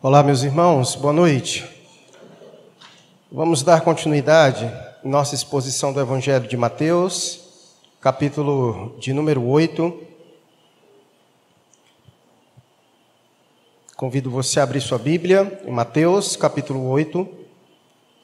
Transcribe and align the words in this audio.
Olá, 0.00 0.22
meus 0.22 0.44
irmãos, 0.44 0.94
boa 0.94 1.12
noite. 1.12 1.68
Vamos 3.32 3.64
dar 3.64 3.80
continuidade 3.80 4.64
em 5.04 5.08
nossa 5.08 5.34
exposição 5.34 5.92
do 5.92 5.98
Evangelho 6.00 6.46
de 6.46 6.56
Mateus, 6.56 7.74
capítulo 8.00 8.96
de 9.00 9.12
número 9.12 9.44
8. 9.44 10.00
Convido 13.96 14.30
você 14.30 14.60
a 14.60 14.62
abrir 14.62 14.80
sua 14.80 14.98
Bíblia 14.98 15.60
em 15.66 15.72
Mateus, 15.72 16.36
capítulo 16.36 16.88
8. 16.90 17.28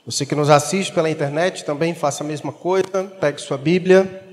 Você 0.06 0.24
que 0.24 0.36
nos 0.36 0.50
assiste 0.50 0.92
pela 0.92 1.10
internet 1.10 1.64
também 1.64 1.92
faça 1.92 2.22
a 2.22 2.26
mesma 2.26 2.52
coisa, 2.52 3.02
pegue 3.20 3.40
sua 3.40 3.58
Bíblia, 3.58 4.24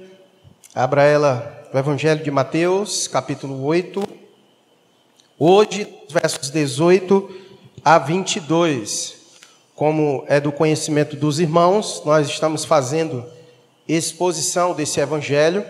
abra 0.76 1.06
ela 1.06 1.68
no 1.74 1.80
Evangelho 1.80 2.24
de 2.24 2.30
Mateus, 2.30 3.08
capítulo 3.08 3.64
8. 3.64 4.21
Hoje, 5.44 5.88
versos 6.08 6.52
18 6.52 7.28
a 7.84 7.98
22. 7.98 9.16
Como 9.76 10.24
é 10.28 10.40
do 10.40 10.52
conhecimento 10.52 11.16
dos 11.16 11.40
irmãos, 11.40 12.04
nós 12.06 12.28
estamos 12.28 12.64
fazendo 12.64 13.26
exposição 13.88 14.76
desse 14.76 15.00
evangelho. 15.00 15.66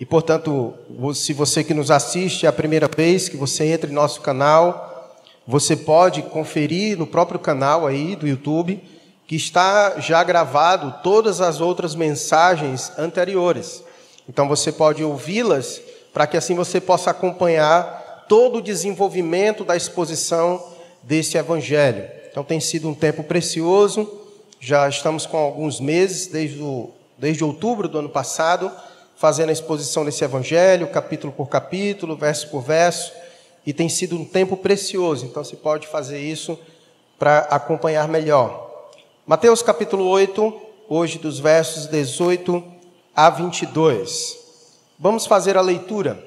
E, 0.00 0.06
portanto, 0.06 0.72
se 1.14 1.34
você 1.34 1.62
que 1.62 1.74
nos 1.74 1.90
assiste 1.90 2.46
é 2.46 2.48
a 2.48 2.52
primeira 2.52 2.88
vez 2.88 3.28
que 3.28 3.36
você 3.36 3.66
entra 3.66 3.90
em 3.90 3.92
nosso 3.92 4.22
canal, 4.22 5.20
você 5.46 5.76
pode 5.76 6.22
conferir 6.22 6.96
no 6.96 7.06
próprio 7.06 7.38
canal 7.38 7.86
aí 7.86 8.16
do 8.16 8.26
YouTube, 8.26 8.82
que 9.26 9.36
está 9.36 10.00
já 10.00 10.24
gravado 10.24 10.94
todas 11.02 11.42
as 11.42 11.60
outras 11.60 11.94
mensagens 11.94 12.90
anteriores. 12.96 13.84
Então 14.26 14.48
você 14.48 14.72
pode 14.72 15.04
ouvi-las 15.04 15.78
para 16.10 16.26
que 16.26 16.38
assim 16.38 16.54
você 16.54 16.80
possa 16.80 17.10
acompanhar 17.10 18.07
todo 18.28 18.58
o 18.58 18.62
desenvolvimento 18.62 19.64
da 19.64 19.76
exposição 19.76 20.62
desse 21.02 21.38
evangelho. 21.38 22.08
Então 22.30 22.44
tem 22.44 22.60
sido 22.60 22.88
um 22.88 22.94
tempo 22.94 23.24
precioso, 23.24 24.08
já 24.60 24.88
estamos 24.88 25.26
com 25.26 25.36
alguns 25.36 25.80
meses, 25.80 26.26
desde, 26.26 26.60
o, 26.60 26.90
desde 27.16 27.42
outubro 27.42 27.88
do 27.88 27.98
ano 27.98 28.08
passado, 28.08 28.70
fazendo 29.16 29.48
a 29.48 29.52
exposição 29.52 30.04
desse 30.04 30.22
evangelho, 30.22 30.86
capítulo 30.88 31.32
por 31.32 31.48
capítulo, 31.48 32.16
verso 32.16 32.48
por 32.48 32.60
verso, 32.60 33.12
e 33.66 33.72
tem 33.72 33.88
sido 33.88 34.16
um 34.16 34.24
tempo 34.24 34.56
precioso, 34.56 35.26
então 35.26 35.42
se 35.42 35.56
pode 35.56 35.86
fazer 35.86 36.20
isso 36.20 36.58
para 37.18 37.40
acompanhar 37.40 38.06
melhor. 38.08 38.90
Mateus 39.26 39.60
capítulo 39.60 40.06
8, 40.06 40.60
hoje 40.88 41.18
dos 41.18 41.38
versos 41.38 41.86
18 41.86 42.62
a 43.14 43.28
22. 43.28 44.38
Vamos 44.98 45.26
fazer 45.26 45.56
a 45.56 45.60
leitura. 45.60 46.24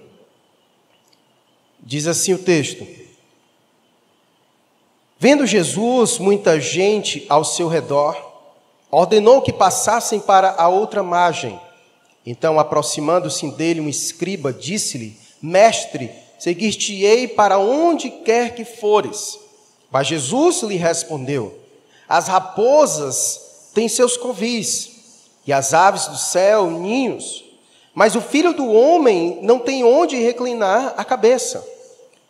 Diz 1.82 2.06
assim 2.08 2.34
o 2.34 2.38
texto: 2.38 2.86
Vendo 5.18 5.46
Jesus 5.46 6.18
muita 6.18 6.60
gente 6.60 7.26
ao 7.30 7.44
seu 7.44 7.68
redor, 7.68 8.16
ordenou 8.90 9.42
que 9.42 9.54
passassem 9.54 10.20
para 10.20 10.56
a 10.58 10.68
outra 10.68 11.02
margem. 11.04 11.60
Então, 12.26 12.60
aproximando-se 12.60 13.50
dele 13.52 13.82
um 13.82 13.90
escriba, 13.90 14.54
disse-lhe: 14.54 15.18
Mestre, 15.42 16.12
seguir-te-ei 16.38 17.28
para 17.28 17.58
onde 17.58 18.10
quer 18.10 18.54
que 18.54 18.66
fores. 18.66 19.40
Mas 19.92 20.08
Jesus 20.08 20.62
lhe 20.62 20.76
respondeu: 20.76 21.58
As 22.08 22.28
raposas 22.28 23.70
têm 23.73 23.88
seus 23.88 24.18
covis, 24.18 24.92
e 25.48 25.52
as 25.52 25.73
aves 25.73 26.08
do 26.08 26.18
céu 26.18 26.70
ninhos, 26.70 27.44
mas 27.94 28.16
o 28.16 28.22
filho 28.22 28.54
do 28.54 28.72
homem 28.72 29.40
não 29.42 29.60
tem 29.60 29.84
onde 29.84 30.16
reclinar 30.16 30.94
a 30.95 31.04
cabeça. 31.04 31.70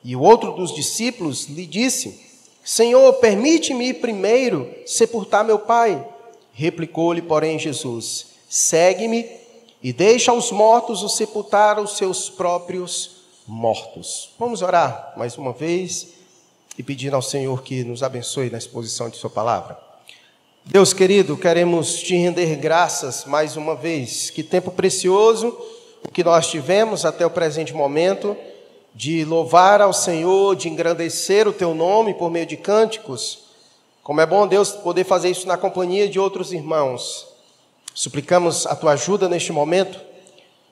E 0.03 0.15
o 0.15 0.21
outro 0.21 0.51
dos 0.51 0.73
discípulos 0.73 1.45
lhe 1.47 1.65
disse: 1.65 2.19
Senhor, 2.63 3.13
permite-me 3.13 3.93
primeiro 3.93 4.73
sepultar 4.85 5.43
meu 5.43 5.59
pai. 5.59 6.05
Replicou-lhe, 6.53 7.21
porém, 7.21 7.57
Jesus: 7.57 8.27
Segue-me 8.49 9.29
e 9.81 9.91
deixa 9.91 10.33
os 10.33 10.51
mortos 10.51 11.01
o 11.03 11.09
sepultar 11.09 11.79
os 11.79 11.97
seus 11.97 12.29
próprios 12.29 13.21
mortos. 13.47 14.31
Vamos 14.37 14.61
orar 14.61 15.13
mais 15.17 15.37
uma 15.37 15.53
vez 15.53 16.09
e 16.77 16.83
pedir 16.83 17.13
ao 17.13 17.21
Senhor 17.21 17.63
que 17.63 17.83
nos 17.83 18.03
abençoe 18.03 18.49
na 18.49 18.57
exposição 18.57 19.09
de 19.09 19.17
Sua 19.17 19.29
palavra. 19.29 19.77
Deus 20.63 20.93
querido, 20.93 21.35
queremos 21.35 21.99
te 21.99 22.15
render 22.15 22.55
graças 22.55 23.25
mais 23.25 23.57
uma 23.57 23.75
vez. 23.75 24.29
Que 24.29 24.43
tempo 24.43 24.69
precioso 24.69 25.57
o 26.03 26.11
que 26.11 26.23
nós 26.23 26.47
tivemos 26.47 27.03
até 27.03 27.25
o 27.25 27.31
presente 27.31 27.73
momento 27.73 28.37
de 28.93 29.23
louvar 29.23 29.81
ao 29.81 29.93
Senhor, 29.93 30.55
de 30.55 30.69
engrandecer 30.69 31.47
o 31.47 31.53
teu 31.53 31.73
nome 31.73 32.13
por 32.13 32.29
meio 32.29 32.45
de 32.45 32.57
cânticos. 32.57 33.39
Como 34.03 34.19
é 34.19 34.25
bom, 34.25 34.47
Deus, 34.47 34.71
poder 34.71 35.03
fazer 35.03 35.29
isso 35.29 35.47
na 35.47 35.57
companhia 35.57 36.09
de 36.09 36.19
outros 36.19 36.51
irmãos. 36.51 37.27
Suplicamos 37.93 38.65
a 38.65 38.75
tua 38.75 38.93
ajuda 38.93 39.29
neste 39.29 39.51
momento, 39.51 39.99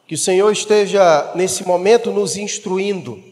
que 0.07 0.15
o 0.15 0.17
Senhor 0.17 0.51
esteja 0.51 1.31
nesse 1.35 1.65
momento 1.65 2.11
nos 2.11 2.35
instruindo, 2.35 3.23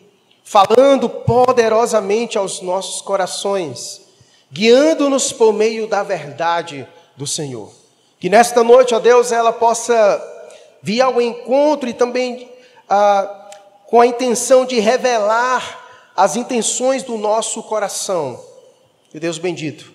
falando 0.44 1.10
poderosamente 1.10 2.38
aos 2.38 2.62
nossos 2.62 3.02
corações, 3.02 4.02
guiando-nos 4.52 5.32
por 5.32 5.52
meio 5.52 5.88
da 5.88 6.04
verdade 6.04 6.88
do 7.16 7.26
Senhor. 7.26 7.72
Que 8.20 8.30
nesta 8.30 8.64
noite, 8.64 8.94
ó 8.96 9.00
Deus, 9.00 9.32
ela 9.32 9.52
possa 9.52 10.22
vir 10.82 11.02
ao 11.02 11.22
encontro 11.22 11.90
e 11.90 11.94
também 11.94 12.50
ah, 12.90 13.37
com 13.88 14.00
a 14.00 14.06
intenção 14.06 14.66
de 14.66 14.80
revelar 14.80 16.12
as 16.16 16.36
intenções 16.36 17.04
do 17.04 17.18
nosso 17.18 17.64
coração. 17.64 18.40
Que 19.10 19.20
Deus 19.20 19.38
bendito, 19.38 19.92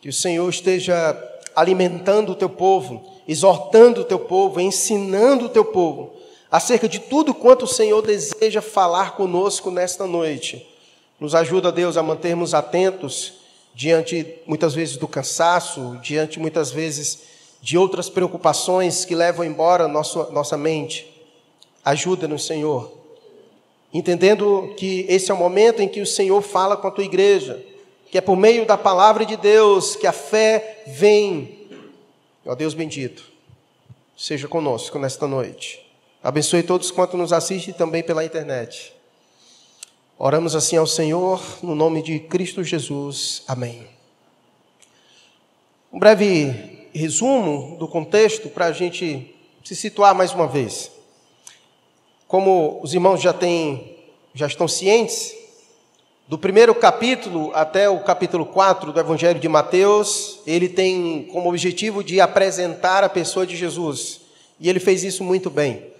que 0.00 0.08
o 0.08 0.12
Senhor 0.12 0.48
esteja 0.48 1.16
alimentando 1.54 2.32
o 2.32 2.34
teu 2.34 2.48
povo, 2.48 3.02
exortando 3.26 4.00
o 4.00 4.04
teu 4.04 4.18
povo, 4.18 4.60
ensinando 4.60 5.46
o 5.46 5.48
teu 5.48 5.64
povo 5.64 6.12
acerca 6.50 6.86
de 6.86 6.98
tudo 6.98 7.32
quanto 7.32 7.64
o 7.64 7.68
Senhor 7.68 8.02
deseja 8.02 8.60
falar 8.60 9.16
conosco 9.16 9.70
nesta 9.70 10.06
noite. 10.06 10.68
Nos 11.18 11.34
ajuda, 11.34 11.72
Deus, 11.72 11.96
a 11.96 12.02
mantermos 12.02 12.52
atentos 12.52 13.34
diante 13.74 14.26
muitas 14.44 14.74
vezes 14.74 14.98
do 14.98 15.08
cansaço, 15.08 15.98
diante 16.02 16.38
muitas 16.38 16.70
vezes 16.70 17.20
de 17.62 17.78
outras 17.78 18.10
preocupações 18.10 19.04
que 19.04 19.14
levam 19.14 19.46
embora 19.46 19.88
nossa, 19.88 20.24
nossa 20.30 20.58
mente. 20.58 21.08
Ajuda-nos, 21.82 22.44
Senhor, 22.44 23.01
entendendo 23.92 24.74
que 24.76 25.04
esse 25.08 25.30
é 25.30 25.34
o 25.34 25.36
momento 25.36 25.82
em 25.82 25.88
que 25.88 26.00
o 26.00 26.06
Senhor 26.06 26.40
fala 26.40 26.76
com 26.76 26.88
a 26.88 26.90
tua 26.90 27.04
igreja, 27.04 27.64
que 28.10 28.18
é 28.18 28.20
por 28.20 28.36
meio 28.36 28.66
da 28.66 28.76
palavra 28.76 29.24
de 29.24 29.36
Deus 29.36 29.96
que 29.96 30.06
a 30.06 30.12
fé 30.12 30.82
vem. 30.86 31.68
Ó 32.44 32.54
Deus 32.54 32.74
bendito, 32.74 33.24
seja 34.16 34.48
conosco 34.48 34.98
nesta 34.98 35.26
noite. 35.26 35.84
Abençoe 36.22 36.62
todos 36.62 36.90
quanto 36.90 37.16
nos 37.16 37.32
assistem 37.32 37.74
também 37.74 38.02
pela 38.02 38.24
internet. 38.24 38.94
Oramos 40.18 40.54
assim 40.54 40.76
ao 40.76 40.86
Senhor, 40.86 41.42
no 41.62 41.74
nome 41.74 42.00
de 42.00 42.20
Cristo 42.20 42.62
Jesus. 42.62 43.42
Amém. 43.48 43.88
Um 45.92 45.98
breve 45.98 46.88
resumo 46.94 47.76
do 47.76 47.88
contexto 47.88 48.48
para 48.48 48.66
a 48.66 48.72
gente 48.72 49.34
se 49.64 49.74
situar 49.74 50.14
mais 50.14 50.32
uma 50.32 50.46
vez. 50.46 50.92
Como 52.32 52.80
os 52.82 52.94
irmãos 52.94 53.20
já 53.20 53.34
têm, 53.34 53.94
já 54.34 54.46
estão 54.46 54.66
cientes, 54.66 55.34
do 56.26 56.38
primeiro 56.38 56.74
capítulo 56.74 57.50
até 57.52 57.90
o 57.90 58.00
capítulo 58.00 58.46
4 58.46 58.90
do 58.90 58.98
Evangelho 58.98 59.38
de 59.38 59.46
Mateus, 59.50 60.38
ele 60.46 60.66
tem 60.66 61.28
como 61.30 61.50
objetivo 61.50 62.02
de 62.02 62.22
apresentar 62.22 63.04
a 63.04 63.08
pessoa 63.10 63.46
de 63.46 63.54
Jesus. 63.54 64.22
E 64.58 64.70
ele 64.70 64.80
fez 64.80 65.04
isso 65.04 65.22
muito 65.22 65.50
bem. 65.50 65.92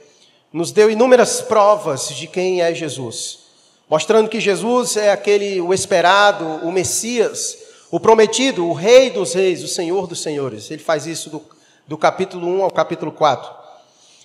Nos 0.50 0.72
deu 0.72 0.90
inúmeras 0.90 1.42
provas 1.42 2.08
de 2.08 2.26
quem 2.26 2.62
é 2.62 2.74
Jesus, 2.74 3.40
mostrando 3.86 4.30
que 4.30 4.40
Jesus 4.40 4.96
é 4.96 5.10
aquele 5.10 5.60
o 5.60 5.74
esperado, 5.74 6.46
o 6.66 6.72
Messias, 6.72 7.58
o 7.90 8.00
prometido, 8.00 8.66
o 8.66 8.72
Rei 8.72 9.10
dos 9.10 9.34
Reis, 9.34 9.62
o 9.62 9.68
Senhor 9.68 10.06
dos 10.06 10.22
Senhores. 10.22 10.70
Ele 10.70 10.82
faz 10.82 11.06
isso 11.06 11.28
do, 11.28 11.42
do 11.86 11.98
capítulo 11.98 12.48
1 12.48 12.62
ao 12.62 12.70
capítulo 12.70 13.12
4. 13.12 13.61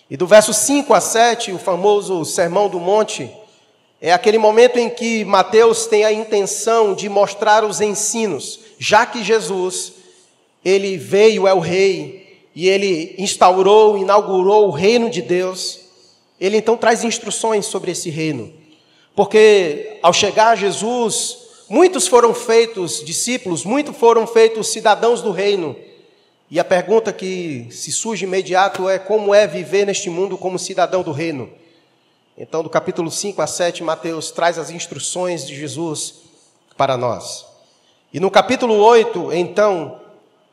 E 0.09 0.15
do 0.15 0.25
verso 0.25 0.53
5 0.53 0.93
a 0.93 1.01
7, 1.01 1.51
o 1.51 1.59
famoso 1.59 2.23
Sermão 2.23 2.69
do 2.69 2.79
Monte, 2.79 3.29
é 3.99 4.13
aquele 4.13 4.37
momento 4.37 4.77
em 4.77 4.89
que 4.89 5.25
Mateus 5.25 5.85
tem 5.85 6.05
a 6.05 6.13
intenção 6.13 6.93
de 6.93 7.09
mostrar 7.09 7.65
os 7.65 7.81
ensinos, 7.81 8.59
já 8.79 9.05
que 9.05 9.21
Jesus, 9.21 9.93
ele 10.63 10.97
veio, 10.97 11.45
é 11.45 11.53
o 11.53 11.59
rei, 11.59 12.41
e 12.55 12.69
ele 12.69 13.15
instaurou, 13.17 13.97
inaugurou 13.97 14.67
o 14.67 14.71
reino 14.71 15.09
de 15.09 15.21
Deus, 15.21 15.79
ele 16.39 16.57
então 16.57 16.77
traz 16.77 17.03
instruções 17.03 17.65
sobre 17.65 17.91
esse 17.91 18.09
reino. 18.09 18.53
Porque 19.15 19.97
ao 20.01 20.13
chegar 20.13 20.55
Jesus, 20.55 21.37
muitos 21.67 22.07
foram 22.07 22.33
feitos 22.33 23.03
discípulos, 23.03 23.65
muitos 23.65 23.97
foram 23.97 24.25
feitos 24.25 24.69
cidadãos 24.69 25.21
do 25.21 25.31
reino, 25.31 25.75
e 26.49 26.59
a 26.59 26.63
pergunta 26.63 27.11
que 27.11 27.67
se 27.71 27.91
surge 27.91 28.23
imediato 28.23 28.87
é 28.87 28.97
como 28.97 29.35
é 29.35 29.45
viver 29.45 29.85
neste 29.85 30.09
mundo 30.09 30.37
como 30.37 30.57
cidadão 30.57 31.03
do 31.03 31.11
reino. 31.11 31.49
Então, 32.37 32.63
do 32.63 32.69
capítulo 32.69 33.11
5 33.11 33.41
a 33.41 33.47
7, 33.47 33.83
Mateus 33.83 34.31
traz 34.31 34.57
as 34.57 34.69
instruções 34.69 35.45
de 35.45 35.53
Jesus 35.53 36.21
para 36.77 36.95
nós. 36.95 37.45
E 38.13 38.19
no 38.19 38.31
capítulo 38.31 38.75
8, 38.75 39.33
então, 39.33 39.99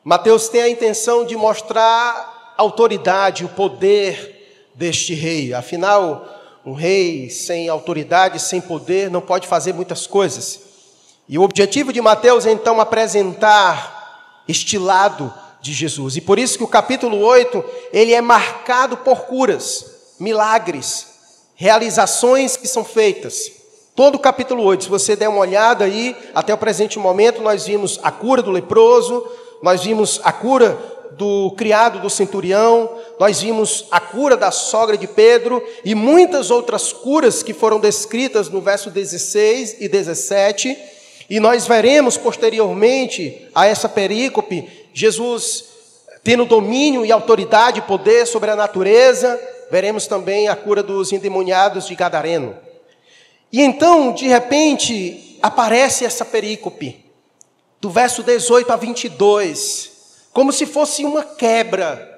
Mateus 0.03 0.49
tem 0.49 0.63
a 0.63 0.69
intenção 0.69 1.25
de 1.25 1.37
mostrar 1.37 2.55
a 2.59 2.63
autoridade, 2.63 3.45
o 3.45 3.49
poder 3.49 4.73
deste 4.75 5.15
rei. 5.15 5.55
Afinal, 5.55 6.27
um 6.67 6.73
rei 6.73 7.31
sem 7.31 7.69
autoridade, 7.69 8.41
sem 8.41 8.61
poder, 8.61 9.11
não 9.11 9.21
pode 9.21 9.47
fazer 9.47 9.73
muitas 9.73 10.09
coisas. 10.09 10.61
E 11.29 11.39
o 11.39 11.43
objetivo 11.43 11.93
de 11.93 12.01
Mateus 12.01 12.47
é 12.47 12.51
então 12.51 12.81
apresentar 12.81 14.43
este 14.49 14.77
lado 14.77 15.33
de 15.65 15.73
Jesus. 15.73 16.15
E 16.17 16.21
por 16.21 16.39
isso 16.39 16.59
que 16.59 16.65
o 16.65 16.69
capítulo 16.69 17.19
8, 17.21 17.65
ele 17.91 18.13
é 18.13 18.21
marcado 18.21 18.99
por 18.99 19.23
curas, 19.23 19.87
milagres, 20.21 21.07
realizações 21.55 22.55
que 22.55 22.69
são 22.69 22.85
feitas. 22.85 23.51
Todo 23.97 24.17
o 24.17 24.19
capítulo 24.19 24.63
8, 24.63 24.85
se 24.85 24.91
você 24.91 25.17
der 25.17 25.29
uma 25.29 25.41
olhada 25.41 25.87
aí, 25.87 26.15
até 26.35 26.53
o 26.53 26.59
presente 26.59 26.99
momento, 26.99 27.41
nós 27.41 27.65
vimos 27.67 27.99
a 28.03 28.11
cura 28.11 28.43
do 28.43 28.51
leproso, 28.51 29.27
nós 29.63 29.83
vimos 29.83 30.21
a 30.23 30.33
cura 30.33 30.77
do 31.13 31.53
criado 31.57 31.99
do 32.01 32.11
centurião, 32.11 32.99
nós 33.19 33.41
vimos 33.41 33.87
a 33.91 34.01
cura 34.01 34.37
da 34.37 34.51
sogra 34.51 34.99
de 34.99 35.07
Pedro 35.07 35.65
e 35.83 35.95
muitas 35.95 36.51
outras 36.51 36.93
curas 36.93 37.43
que 37.43 37.55
foram 37.55 37.81
descritas 37.81 38.51
no 38.51 38.61
verso 38.61 38.91
16 38.91 39.77
e 39.81 39.89
17. 39.89 40.77
E 41.31 41.41
nós 41.41 41.67
veremos 41.67 42.19
posteriormente 42.19 43.49
a 43.55 43.67
essa 43.67 43.89
perícope 43.89 44.84
Jesus 44.95 45.65
tendo 46.23 46.47
domínio 46.47 47.05
e 47.05 47.13
autoridade 47.13 47.81
e 47.81 47.83
poder 47.83 48.27
sobre 48.27 48.51
a 48.51 48.57
natureza. 48.57 49.39
Veremos 49.71 50.07
também 50.07 50.49
a 50.49 50.55
cura 50.55 50.83
dos 50.83 51.13
endemoniados 51.13 51.87
de 51.87 51.95
Gadareno. 51.95 52.57
E 53.53 53.61
então, 53.61 54.13
de 54.13 54.27
repente, 54.27 55.39
aparece 55.43 56.05
essa 56.05 56.25
perícope, 56.25 57.05
do 57.81 57.91
verso 57.91 58.23
18 58.23 58.73
a 58.73 58.77
22, 58.77 59.93
como 60.33 60.53
se 60.53 60.65
fosse 60.65 61.05
uma 61.05 61.23
quebra 61.23 62.11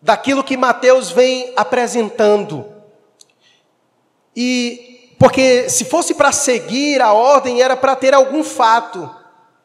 daquilo 0.00 0.44
que 0.44 0.56
Mateus 0.56 1.10
vem 1.10 1.52
apresentando. 1.56 2.66
E 4.36 5.14
porque 5.18 5.68
se 5.68 5.84
fosse 5.84 6.14
para 6.14 6.32
seguir 6.32 7.00
a 7.00 7.12
ordem 7.12 7.62
era 7.62 7.76
para 7.76 7.96
ter 7.96 8.14
algum 8.14 8.44
fato, 8.44 9.10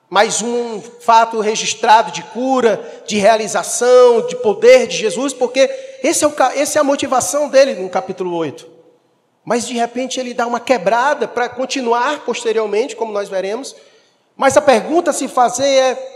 mais 0.10 0.42
um 0.42 0.82
fato 0.82 1.40
registrado 1.40 2.12
de 2.12 2.24
cura, 2.24 3.04
de 3.06 3.18
realização, 3.18 4.26
de 4.26 4.36
poder 4.38 4.88
de 4.88 4.98
Jesus, 4.98 5.34
porque 5.34 5.70
esse 6.02 6.24
é 6.24 6.28
o, 6.28 6.34
essa 6.56 6.80
é 6.80 6.82
a 6.82 6.84
motivação 6.84 7.48
dele 7.48 7.76
no 7.76 7.90
capítulo 7.90 8.36
8. 8.36 8.68
Mas 9.46 9.68
de 9.68 9.76
repente 9.76 10.20
ele 10.20 10.34
dá 10.34 10.48
uma 10.48 10.60
quebrada 10.60 11.28
para 11.28 11.48
continuar 11.48 12.26
posteriormente, 12.26 12.96
como 12.96 13.14
nós 13.14 13.30
veremos. 13.30 13.76
Mas 14.36 14.58
a 14.58 14.62
pergunta 14.62 15.12
a 15.12 15.14
se 15.14 15.28
fazer 15.28 15.68
é: 15.68 16.10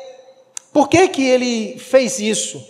por 0.72 0.90
que, 0.90 1.08
que 1.08 1.28
ele 1.28 1.78
fez 1.78 2.20
isso? 2.20 2.66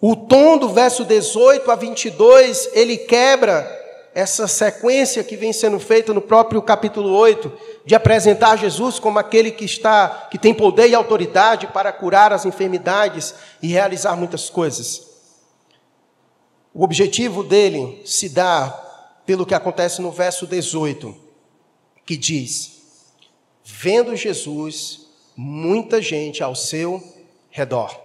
O 0.00 0.16
tom 0.16 0.58
do 0.58 0.68
verso 0.68 1.04
18 1.04 1.70
a 1.70 1.74
22, 1.76 2.70
ele 2.72 2.96
quebra 2.96 3.83
essa 4.14 4.46
sequência 4.46 5.24
que 5.24 5.36
vem 5.36 5.52
sendo 5.52 5.80
feita 5.80 6.14
no 6.14 6.22
próprio 6.22 6.62
capítulo 6.62 7.10
8, 7.10 7.52
de 7.84 7.96
apresentar 7.96 8.56
Jesus 8.56 9.00
como 9.00 9.18
aquele 9.18 9.50
que 9.50 9.64
está, 9.64 10.28
que 10.30 10.38
tem 10.38 10.54
poder 10.54 10.88
e 10.88 10.94
autoridade 10.94 11.66
para 11.66 11.92
curar 11.92 12.32
as 12.32 12.46
enfermidades 12.46 13.34
e 13.60 13.66
realizar 13.66 14.14
muitas 14.14 14.48
coisas. 14.48 15.08
O 16.72 16.84
objetivo 16.84 17.42
dele 17.42 18.02
se 18.04 18.28
dá 18.28 18.68
pelo 19.26 19.44
que 19.44 19.54
acontece 19.54 20.00
no 20.00 20.12
verso 20.12 20.46
18, 20.46 21.12
que 22.06 22.16
diz: 22.16 22.82
Vendo 23.64 24.14
Jesus, 24.14 25.08
muita 25.36 26.00
gente 26.00 26.40
ao 26.40 26.54
seu 26.54 27.02
redor. 27.50 28.00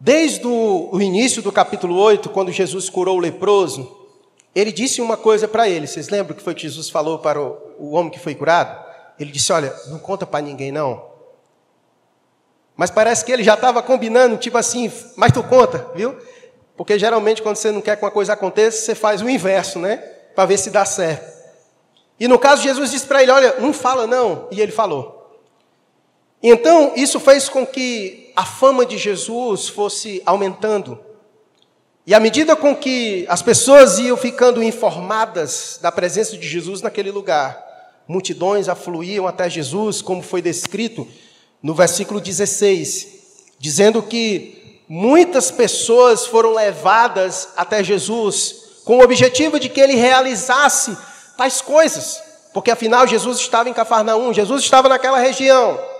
Desde 0.00 0.46
o 0.46 0.98
início 0.98 1.42
do 1.42 1.52
capítulo 1.52 1.94
8, 1.96 2.30
quando 2.30 2.50
Jesus 2.50 2.88
curou 2.88 3.18
o 3.18 3.20
leproso, 3.20 4.01
ele 4.54 4.72
disse 4.72 5.00
uma 5.00 5.16
coisa 5.16 5.48
para 5.48 5.68
ele. 5.68 5.86
Vocês 5.86 6.08
lembram 6.08 6.36
que 6.36 6.42
foi 6.42 6.54
que 6.54 6.62
Jesus 6.62 6.90
falou 6.90 7.18
para 7.18 7.40
o, 7.40 7.58
o 7.78 7.92
homem 7.92 8.10
que 8.10 8.18
foi 8.18 8.34
curado? 8.34 8.84
Ele 9.18 9.30
disse: 9.30 9.52
Olha, 9.52 9.74
não 9.88 9.98
conta 9.98 10.26
para 10.26 10.44
ninguém 10.44 10.70
não. 10.70 11.10
Mas 12.76 12.90
parece 12.90 13.24
que 13.24 13.32
ele 13.32 13.44
já 13.44 13.54
estava 13.54 13.82
combinando, 13.82 14.36
tipo 14.36 14.56
assim, 14.56 14.90
mas 15.16 15.30
tu 15.32 15.42
conta, 15.42 15.86
viu? 15.94 16.16
Porque 16.76 16.98
geralmente 16.98 17.42
quando 17.42 17.56
você 17.56 17.70
não 17.70 17.82
quer 17.82 17.96
que 17.96 18.04
uma 18.04 18.10
coisa 18.10 18.32
aconteça, 18.32 18.78
você 18.78 18.94
faz 18.94 19.20
o 19.20 19.28
inverso, 19.28 19.78
né? 19.78 19.96
Para 20.34 20.46
ver 20.46 20.58
se 20.58 20.70
dá 20.70 20.84
certo. 20.84 21.32
E 22.18 22.28
no 22.28 22.38
caso, 22.38 22.62
Jesus 22.62 22.90
disse 22.90 23.06
para 23.06 23.22
ele: 23.22 23.32
Olha, 23.32 23.56
não 23.58 23.72
fala 23.72 24.06
não. 24.06 24.48
E 24.50 24.60
ele 24.60 24.72
falou. 24.72 25.40
Então, 26.42 26.92
isso 26.96 27.20
fez 27.20 27.48
com 27.48 27.66
que 27.66 28.32
a 28.34 28.44
fama 28.44 28.84
de 28.84 28.98
Jesus 28.98 29.68
fosse 29.68 30.22
aumentando. 30.26 30.98
E 32.06 32.14
à 32.14 32.20
medida 32.20 32.56
com 32.56 32.74
que 32.74 33.24
as 33.28 33.42
pessoas 33.42 33.98
iam 33.98 34.16
ficando 34.16 34.62
informadas 34.62 35.78
da 35.80 35.92
presença 35.92 36.36
de 36.36 36.48
Jesus 36.48 36.82
naquele 36.82 37.12
lugar, 37.12 37.56
multidões 38.08 38.68
afluíam 38.68 39.26
até 39.26 39.48
Jesus, 39.48 40.02
como 40.02 40.20
foi 40.20 40.42
descrito 40.42 41.06
no 41.62 41.74
versículo 41.74 42.20
16, 42.20 43.06
dizendo 43.56 44.02
que 44.02 44.82
muitas 44.88 45.50
pessoas 45.52 46.26
foram 46.26 46.52
levadas 46.52 47.50
até 47.56 47.84
Jesus 47.84 48.62
com 48.84 48.98
o 48.98 49.02
objetivo 49.02 49.60
de 49.60 49.68
que 49.68 49.80
ele 49.80 49.94
realizasse 49.94 50.98
tais 51.38 51.60
coisas, 51.60 52.20
porque 52.52 52.72
afinal 52.72 53.06
Jesus 53.06 53.38
estava 53.38 53.68
em 53.68 53.72
Cafarnaum, 53.72 54.34
Jesus 54.34 54.64
estava 54.64 54.88
naquela 54.88 55.18
região. 55.18 55.91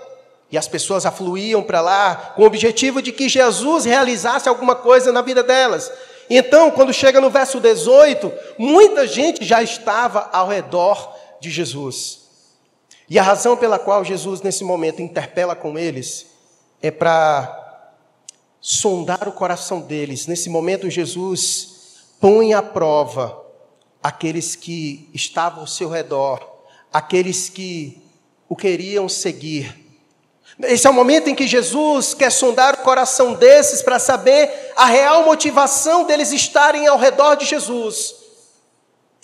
E 0.53 0.57
as 0.57 0.67
pessoas 0.67 1.03
afluíam 1.03 1.63
para 1.63 1.81
lá 1.81 2.33
com 2.35 2.43
o 2.43 2.45
objetivo 2.45 3.01
de 3.01 3.11
que 3.11 3.27
Jesus 3.27 3.85
realizasse 3.85 4.47
alguma 4.47 4.75
coisa 4.75 5.11
na 5.11 5.23
vida 5.23 5.41
delas. 5.41 5.91
Então, 6.29 6.69
quando 6.69 6.93
chega 6.93 7.19
no 7.19 7.31
verso 7.31 7.59
18, 7.59 8.31
muita 8.59 9.07
gente 9.07 9.43
já 9.43 9.63
estava 9.63 10.29
ao 10.31 10.47
redor 10.47 11.11
de 11.41 11.49
Jesus. 11.49 12.19
E 13.09 13.17
a 13.17 13.23
razão 13.23 13.57
pela 13.57 13.79
qual 13.79 14.05
Jesus, 14.05 14.43
nesse 14.43 14.63
momento, 14.63 15.01
interpela 15.01 15.55
com 15.55 15.75
eles 15.75 16.27
é 16.83 16.91
para 16.91 17.91
sondar 18.61 19.27
o 19.27 19.31
coração 19.31 19.81
deles. 19.81 20.27
Nesse 20.27 20.51
momento, 20.51 20.87
Jesus 20.87 22.03
põe 22.21 22.53
à 22.53 22.61
prova 22.61 23.43
aqueles 24.03 24.55
que 24.55 25.09
estavam 25.15 25.61
ao 25.61 25.67
seu 25.67 25.89
redor, 25.89 26.47
aqueles 26.93 27.49
que 27.49 27.99
o 28.47 28.55
queriam 28.55 29.09
seguir 29.09 29.82
esse 30.65 30.87
é 30.87 30.89
o 30.89 30.93
momento 30.93 31.29
em 31.29 31.35
que 31.35 31.47
Jesus 31.47 32.13
quer 32.13 32.31
sondar 32.31 32.75
o 32.75 32.77
coração 32.83 33.33
desses 33.33 33.81
para 33.81 33.99
saber 33.99 34.49
a 34.75 34.85
real 34.85 35.25
motivação 35.25 36.05
deles 36.05 36.31
estarem 36.31 36.87
ao 36.87 36.97
redor 36.97 37.35
de 37.35 37.45
Jesus. 37.45 38.15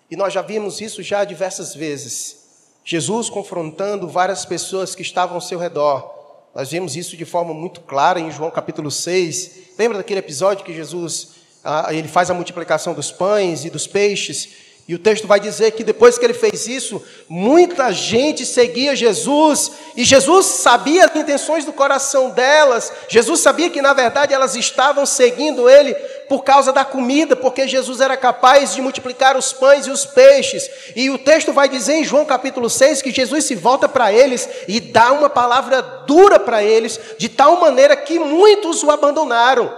E 0.09 0.15
nós 0.15 0.33
já 0.33 0.41
vimos 0.41 0.81
isso 0.81 1.03
já 1.03 1.23
diversas 1.23 1.75
vezes. 1.75 2.37
Jesus 2.83 3.29
confrontando 3.29 4.07
várias 4.07 4.45
pessoas 4.45 4.95
que 4.95 5.01
estavam 5.01 5.35
ao 5.35 5.41
seu 5.41 5.59
redor. 5.59 6.17
Nós 6.55 6.71
vimos 6.71 6.95
isso 6.95 7.15
de 7.15 7.25
forma 7.25 7.53
muito 7.53 7.81
clara 7.81 8.19
em 8.19 8.31
João 8.31 8.49
capítulo 8.49 8.89
6. 8.89 9.51
Lembra 9.77 9.99
daquele 9.99 10.19
episódio 10.19 10.65
que 10.65 10.73
Jesus 10.73 11.29
ah, 11.63 11.93
ele 11.93 12.07
faz 12.07 12.31
a 12.31 12.33
multiplicação 12.33 12.93
dos 12.93 13.11
pães 13.11 13.65
e 13.65 13.69
dos 13.69 13.85
peixes? 13.85 14.68
E 14.89 14.95
o 14.95 14.97
texto 14.97 15.27
vai 15.27 15.39
dizer 15.39 15.73
que 15.73 15.83
depois 15.83 16.17
que 16.17 16.25
ele 16.25 16.33
fez 16.33 16.67
isso, 16.67 16.99
muita 17.29 17.91
gente 17.91 18.43
seguia 18.43 18.95
Jesus, 18.95 19.71
e 19.95 20.03
Jesus 20.03 20.47
sabia 20.47 21.05
as 21.05 21.15
intenções 21.15 21.63
do 21.63 21.71
coração 21.71 22.31
delas. 22.31 22.91
Jesus 23.07 23.39
sabia 23.39 23.69
que 23.69 23.83
na 23.83 23.93
verdade 23.93 24.33
elas 24.33 24.55
estavam 24.55 25.05
seguindo 25.05 25.69
ele 25.69 25.93
por 26.27 26.43
causa 26.43 26.73
da 26.73 26.83
comida, 26.83 27.35
porque 27.35 27.67
Jesus 27.67 28.01
era 28.01 28.17
capaz 28.17 28.73
de 28.73 28.81
multiplicar 28.81 29.37
os 29.37 29.53
pães 29.53 29.85
e 29.85 29.91
os 29.91 30.07
peixes. 30.07 30.67
E 30.95 31.11
o 31.11 31.19
texto 31.19 31.53
vai 31.53 31.69
dizer 31.69 31.93
em 31.93 32.03
João 32.03 32.25
capítulo 32.25 32.67
6 32.67 33.03
que 33.03 33.11
Jesus 33.11 33.45
se 33.45 33.53
volta 33.53 33.87
para 33.87 34.11
eles 34.11 34.49
e 34.67 34.79
dá 34.79 35.11
uma 35.11 35.29
palavra 35.29 35.83
dura 35.83 36.39
para 36.39 36.63
eles, 36.63 36.99
de 37.15 37.29
tal 37.29 37.59
maneira 37.61 37.95
que 37.95 38.17
muitos 38.17 38.81
o 38.81 38.89
abandonaram. 38.89 39.71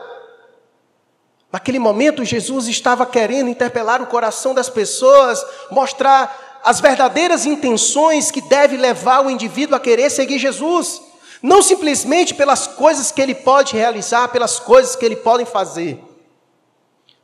Naquele 1.52 1.80
momento, 1.80 2.24
Jesus 2.24 2.68
estava 2.68 3.06
querendo 3.06 3.50
interpelar 3.50 4.02
o 4.02 4.08
coração 4.08 4.54
das 4.54 4.70
pessoas, 4.70 5.44
mostrar 5.70 6.62
as 6.64 6.80
verdadeiras 6.80 7.46
intenções 7.46 8.32
que 8.32 8.40
deve 8.42 8.78
levar 8.78 9.26
o 9.26 9.30
indivíduo 9.30 9.76
a 9.76 9.80
querer 9.80 10.10
seguir 10.10 10.40
Jesus. 10.40 11.02
Não 11.42 11.62
simplesmente 11.62 12.34
pelas 12.34 12.68
coisas 12.68 13.12
que 13.12 13.22
ele 13.22 13.36
pode 13.36 13.76
realizar, 13.76 14.30
pelas 14.30 14.60
coisas 14.60 14.96
que 14.96 15.06
ele 15.06 15.16
pode 15.16 15.44
fazer. 15.46 16.00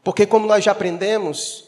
Porque, 0.04 0.26
como 0.26 0.48
nós 0.48 0.64
já 0.64 0.72
aprendemos, 0.72 1.66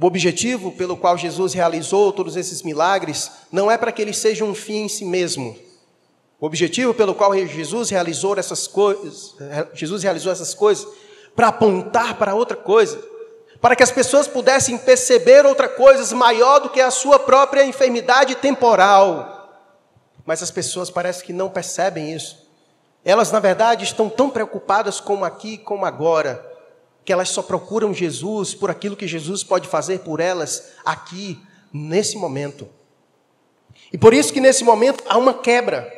o 0.00 0.06
objetivo 0.06 0.70
pelo 0.72 0.96
qual 0.96 1.18
Jesus 1.18 1.52
realizou 1.54 2.12
todos 2.12 2.36
esses 2.36 2.62
milagres 2.62 3.30
não 3.50 3.70
é 3.70 3.76
para 3.76 3.90
que 3.90 4.00
ele 4.00 4.12
seja 4.12 4.44
um 4.44 4.54
fim 4.54 4.82
em 4.82 4.88
si 4.88 5.04
mesmo. 5.04 5.56
O 6.40 6.46
objetivo 6.46 6.94
pelo 6.94 7.14
qual 7.14 7.34
Jesus 7.34 7.90
realizou 7.90 8.36
essas 8.38 8.68
coisas, 8.68 9.34
Jesus 9.74 10.04
realizou 10.04 10.30
essas 10.30 10.54
coisas 10.54 10.86
para 11.38 11.48
apontar 11.48 12.16
para 12.16 12.34
outra 12.34 12.56
coisa, 12.56 13.00
para 13.60 13.76
que 13.76 13.82
as 13.84 13.92
pessoas 13.92 14.26
pudessem 14.26 14.76
perceber 14.76 15.46
outra 15.46 15.68
coisa 15.68 16.12
maior 16.16 16.58
do 16.58 16.68
que 16.68 16.80
a 16.80 16.90
sua 16.90 17.16
própria 17.16 17.64
enfermidade 17.64 18.34
temporal. 18.34 19.36
mas 20.26 20.42
as 20.42 20.50
pessoas 20.50 20.90
parecem 20.90 21.24
que 21.24 21.32
não 21.32 21.48
percebem 21.48 22.12
isso. 22.12 22.44
Elas, 23.04 23.30
na 23.30 23.38
verdade, 23.38 23.84
estão 23.84 24.10
tão 24.10 24.28
preocupadas 24.28 24.98
como 24.98 25.24
aqui, 25.24 25.56
como 25.56 25.86
agora, 25.86 26.44
que 27.04 27.12
elas 27.12 27.28
só 27.28 27.40
procuram 27.40 27.94
Jesus 27.94 28.52
por 28.52 28.68
aquilo 28.68 28.96
que 28.96 29.06
Jesus 29.06 29.44
pode 29.44 29.68
fazer 29.68 30.00
por 30.00 30.18
elas 30.18 30.72
aqui, 30.84 31.40
nesse 31.72 32.16
momento. 32.16 32.68
E 33.92 33.96
por 33.96 34.12
isso 34.12 34.32
que 34.32 34.40
nesse 34.40 34.64
momento 34.64 35.04
há 35.08 35.16
uma 35.16 35.34
quebra. 35.34 35.88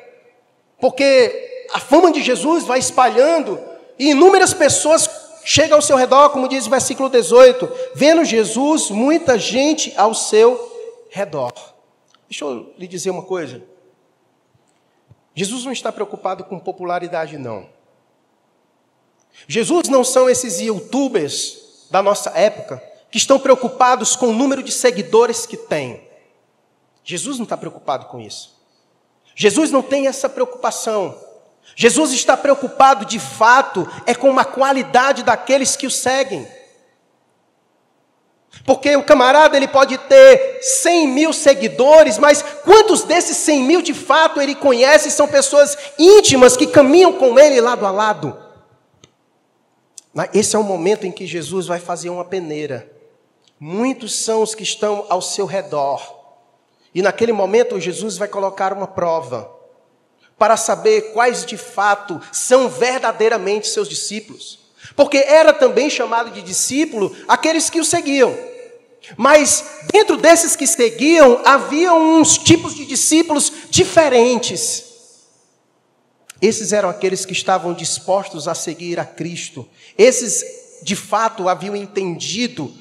Porque 0.79 1.67
a 1.73 1.81
fama 1.81 2.13
de 2.13 2.23
Jesus 2.23 2.65
vai 2.65 2.79
espalhando 2.79 3.59
e 3.99 4.11
inúmeras 4.11 4.53
pessoas 4.55 5.30
chegam 5.45 5.77
ao 5.77 5.83
seu 5.83 5.97
redor, 5.97 6.31
como 6.31 6.49
diz 6.49 6.67
o 6.67 6.71
versículo 6.71 7.09
18, 7.09 7.69
vendo 7.95 8.25
Jesus, 8.25 8.91
muita 8.91 9.39
gente 9.39 9.93
ao 9.97 10.15
seu 10.15 11.07
redor. 11.11 11.53
Deixa 12.29 12.45
eu 12.45 12.73
lhe 12.79 12.87
dizer 12.87 13.11
uma 13.11 13.23
coisa. 13.23 13.63
Jesus 15.35 15.65
não 15.65 15.73
está 15.73 15.91
preocupado 15.91 16.45
com 16.45 16.59
popularidade, 16.59 17.39
não. 17.39 17.69
Jesus 19.49 19.89
não 19.89 20.05
são 20.05 20.29
esses 20.29 20.61
youtubers 20.61 21.87
da 21.91 22.03
nossa 22.03 22.31
época 22.31 22.83
que 23.11 23.19
estão 23.19 23.39
preocupados 23.39 24.15
com 24.15 24.29
o 24.29 24.33
número 24.33 24.63
de 24.63 24.71
seguidores 24.71 25.47
que 25.47 25.57
têm. 25.57 26.09
Jesus 27.03 27.39
não 27.39 27.45
está 27.45 27.57
preocupado 27.57 28.07
com 28.07 28.21
isso. 28.21 28.61
Jesus 29.35 29.71
não 29.71 29.83
tem 29.83 30.07
essa 30.07 30.29
preocupação. 30.29 31.19
Jesus 31.77 32.13
está 32.13 32.37
preocupado 32.37 33.05
de 33.05 33.19
fato 33.19 33.89
é 34.07 34.15
com 34.15 34.39
a 34.39 34.45
qualidade 34.45 35.23
daqueles 35.23 35.77
que 35.77 35.87
o 35.87 35.91
seguem. 35.91 36.47
Porque 38.67 38.95
o 38.97 39.03
camarada 39.03 39.57
ele 39.57 39.69
pode 39.69 39.97
ter 39.97 40.59
100 40.61 41.09
mil 41.09 41.33
seguidores, 41.33 42.19
mas 42.19 42.43
quantos 42.65 43.03
desses 43.05 43.37
100 43.39 43.63
mil 43.63 43.83
de 43.83 43.95
fato 43.95 44.41
ele 44.41 44.55
conhece 44.55 45.11
são 45.11 45.27
pessoas 45.29 45.77
íntimas 45.99 46.57
que 46.57 46.67
caminham 46.67 47.13
com 47.13 47.39
ele 47.39 47.61
lado 47.61 47.87
a 47.87 47.91
lado? 47.91 48.37
Esse 50.35 50.57
é 50.57 50.59
o 50.59 50.65
momento 50.65 51.07
em 51.07 51.13
que 51.13 51.27
Jesus 51.27 51.67
vai 51.67 51.79
fazer 51.79 52.11
uma 52.11 52.25
peneira. 52.25 52.91
Muitos 53.59 54.15
são 54.17 54.43
os 54.43 54.55
que 54.55 54.65
estão 54.65 55.07
ao 55.09 55.23
seu 55.23 55.47
redor. 55.47 56.19
E 56.95 57.01
naquele 57.01 57.33
momento 57.33 57.79
Jesus 57.79 58.19
vai 58.19 58.27
colocar 58.27 58.73
uma 58.73 58.87
prova 58.87 59.60
para 60.41 60.57
saber 60.57 61.13
quais 61.13 61.45
de 61.45 61.59
fato 61.59 62.19
são 62.33 62.67
verdadeiramente 62.67 63.69
seus 63.69 63.87
discípulos. 63.87 64.59
Porque 64.97 65.19
era 65.19 65.53
também 65.53 65.91
chamado 65.91 66.31
de 66.31 66.41
discípulo 66.41 67.15
aqueles 67.29 67.69
que 67.69 67.79
o 67.79 67.85
seguiam. 67.85 68.35
Mas 69.19 69.83
dentro 69.93 70.17
desses 70.17 70.57
que 70.57 70.67
seguiam, 70.67 71.43
havia 71.45 71.93
uns 71.93 72.39
tipos 72.39 72.75
de 72.75 72.87
discípulos 72.87 73.53
diferentes. 73.69 74.87
Esses 76.41 76.73
eram 76.73 76.89
aqueles 76.89 77.27
que 77.27 77.35
estavam 77.35 77.75
dispostos 77.75 78.49
a 78.49 78.55
seguir 78.55 78.99
a 78.99 79.05
Cristo. 79.05 79.69
Esses, 79.99 80.43
de 80.83 80.97
fato, 80.97 81.51
haviam 81.51 81.77
entendido 81.77 82.73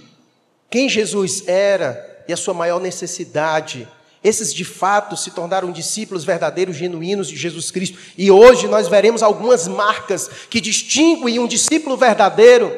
quem 0.70 0.88
Jesus 0.88 1.46
era 1.46 2.24
e 2.26 2.32
a 2.32 2.38
sua 2.38 2.54
maior 2.54 2.80
necessidade. 2.80 3.86
Esses, 4.24 4.54
de 4.54 4.66
fato, 4.66 5.16
se 5.16 5.32
tornaram 5.32 5.72
discípulos 5.72 6.26
verdadeiros, 6.26 6.76
genuínos 6.76 7.30
de 7.30 7.38
Jesus 7.38 7.72
Cristo. 7.72 7.98
E 8.18 8.30
hoje 8.30 8.68
nós 8.68 8.88
veremos 8.88 9.24
algumas 9.24 9.68
marcas 9.68 10.30
que 10.50 10.60
distinguem 10.60 11.40
um 11.40 11.48
discípulo 11.48 11.96
verdadeiro 11.96 12.70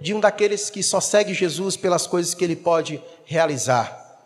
de 0.00 0.14
um 0.14 0.20
daqueles 0.20 0.70
que 0.70 0.82
só 0.82 1.00
segue 1.00 1.34
Jesus 1.34 1.76
pelas 1.76 2.06
coisas 2.06 2.34
que 2.34 2.44
ele 2.44 2.54
pode 2.54 3.02
realizar. 3.24 4.20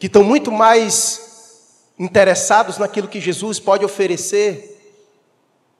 Que 0.00 0.06
estão 0.06 0.24
muito 0.24 0.50
mais 0.50 1.84
interessados 1.96 2.78
naquilo 2.78 3.06
que 3.06 3.20
Jesus 3.20 3.60
pode 3.60 3.84
oferecer. 3.84 4.68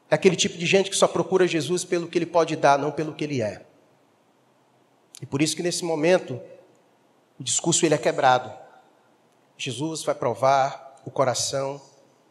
É 0.08 0.14
aquele 0.14 0.36
tipo 0.36 0.56
de 0.56 0.66
gente 0.66 0.90
que 0.90 0.96
só 0.96 1.08
procura 1.08 1.48
Jesus 1.48 1.84
pelo 1.84 2.06
que 2.06 2.18
ele 2.18 2.26
pode 2.26 2.54
dar, 2.54 2.78
não 2.78 2.92
pelo 2.92 3.14
que 3.14 3.24
ele 3.24 3.42
é. 3.42 3.62
E 5.20 5.26
por 5.26 5.42
isso 5.42 5.56
que 5.56 5.62
nesse 5.62 5.84
momento 5.84 6.40
o 7.40 7.42
discurso 7.42 7.84
ele 7.84 7.94
é 7.94 7.98
quebrado. 7.98 8.61
Jesus 9.62 10.02
vai 10.02 10.12
provar 10.12 11.00
o 11.04 11.10
coração 11.10 11.80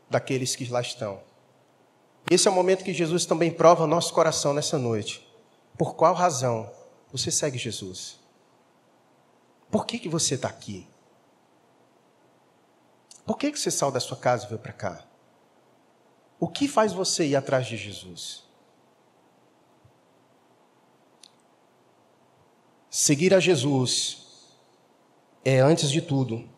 daqueles 0.09 0.53
que 0.53 0.67
lá 0.67 0.81
estão. 0.81 1.23
Esse 2.29 2.45
é 2.49 2.51
o 2.51 2.53
momento 2.53 2.83
que 2.83 2.93
Jesus 2.93 3.25
também 3.25 3.49
prova 3.49 3.87
nosso 3.87 4.13
coração 4.13 4.53
nessa 4.53 4.77
noite. 4.77 5.25
Por 5.77 5.95
qual 5.95 6.13
razão 6.13 6.69
você 7.09 7.31
segue 7.31 7.57
Jesus? 7.57 8.19
Por 9.69 9.85
que, 9.85 9.97
que 9.97 10.09
você 10.09 10.35
está 10.35 10.49
aqui? 10.49 10.85
Por 13.25 13.37
que, 13.37 13.49
que 13.49 13.57
você 13.57 13.71
saiu 13.71 13.93
da 13.93 14.01
sua 14.01 14.17
casa 14.17 14.43
e 14.43 14.49
veio 14.49 14.59
para 14.59 14.73
cá? 14.73 15.01
O 16.37 16.49
que 16.49 16.67
faz 16.67 16.91
você 16.91 17.27
ir 17.27 17.37
atrás 17.37 17.65
de 17.65 17.77
Jesus? 17.77 18.43
Seguir 22.89 23.33
a 23.33 23.39
Jesus 23.39 24.57
é, 25.45 25.61
antes 25.61 25.89
de 25.89 26.01
tudo, 26.01 26.51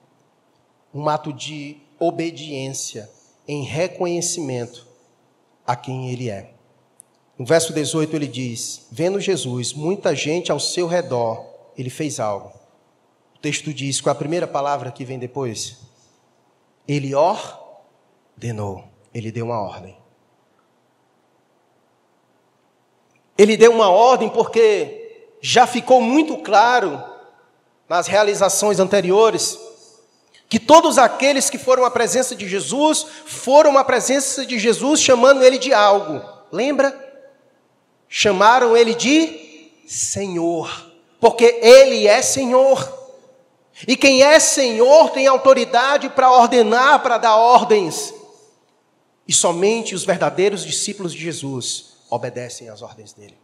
um 0.94 1.10
ato 1.10 1.34
de 1.34 1.78
obediência 2.00 3.10
em 3.48 3.64
reconhecimento 3.64 4.88
a 5.66 5.76
quem 5.76 6.12
Ele 6.12 6.30
é. 6.30 6.54
No 7.38 7.46
verso 7.46 7.74
18 7.74 8.16
ele 8.16 8.28
diz: 8.28 8.88
Vendo 8.92 9.20
Jesus, 9.20 9.74
muita 9.74 10.16
gente 10.16 10.52
ao 10.52 10.60
seu 10.60 10.88
redor, 10.88 11.46
ele 11.78 11.90
fez 11.90 12.20
algo. 12.20 12.52
O 13.36 13.40
texto 13.40 13.74
diz: 13.74 14.00
qual 14.00 14.14
é 14.14 14.16
a 14.16 14.20
primeira 14.20 14.48
palavra 14.48 14.92
que 14.92 15.04
vem 15.04 15.18
depois? 15.18 15.80
Ele 16.88 17.14
ordenou, 17.16 18.84
ele 19.14 19.32
deu 19.32 19.46
uma 19.46 19.60
ordem. 19.60 19.98
Ele 23.36 23.58
deu 23.58 23.72
uma 23.72 23.90
ordem 23.90 24.30
porque 24.30 25.28
já 25.42 25.66
ficou 25.66 26.00
muito 26.00 26.38
claro 26.38 27.04
nas 27.90 28.06
realizações 28.06 28.80
anteriores 28.80 29.58
que 30.54 30.60
todos 30.60 31.00
aqueles 31.00 31.50
que 31.50 31.58
foram 31.58 31.84
à 31.84 31.90
presença 31.90 32.36
de 32.36 32.48
Jesus 32.48 33.08
foram 33.26 33.76
à 33.76 33.84
presença 33.84 34.46
de 34.46 34.60
Jesus 34.60 35.02
chamando 35.02 35.44
ele 35.44 35.58
de 35.58 35.74
algo. 35.74 36.22
Lembra? 36.52 36.96
Chamaram 38.08 38.78
ele 38.78 38.94
de 38.94 39.72
Senhor, 39.88 40.92
porque 41.20 41.60
ele 41.60 42.08
é 42.08 42.22
Senhor. 42.22 42.88
E 43.88 43.98
quem 43.98 44.22
é 44.22 44.40
Senhor 44.40 45.10
tem 45.10 45.26
autoridade 45.26 46.08
para 46.10 46.32
ordenar, 46.32 47.02
para 47.02 47.18
dar 47.18 47.36
ordens. 47.36 48.14
E 49.28 49.34
somente 49.34 49.96
os 49.96 50.06
verdadeiros 50.06 50.64
discípulos 50.64 51.14
de 51.14 51.20
Jesus 51.20 51.96
obedecem 52.12 52.70
às 52.70 52.84
ordens 52.84 53.12
dele. 53.12 53.40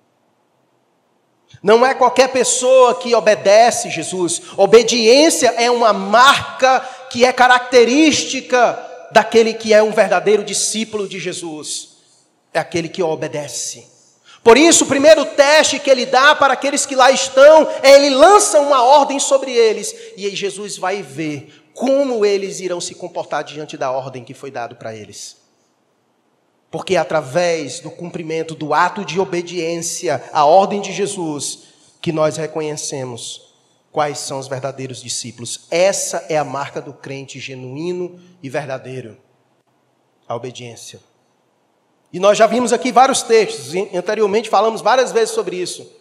Não 1.63 1.84
é 1.84 1.94
qualquer 1.96 2.30
pessoa 2.30 2.94
que 2.96 3.16
obedece 3.16 3.89
Jesus. 3.89 4.42
Obediência 4.56 5.48
é 5.58 5.72
uma 5.72 5.92
marca 5.92 6.88
que 7.10 7.25
é 7.25 7.34
característica 7.34 8.88
daquele 9.12 9.54
que 9.54 9.74
é 9.74 9.82
um 9.82 9.92
verdadeiro 9.92 10.44
discípulo 10.44 11.08
de 11.08 11.20
Jesus. 11.20 11.98
É 12.54 12.60
aquele 12.60 12.89
que 12.89 13.01
obedece. 13.01 13.88
Por 14.44 14.58
isso, 14.58 14.86
o 14.86 14.88
primeiro 14.88 15.25
teste 15.25 15.80
que 15.80 15.89
ele 15.89 16.06
dá 16.06 16.34
para 16.34 16.54
aqueles 16.54 16.86
que 16.86 16.96
lá 16.96 17.12
estão 17.12 17.70
é 17.84 17.92
ele 17.96 18.10
lança 18.10 18.60
uma 18.62 18.82
ordem 18.84 19.20
sobre 19.20 19.51
eles 19.51 19.94
e 20.16 20.25
aí 20.25 20.36
Jesus 20.36 20.78
vai 20.78 21.01
ver 21.01 21.70
como 21.74 22.25
eles 22.25 22.60
irão 22.60 22.80
se 22.80 22.96
comportar 22.96 23.44
diante 23.44 23.78
da 23.78 23.92
ordem 23.92 24.24
que 24.24 24.34
foi 24.34 24.50
dado 24.50 24.75
para 24.75 24.96
eles. 24.96 25.38
Porque 26.72 26.96
através 26.96 27.80
do 27.80 27.89
cumprimento 27.89 28.54
do 28.54 28.74
ato 28.74 29.04
de 29.04 29.20
obediência 29.20 30.24
à 30.32 30.46
ordem 30.46 30.82
de 30.82 30.94
Jesus 30.94 31.60
que 32.01 32.12
nós 32.12 32.38
reconhecemos 32.38 33.49
quais 33.91 34.19
são 34.19 34.39
os 34.39 34.48
verdadeiros 34.48 35.01
discípulos. 35.01 35.67
Essa 35.72 36.25
é 36.29 36.38
a 36.38 36.43
marca 36.43 36.81
do 36.81 36.93
crente 36.93 37.39
genuíno 37.39 38.19
e 38.41 38.50
verdadeiro. 38.50 39.17
A 40.27 40.36
obediência. 40.36 41.00
E 42.12 42.19
nós 42.19 42.38
já 42.38 42.48
vimos 42.48 42.74
aqui 42.74 42.91
vários 42.91 43.22
textos, 43.22 43.74
anteriormente 43.93 44.50
falamos 44.50 44.81
várias 44.81 45.12
vezes 45.12 45.34
sobre 45.34 45.55
isso. 45.55 45.91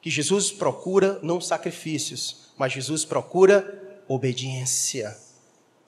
Que 0.00 0.10
Jesus 0.10 0.50
procura 0.50 1.18
não 1.22 1.40
sacrifícios, 1.40 2.52
mas 2.56 2.72
Jesus 2.72 3.04
procura 3.04 4.02
obediência. 4.08 5.16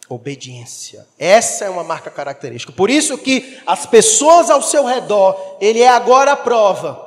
Obediência. 0.08 1.06
Essa 1.18 1.66
é 1.66 1.70
uma 1.70 1.84
marca 1.84 2.10
característica. 2.10 2.72
Por 2.72 2.88
isso 2.88 3.18
que 3.18 3.58
as 3.66 3.84
pessoas 3.86 4.50
ao 4.50 4.62
seu 4.62 4.84
redor, 4.84 5.58
ele 5.60 5.80
é 5.80 5.88
agora 5.88 6.32
a 6.32 6.36
prova. 6.36 7.06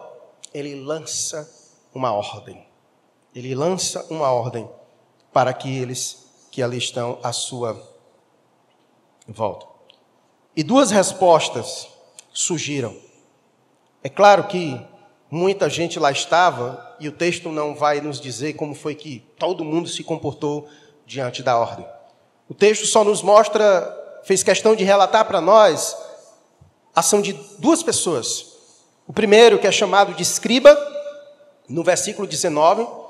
Ele 0.54 0.76
lança 0.76 1.50
uma 1.94 2.12
ordem. 2.14 2.71
Ele 3.34 3.56
lança 3.56 4.06
uma 4.10 4.32
ordem 4.32 4.70
para 5.32 5.52
aqueles 5.52 6.26
que 6.52 6.62
ali 6.62 6.78
estão 6.78 7.18
à 7.24 7.32
sua 7.32 7.82
volta. 9.28 9.66
E 10.56 10.64
duas 10.64 10.92
respostas 10.92 11.88
surgiram. 12.34 12.96
É 14.04 14.10
claro 14.10 14.46
que 14.46 14.80
muita 15.30 15.70
gente 15.70 15.98
lá 15.98 16.12
estava, 16.12 16.96
e 17.00 17.08
o 17.08 17.12
texto 17.12 17.50
não 17.50 17.74
vai 17.74 18.02
nos 18.02 18.20
dizer 18.20 18.54
como 18.54 18.76
foi 18.76 18.96
que 18.96 19.26
todo 19.40 19.64
mundo 19.64 19.88
se 19.88 20.04
comportou 20.04 20.68
diante 21.06 21.42
da 21.42 21.58
ordem. 21.58 21.86
O 22.50 22.54
texto 22.54 22.86
só 22.86 23.04
nos 23.04 23.22
mostra 23.22 23.98
fez 24.24 24.44
questão 24.44 24.76
de 24.76 24.84
relatar 24.84 25.26
para 25.26 25.40
nós 25.40 25.96
a 26.94 27.00
ação 27.00 27.22
de 27.22 27.34
duas 27.58 27.82
pessoas. 27.82 28.52
O 29.08 29.14
primeiro, 29.14 29.58
que 29.58 29.68
é 29.68 29.72
chamado 29.72 30.14
de 30.14 30.22
escriba, 30.22 30.78
no 31.68 31.84
versículo 31.84 32.28
19. 32.28 33.01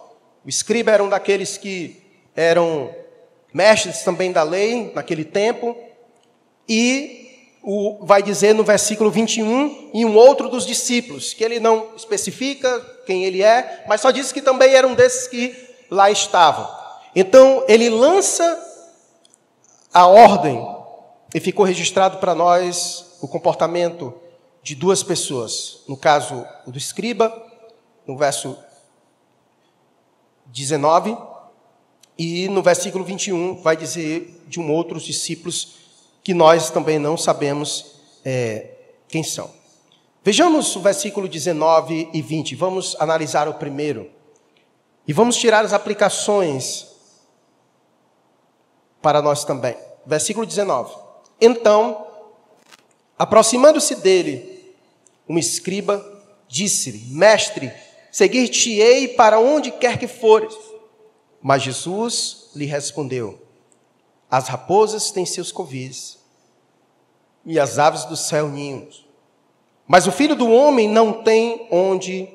O 0.46 0.50
escriba 0.50 0.92
era 0.92 1.04
um 1.04 1.10
daqueles 1.10 1.58
que 1.58 2.02
eram 2.36 2.94
mestres 3.54 4.02
também 4.02 4.32
da 4.32 4.44
lei 4.44 4.92
naquele 4.96 5.24
tempo. 5.24 5.76
E 6.68 7.22
o, 7.64 8.06
vai 8.06 8.24
dizer 8.24 8.54
no 8.54 8.64
versículo 8.64 9.12
21, 9.12 9.92
e 9.94 10.06
um 10.06 10.16
outro 10.16 10.50
dos 10.50 10.66
discípulos, 10.66 11.34
que 11.34 11.44
ele 11.44 11.60
não 11.60 11.90
especifica 11.96 12.80
quem 13.06 13.24
ele 13.24 13.44
é, 13.44 13.84
mas 13.88 14.02
só 14.02 14.10
diz 14.10 14.32
que 14.32 14.42
também 14.42 14.74
era 14.74 14.88
um 14.88 14.96
desses 14.96 15.28
que 15.28 15.56
lá 15.90 16.10
estavam. 16.10 16.68
Então, 17.16 17.64
ele 17.68 17.90
lança 17.90 18.60
a 19.94 20.08
ordem, 20.08 20.66
e 21.34 21.40
ficou 21.40 21.66
registrado 21.66 22.18
para 22.18 22.36
nós 22.36 23.18
o 23.22 23.28
comportamento 23.28 24.14
de 24.64 24.76
duas 24.76 25.02
pessoas. 25.04 25.82
No 25.88 25.96
caso, 25.96 26.46
o 26.66 26.72
do 26.72 26.78
escriba, 26.78 27.32
no 28.06 28.18
verso 28.18 28.58
19, 30.52 31.18
e 32.18 32.48
no 32.50 32.62
versículo 32.62 33.04
21 33.04 33.56
vai 33.62 33.76
dizer 33.76 34.44
de 34.48 34.60
um 34.60 34.72
outros 34.72 35.04
discípulos 35.04 35.78
que 36.24 36.34
nós 36.34 36.70
também 36.70 37.00
não 37.00 37.18
sabemos 37.18 37.96
é, 38.24 38.72
quem 39.08 39.24
são. 39.24 39.50
Vejamos 40.24 40.76
o 40.76 40.82
versículo 40.82 41.28
19 41.28 42.10
e 42.14 42.22
20. 42.22 42.56
Vamos 42.56 42.96
analisar 43.00 43.48
o 43.48 43.56
primeiro. 43.56 44.10
E 45.08 45.14
vamos 45.14 45.36
tirar 45.36 45.66
as 45.66 45.74
aplicações 45.74 46.88
para 49.02 49.22
nós 49.22 49.44
também. 49.44 49.76
Versículo 50.06 50.46
19. 50.46 50.94
Então, 51.40 52.06
aproximando-se 53.18 53.96
dele, 53.96 54.76
um 55.28 55.40
escriba 55.40 56.06
disse-lhe: 56.48 57.00
Mestre, 57.08 57.72
seguir-te-ei 58.12 59.08
para 59.10 59.40
onde 59.40 59.72
quer 59.72 59.98
que 59.98 60.08
fores. 60.08 60.56
Mas 61.42 61.64
Jesus 61.64 62.50
lhe 62.56 62.66
respondeu: 62.66 63.42
As 64.30 64.48
raposas 64.48 65.12
têm 65.12 65.26
seus 65.26 65.52
covis, 65.52 66.20
e 67.46 67.60
as 67.60 67.80
aves 67.80 68.06
do 68.06 68.18
céu 68.18 68.48
ninhos. 68.50 69.06
Mas 69.88 70.08
o 70.08 70.12
filho 70.12 70.36
do 70.36 70.50
homem 70.50 70.88
não 70.88 71.24
tem 71.24 71.68
onde 71.72 72.30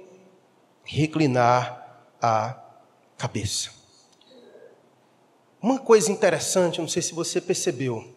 reclinar 0.84 2.04
a 2.20 2.58
cabeça. 3.16 3.70
Uma 5.60 5.78
coisa 5.78 6.12
interessante, 6.12 6.80
não 6.80 6.88
sei 6.88 7.02
se 7.02 7.14
você 7.14 7.40
percebeu. 7.40 8.14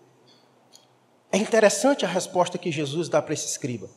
É 1.32 1.38
interessante 1.38 2.06
a 2.06 2.08
resposta 2.08 2.58
que 2.58 2.72
Jesus 2.72 3.08
dá 3.08 3.22
para 3.22 3.34
esse 3.34 3.48
escriba. 3.48 3.90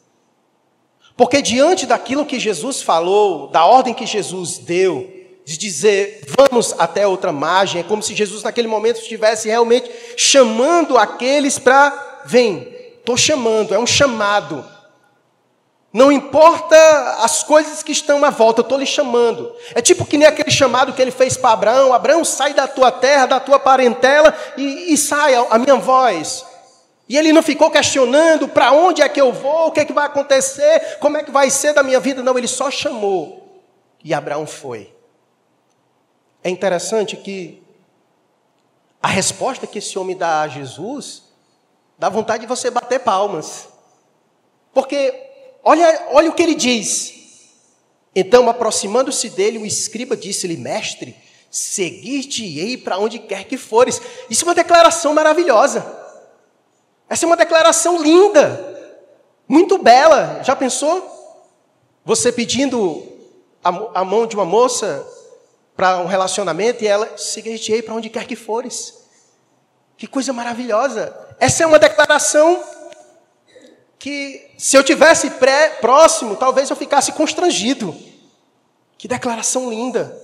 Porque 1.17 1.43
diante 1.43 1.87
daquilo 1.87 2.25
que 2.25 2.41
Jesus 2.41 2.83
falou, 2.83 3.49
da 3.49 3.65
ordem 3.65 3.95
que 3.95 4.07
Jesus 4.07 4.59
deu, 4.59 5.11
de 5.45 5.59
dizer, 5.59 6.25
vamos 6.39 6.75
até 6.79 7.07
outra 7.07 7.33
margem, 7.33 7.81
é 7.81 7.85
como 7.85 8.03
se 8.03 8.15
Jesus 8.15 8.43
naquele 8.43 8.69
momento 8.69 9.01
estivesse 9.01 9.49
realmente 9.49 9.91
chamando 10.17 10.97
aqueles 10.97 11.59
para, 11.59 12.23
vem, 12.25 12.69
estou 12.99 13.17
chamando, 13.17 13.75
é 13.75 13.79
um 13.79 13.87
chamado. 13.87 14.65
Não 15.93 16.11
importa 16.11 16.77
as 17.23 17.43
coisas 17.43 17.83
que 17.83 17.93
estão 17.93 18.25
à 18.25 18.31
volta, 18.31 18.61
eu 18.61 18.63
estou 18.63 18.79
lhe 18.79 18.87
chamando. 18.87 19.53
É 19.75 19.83
tipo 19.83 20.07
que 20.07 20.17
nem 20.17 20.27
aquele 20.27 20.51
chamado 20.51 20.93
que 20.95 21.03
ele 21.03 21.11
fez 21.11 21.37
para 21.37 21.51
Abraão: 21.51 21.93
Abraão, 21.93 22.25
sai 22.25 22.55
da 22.55 22.67
tua 22.67 22.91
terra, 22.91 23.27
da 23.27 23.39
tua 23.39 23.59
parentela 23.59 24.35
e, 24.57 24.95
e 24.95 24.97
sai 24.97 25.35
a, 25.35 25.47
a 25.51 25.59
minha 25.59 25.77
voz. 25.77 26.47
E 27.13 27.19
ele 27.19 27.33
não 27.33 27.43
ficou 27.43 27.71
questionando 27.71 28.49
para 28.49 28.73
onde 28.73 29.03
é 29.03 29.09
que 29.09 29.21
eu 29.21 29.33
vou, 29.33 29.67
o 29.67 29.71
que 29.71 29.81
é 29.81 29.85
que 29.85 29.93
vai 29.93 30.07
acontecer, 30.07 30.97
como 30.99 31.19
é 31.19 31.23
que 31.23 31.31
vai 31.31 31.51
ser 31.51 31.75
da 31.75 31.83
minha 31.83 32.01
vida. 32.01 32.23
Não, 32.23 32.39
ele 32.39 32.49
só 32.49 32.71
chamou. 32.71 33.63
E 34.03 34.15
Abraão 34.15 34.47
foi. 34.47 34.95
É 36.43 36.49
interessante 36.49 37.17
que 37.17 37.63
a 39.03 39.09
resposta 39.09 39.67
que 39.67 39.79
esse 39.79 39.99
homem 39.99 40.17
dá 40.17 40.41
a 40.41 40.49
Jesus 40.49 41.25
dá 41.99 42.09
vontade 42.09 42.41
de 42.41 42.47
você 42.47 42.71
bater 42.71 43.01
palmas. 43.01 43.69
Porque 44.73 45.33
Olha, 45.63 46.09
olha 46.11 46.31
o 46.31 46.33
que 46.33 46.43
ele 46.43 46.55
diz. 46.55 47.15
Então, 48.15 48.49
aproximando-se 48.49 49.31
dele, 49.31 49.59
o 49.59 49.67
escriba 49.67 50.17
disse-lhe: 50.17 50.57
Mestre, 50.57 51.15
seguir-te-ei 51.51 52.77
para 52.77 52.99
onde 52.99 53.19
quer 53.19 53.45
que 53.45 53.57
fores. 53.57 54.01
Isso 54.29 54.45
é 54.45 54.49
uma 54.49 54.55
declaração 54.55 55.15
maravilhosa. 55.15 56.02
Essa 57.13 57.27
é 57.27 57.29
uma 57.29 57.37
declaração 57.37 58.01
linda, 58.03 58.97
muito 59.47 59.77
bela. 59.77 60.41
Já 60.43 60.57
pensou? 60.57 61.07
Você 62.07 62.33
pedindo 62.33 63.07
a, 63.63 64.01
a 64.01 64.03
mão 64.03 64.27
de 64.27 64.35
uma 64.35 64.47
moça 64.47 65.07
para 65.77 65.99
um 65.99 66.07
relacionamento 66.07 66.83
e 66.83 66.87
ela 66.87 67.19
seguir-te-ei 67.19 67.83
para 67.83 67.93
onde 67.93 68.09
quer 68.09 68.27
que 68.27 68.35
fores. 68.35 68.95
Que 69.95 70.07
coisa 70.07 70.33
maravilhosa. 70.33 71.15
Essa 71.39 71.65
é 71.65 71.67
uma 71.67 71.79
declaração 71.79 72.65
que 73.99 74.51
se 74.57 74.75
eu 74.75 74.83
tivesse 74.83 75.33
pré, 75.33 75.69
próximo, 75.83 76.35
talvez 76.35 76.71
eu 76.71 76.77
ficasse 76.77 77.13
constrangido. 77.13 77.95
Que 78.97 79.07
declaração 79.07 79.69
linda. 79.69 80.19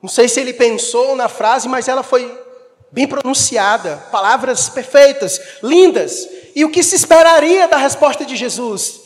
Não 0.00 0.08
sei 0.08 0.26
se 0.26 0.40
ele 0.40 0.54
pensou 0.54 1.14
na 1.14 1.28
frase, 1.28 1.68
mas 1.68 1.86
ela 1.86 2.02
foi 2.02 2.45
bem 2.90 3.06
pronunciada, 3.06 3.96
palavras 4.10 4.68
perfeitas, 4.68 5.40
lindas. 5.62 6.28
E 6.54 6.64
o 6.64 6.70
que 6.70 6.82
se 6.82 6.96
esperaria 6.96 7.68
da 7.68 7.76
resposta 7.76 8.24
de 8.24 8.36
Jesus? 8.36 9.00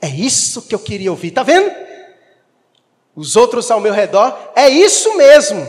É 0.00 0.08
isso 0.08 0.62
que 0.62 0.74
eu 0.74 0.78
queria 0.80 1.10
ouvir. 1.10 1.30
Tá 1.30 1.42
vendo? 1.42 1.70
Os 3.14 3.36
outros 3.36 3.70
ao 3.70 3.80
meu 3.80 3.92
redor, 3.92 4.36
é 4.56 4.68
isso 4.68 5.16
mesmo. 5.16 5.64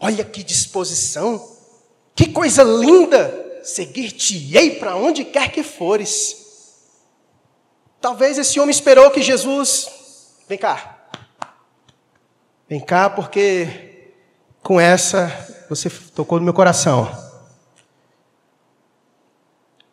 Olha 0.00 0.24
que 0.24 0.42
disposição. 0.42 1.56
Que 2.14 2.32
coisa 2.32 2.62
linda. 2.62 3.60
Seguir-te-ei 3.62 4.76
para 4.76 4.96
onde 4.96 5.24
quer 5.24 5.52
que 5.52 5.62
fores. 5.62 6.36
Talvez 8.00 8.38
esse 8.38 8.58
homem 8.58 8.70
esperou 8.70 9.10
que 9.10 9.22
Jesus. 9.22 9.88
Vem 10.48 10.58
cá. 10.58 10.98
Vem 12.68 12.80
cá, 12.80 13.10
porque 13.10 13.89
com 14.62 14.80
essa 14.80 15.48
você 15.68 15.88
tocou 15.88 16.38
no 16.38 16.44
meu 16.44 16.52
coração. 16.52 17.08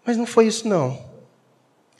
Mas 0.04 0.18
não 0.18 0.26
foi 0.26 0.48
isso, 0.48 0.68
não. 0.68 1.00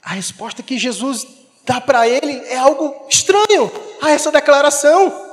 A 0.02 0.14
resposta 0.14 0.62
que 0.62 0.76
Jesus 0.76 1.26
dá 1.64 1.80
para 1.80 2.08
ele 2.08 2.32
é 2.46 2.56
algo 2.56 3.06
estranho 3.08 3.70
a 4.02 4.10
essa 4.10 4.32
declaração. 4.32 5.26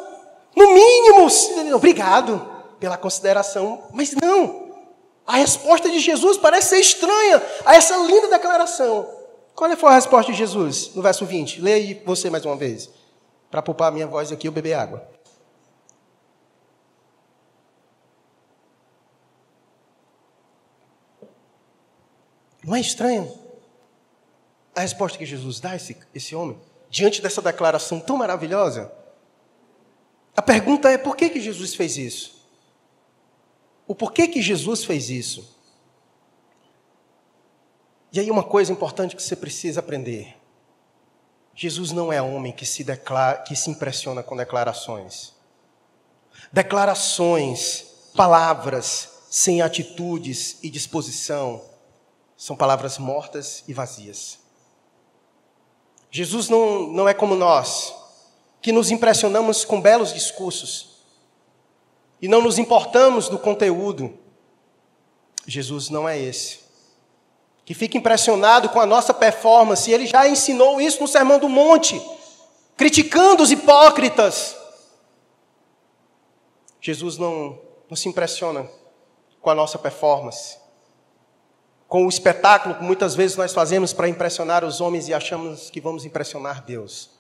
No 0.56 0.74
mínimo, 0.74 1.28
obrigado 1.74 2.46
pela 2.80 2.98
consideração, 2.98 3.84
mas 3.92 4.12
não. 4.12 4.66
A 5.26 5.38
resposta 5.38 5.90
de 5.90 6.00
Jesus 6.00 6.38
parece 6.38 6.70
ser 6.70 6.80
estranha 6.80 7.42
a 7.66 7.76
essa 7.76 7.98
linda 7.98 8.28
declaração. 8.28 9.10
Qual 9.56 9.76
foi 9.76 9.90
a 9.90 9.96
resposta 9.96 10.32
de 10.32 10.38
Jesus 10.38 10.92
no 10.94 11.02
verso 11.02 11.26
20? 11.26 11.62
Leia 11.62 12.02
você 12.06 12.30
mais 12.30 12.46
uma 12.46 12.56
vez, 12.56 12.90
para 13.50 13.62
poupar 13.62 13.88
a 13.88 13.92
minha 13.92 14.06
voz 14.06 14.32
aqui 14.32 14.48
e 14.48 14.52
beber 14.52 14.74
água. 14.74 15.15
Não 22.66 22.76
é 22.76 22.80
estranho 22.80 23.32
a 24.76 24.82
resposta 24.82 25.20
que 25.20 25.26
Jesus 25.26 25.60
dá 25.60 25.72
a 25.72 25.76
esse, 25.76 25.96
esse 26.16 26.36
homem, 26.36 26.60
diante 26.90 27.22
dessa 27.22 27.40
declaração 27.40 28.00
tão 28.00 28.18
maravilhosa? 28.18 28.92
A 30.36 30.42
pergunta 30.42 30.90
é: 30.90 30.98
por 30.98 31.16
que, 31.16 31.30
que 31.30 31.40
Jesus 31.40 31.76
fez 31.76 31.96
isso? 31.96 32.44
O 33.88 33.94
porquê 33.94 34.28
que 34.28 34.42
Jesus 34.42 34.84
fez 34.84 35.12
isso? 35.12 35.56
E 38.12 38.20
aí, 38.20 38.32
uma 38.32 38.44
coisa 38.44 38.72
importante 38.72 39.16
que 39.16 39.22
você 39.22 39.36
precisa 39.36 39.80
aprender: 39.80 40.36
Jesus 41.54 41.92
não 41.92 42.12
é 42.12 42.20
homem 42.20 42.52
que 42.52 42.66
se, 42.66 42.84
declara, 42.84 43.44
que 43.44 43.56
se 43.56 43.70
impressiona 43.70 44.24
com 44.24 44.36
declarações. 44.36 45.36
Declarações, 46.52 48.10
palavras 48.16 49.12
sem 49.30 49.62
atitudes 49.62 50.58
e 50.64 50.70
disposição 50.70 51.75
são 52.38 52.56
palavras 52.56 52.98
mortas 52.98 53.64
e 53.68 53.74
vazias. 53.74 54.40
Jesus 56.12 56.50
não, 56.50 56.88
não 56.88 57.10
é 57.10 57.14
como 57.14 57.36
nós, 57.36 57.94
que 58.62 58.72
nos 58.72 58.92
impressionamos 58.92 59.66
com 59.66 59.82
belos 59.82 60.14
discursos 60.14 60.96
e 62.22 62.28
não 62.28 62.42
nos 62.42 62.58
importamos 62.58 63.30
do 63.30 63.38
conteúdo. 63.38 64.18
Jesus 65.46 65.90
não 65.90 66.08
é 66.08 66.20
esse 66.20 66.66
que 67.66 67.74
fica 67.74 67.98
impressionado 67.98 68.70
com 68.70 68.80
a 68.80 68.86
nossa 68.86 69.14
performance. 69.14 69.92
Ele 69.92 70.06
já 70.06 70.28
ensinou 70.28 70.80
isso 70.80 71.02
no 71.02 71.08
Sermão 71.08 71.40
do 71.40 71.50
Monte, 71.50 72.00
criticando 72.78 73.42
os 73.42 73.52
hipócritas. 73.52 74.56
Jesus 76.80 77.18
não, 77.18 77.60
não 77.90 77.98
se 77.98 78.08
impressiona 78.08 78.70
com 79.42 79.50
a 79.50 79.56
nossa 79.56 79.80
performance. 79.80 80.60
Com 81.88 82.06
o 82.06 82.10
espetáculo 82.10 82.76
que 82.76 82.84
muitas 82.84 83.16
vezes 83.16 83.38
nós 83.38 83.54
fazemos 83.54 83.94
para 83.94 84.10
impressionar 84.10 84.64
os 84.64 84.82
homens 84.82 85.08
e 85.08 85.14
achamos 85.14 85.70
que 85.70 85.80
vamos 85.80 86.06
impressionar 86.06 86.64
Deus. 86.64 87.12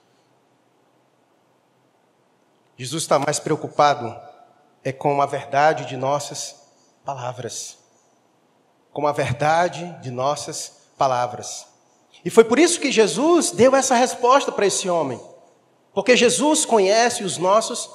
Jesus 2.77 3.03
está 3.03 3.17
mais 3.17 3.39
preocupado 3.39 4.15
é 4.83 4.91
com 4.91 5.21
a 5.21 5.25
verdade 5.25 5.85
de 5.85 5.97
nossas 5.97 6.55
palavras. 7.03 7.77
Com 8.93 9.07
a 9.07 9.11
verdade 9.11 9.95
de 10.01 10.11
nossas 10.11 10.73
palavras. 10.97 11.67
E 12.23 12.29
foi 12.29 12.43
por 12.43 12.59
isso 12.59 12.79
que 12.79 12.91
Jesus 12.91 13.51
deu 13.51 13.75
essa 13.75 13.95
resposta 13.95 14.51
para 14.51 14.65
esse 14.65 14.89
homem. 14.89 15.19
Porque 15.93 16.15
Jesus 16.15 16.65
conhece 16.65 17.23
os 17.23 17.37
nossos 17.37 17.89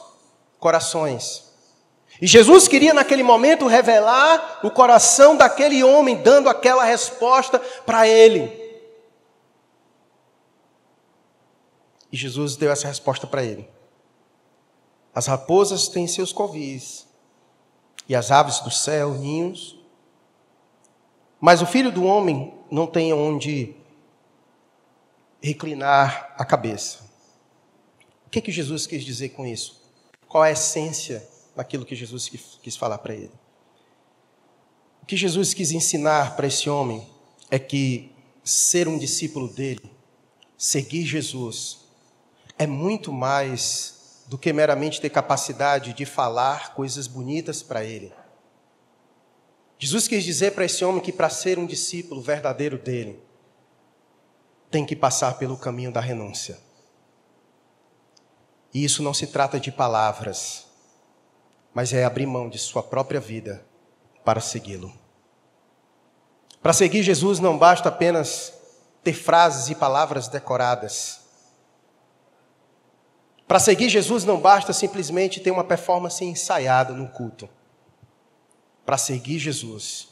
corações. 0.58 1.49
E 2.20 2.26
Jesus 2.26 2.68
queria 2.68 2.92
naquele 2.92 3.22
momento 3.22 3.66
revelar 3.66 4.60
o 4.62 4.70
coração 4.70 5.36
daquele 5.36 5.82
homem, 5.82 6.22
dando 6.22 6.48
aquela 6.48 6.84
resposta 6.84 7.58
para 7.58 8.06
ele. 8.06 8.60
E 12.12 12.16
Jesus 12.16 12.56
deu 12.56 12.70
essa 12.70 12.88
resposta 12.88 13.26
para 13.26 13.42
ele. 13.42 13.68
As 15.14 15.26
raposas 15.26 15.88
têm 15.88 16.06
seus 16.06 16.32
covis, 16.32 17.06
e 18.08 18.14
as 18.14 18.30
aves 18.30 18.60
do 18.60 18.70
céu 18.70 19.12
ninhos, 19.14 19.78
mas 21.40 21.62
o 21.62 21.66
filho 21.66 21.90
do 21.90 22.04
homem 22.04 22.52
não 22.70 22.86
tem 22.86 23.12
onde 23.14 23.74
reclinar 25.40 26.34
a 26.36 26.44
cabeça. 26.44 27.08
O 28.26 28.30
que, 28.30 28.42
que 28.42 28.52
Jesus 28.52 28.86
quis 28.86 29.02
dizer 29.04 29.30
com 29.30 29.46
isso? 29.46 29.80
Qual 30.28 30.42
a 30.42 30.50
essência 30.50 31.26
daquilo 31.60 31.84
que 31.84 31.94
Jesus 31.94 32.30
quis 32.62 32.74
falar 32.74 32.96
para 32.98 33.14
ele? 33.14 33.32
O 35.02 35.06
que 35.06 35.14
Jesus 35.14 35.52
quis 35.52 35.72
ensinar 35.72 36.34
para 36.34 36.46
esse 36.46 36.70
homem 36.70 37.06
é 37.50 37.58
que 37.58 38.10
ser 38.42 38.88
um 38.88 38.96
discípulo 38.96 39.46
dele, 39.46 39.92
seguir 40.56 41.04
Jesus, 41.04 41.80
é 42.58 42.66
muito 42.66 43.12
mais 43.12 44.24
do 44.26 44.38
que 44.38 44.50
meramente 44.54 45.02
ter 45.02 45.10
capacidade 45.10 45.92
de 45.92 46.06
falar 46.06 46.72
coisas 46.72 47.06
bonitas 47.06 47.62
para 47.62 47.84
ele. 47.84 48.10
Jesus 49.78 50.08
quis 50.08 50.24
dizer 50.24 50.54
para 50.54 50.64
esse 50.64 50.82
homem 50.82 51.02
que 51.02 51.12
para 51.12 51.28
ser 51.28 51.58
um 51.58 51.66
discípulo 51.66 52.22
verdadeiro 52.22 52.78
dele, 52.78 53.20
tem 54.70 54.86
que 54.86 54.96
passar 54.96 55.34
pelo 55.34 55.58
caminho 55.58 55.92
da 55.92 56.00
renúncia. 56.00 56.58
E 58.72 58.82
isso 58.82 59.02
não 59.02 59.12
se 59.12 59.26
trata 59.26 59.60
de 59.60 59.70
palavras, 59.70 60.69
mas 61.74 61.92
é 61.92 62.04
abrir 62.04 62.26
mão 62.26 62.48
de 62.48 62.58
sua 62.58 62.82
própria 62.82 63.20
vida 63.20 63.64
para 64.24 64.40
segui-lo. 64.40 64.92
Para 66.62 66.72
seguir 66.72 67.02
Jesus 67.02 67.38
não 67.38 67.56
basta 67.56 67.88
apenas 67.88 68.52
ter 69.02 69.14
frases 69.14 69.70
e 69.70 69.74
palavras 69.74 70.28
decoradas. 70.28 71.20
Para 73.48 73.58
seguir 73.58 73.88
Jesus 73.88 74.24
não 74.24 74.40
basta 74.40 74.72
simplesmente 74.72 75.40
ter 75.40 75.50
uma 75.50 75.64
performance 75.64 76.24
ensaiada 76.24 76.92
no 76.92 77.08
culto. 77.08 77.48
Para 78.84 78.98
seguir 78.98 79.38
Jesus, 79.38 80.08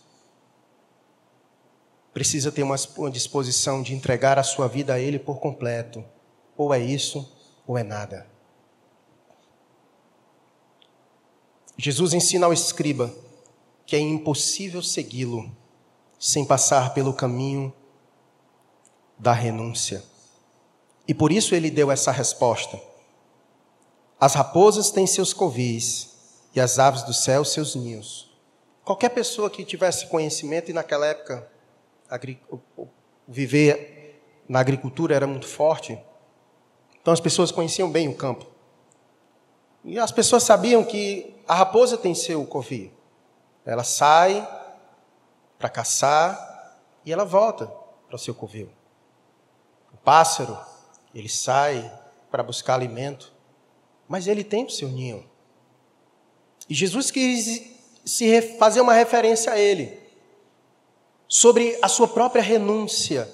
precisa 2.13 2.51
ter 2.51 2.63
uma, 2.63 2.77
disposição 3.11 3.83
de 3.83 3.95
entregar 3.95 4.39
a 4.39 4.43
sua 4.43 4.67
vida 4.67 4.95
a 4.95 4.99
Ele 4.99 5.19
por 5.19 5.39
completo. 5.39 6.05
Ou 6.57 6.75
é 6.75 6.81
isso, 6.81 7.33
ou 7.67 7.79
é 7.79 7.83
nada. 7.83 8.27
Jesus 11.79 12.13
ensina 12.13 12.47
ao 12.47 12.53
escriba 12.53 13.15
que 13.87 13.95
é 13.95 14.01
impossível 14.01 14.83
segui-lo 14.83 15.51
sem 16.19 16.45
passar 16.45 16.93
pelo 16.93 17.15
caminho 17.15 17.73
da 19.17 19.33
renúncia. 19.33 20.03
E 21.07 21.15
por 21.15 21.31
isso 21.31 21.55
ele 21.55 21.71
deu 21.71 21.91
essa 21.91 22.11
resposta. 22.11 22.79
As 24.21 24.35
raposas 24.35 24.91
têm 24.91 25.07
seus 25.07 25.33
covis 25.33 26.17
e 26.55 26.61
as 26.61 26.81
aves 26.81 27.05
do 27.05 27.15
céu 27.15 27.45
seus 27.45 27.77
ninhos. 27.77 28.29
Qualquer 28.85 29.11
pessoa 29.11 29.49
que 29.49 29.65
tivesse 29.65 30.09
conhecimento, 30.09 30.71
e 30.71 30.75
naquela 30.75 31.07
época 31.07 31.49
viver 33.27 34.21
na 34.49 34.59
agricultura 34.59 35.15
era 35.15 35.27
muito 35.27 35.47
forte, 35.47 35.97
então 37.01 37.13
as 37.13 37.21
pessoas 37.21 37.53
conheciam 37.53 37.89
bem 37.89 38.09
o 38.09 38.17
campo. 38.17 38.47
E 39.85 39.99
as 39.99 40.11
pessoas 40.11 40.43
sabiam 40.43 40.83
que 40.83 41.38
a 41.49 41.55
raposa 41.55 41.97
tem 41.97 42.15
seu 42.15 42.45
covil. 42.47 42.93
Ela 43.65 43.83
sai 43.83 44.47
para 45.59 45.71
caçar 45.71 46.79
e 47.05 47.13
ela 47.13 47.25
volta 47.25 47.67
para 48.07 48.17
o 48.17 48.19
seu 48.19 48.35
covil. 48.35 48.71
O 49.93 49.97
pássaro, 49.97 50.59
ele 51.15 51.29
sai 51.29 51.91
para 52.31 52.43
buscar 52.43 52.75
alimento, 52.75 53.33
mas 54.07 54.27
ele 54.27 54.45
tem 54.45 54.67
o 54.67 54.71
seu 54.71 54.89
ninho. 54.89 55.29
E 56.69 56.75
Jesus 56.75 57.11
quis 57.11 57.73
se 58.05 58.43
fazer 58.59 58.83
uma 58.83 58.93
referência 58.93 59.53
a 59.53 59.59
ele 59.59 59.99
sobre 61.27 61.79
a 61.83 61.89
sua 61.89 62.09
própria 62.09 62.43
renúncia, 62.43 63.31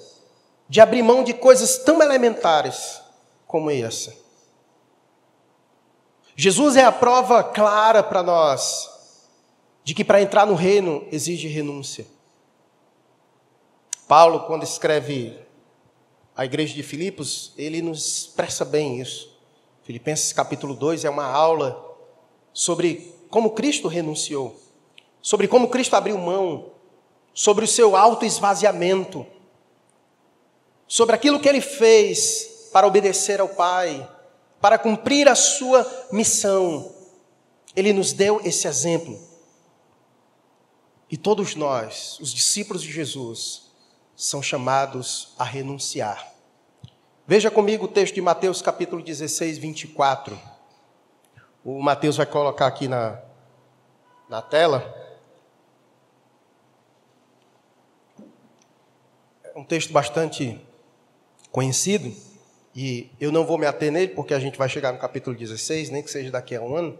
de 0.67 0.81
abrir 0.81 1.03
mão 1.03 1.23
de 1.23 1.33
coisas 1.33 1.77
tão 1.79 2.01
elementares 2.01 3.01
como 3.45 3.69
essa. 3.69 4.24
Jesus 6.35 6.75
é 6.75 6.83
a 6.83 6.91
prova 6.91 7.43
clara 7.43 8.03
para 8.03 8.21
nós 8.21 8.91
de 9.83 9.93
que 9.93 10.03
para 10.03 10.21
entrar 10.21 10.45
no 10.45 10.55
reino 10.55 11.07
exige 11.11 11.47
renúncia. 11.47 12.05
Paulo, 14.07 14.41
quando 14.41 14.63
escreve 14.63 15.39
a 16.35 16.45
igreja 16.45 16.73
de 16.73 16.83
Filipos, 16.83 17.53
ele 17.57 17.81
nos 17.81 18.19
expressa 18.19 18.65
bem 18.65 18.99
isso. 18.99 19.35
Filipenses 19.83 20.33
capítulo 20.33 20.75
2 20.75 21.05
é 21.05 21.09
uma 21.09 21.25
aula 21.25 21.97
sobre 22.51 23.13
como 23.29 23.51
Cristo 23.51 23.87
renunciou, 23.87 24.59
sobre 25.21 25.47
como 25.47 25.69
Cristo 25.69 25.95
abriu 25.95 26.17
mão 26.17 26.75
sobre 27.35 27.65
o 27.65 27.67
seu 27.67 27.97
autoesvaziamento, 27.97 29.27
sobre 30.87 31.13
aquilo 31.13 31.39
que 31.39 31.49
ele 31.49 31.59
fez 31.59 32.69
para 32.71 32.87
obedecer 32.87 33.41
ao 33.41 33.49
Pai, 33.49 34.09
para 34.65 34.79
cumprir 34.79 35.29
a 35.29 35.35
sua 35.35 35.85
missão. 36.11 36.91
Ele 37.75 37.93
nos 37.93 38.13
deu 38.13 38.41
esse 38.43 38.67
exemplo. 38.67 39.15
E 41.07 41.15
todos 41.15 41.53
nós, 41.53 42.17
os 42.19 42.33
discípulos 42.33 42.81
de 42.81 42.91
Jesus, 42.91 43.69
são 44.15 44.41
chamados 44.41 45.35
a 45.37 45.43
renunciar. 45.43 46.33
Veja 47.27 47.51
comigo 47.51 47.85
o 47.85 47.87
texto 47.87 48.15
de 48.15 48.21
Mateus 48.21 48.59
capítulo 48.59 49.03
16, 49.03 49.59
24. 49.59 50.35
O 51.63 51.79
Mateus 51.79 52.17
vai 52.17 52.25
colocar 52.25 52.65
aqui 52.65 52.87
na, 52.87 53.21
na 54.27 54.41
tela. 54.41 55.03
um 59.55 59.63
texto 59.63 59.93
bastante 59.93 60.59
conhecido, 61.51 62.11
e 62.75 63.09
eu 63.21 63.31
não 63.31 63.45
vou 63.45 63.57
me 63.57 63.65
ater 63.65 63.89
nele, 63.89 64.09
porque 64.09 64.33
a 64.33 64.39
gente 64.39 64.57
vai 64.57 64.67
chegar 64.67 64.91
no 64.91 64.99
capítulo 64.99 65.35
16, 65.35 65.89
nem 65.91 66.03
que 66.03 66.11
seja 66.11 66.29
daqui 66.29 66.55
a 66.55 66.61
um 66.61 66.75
ano, 66.75 66.99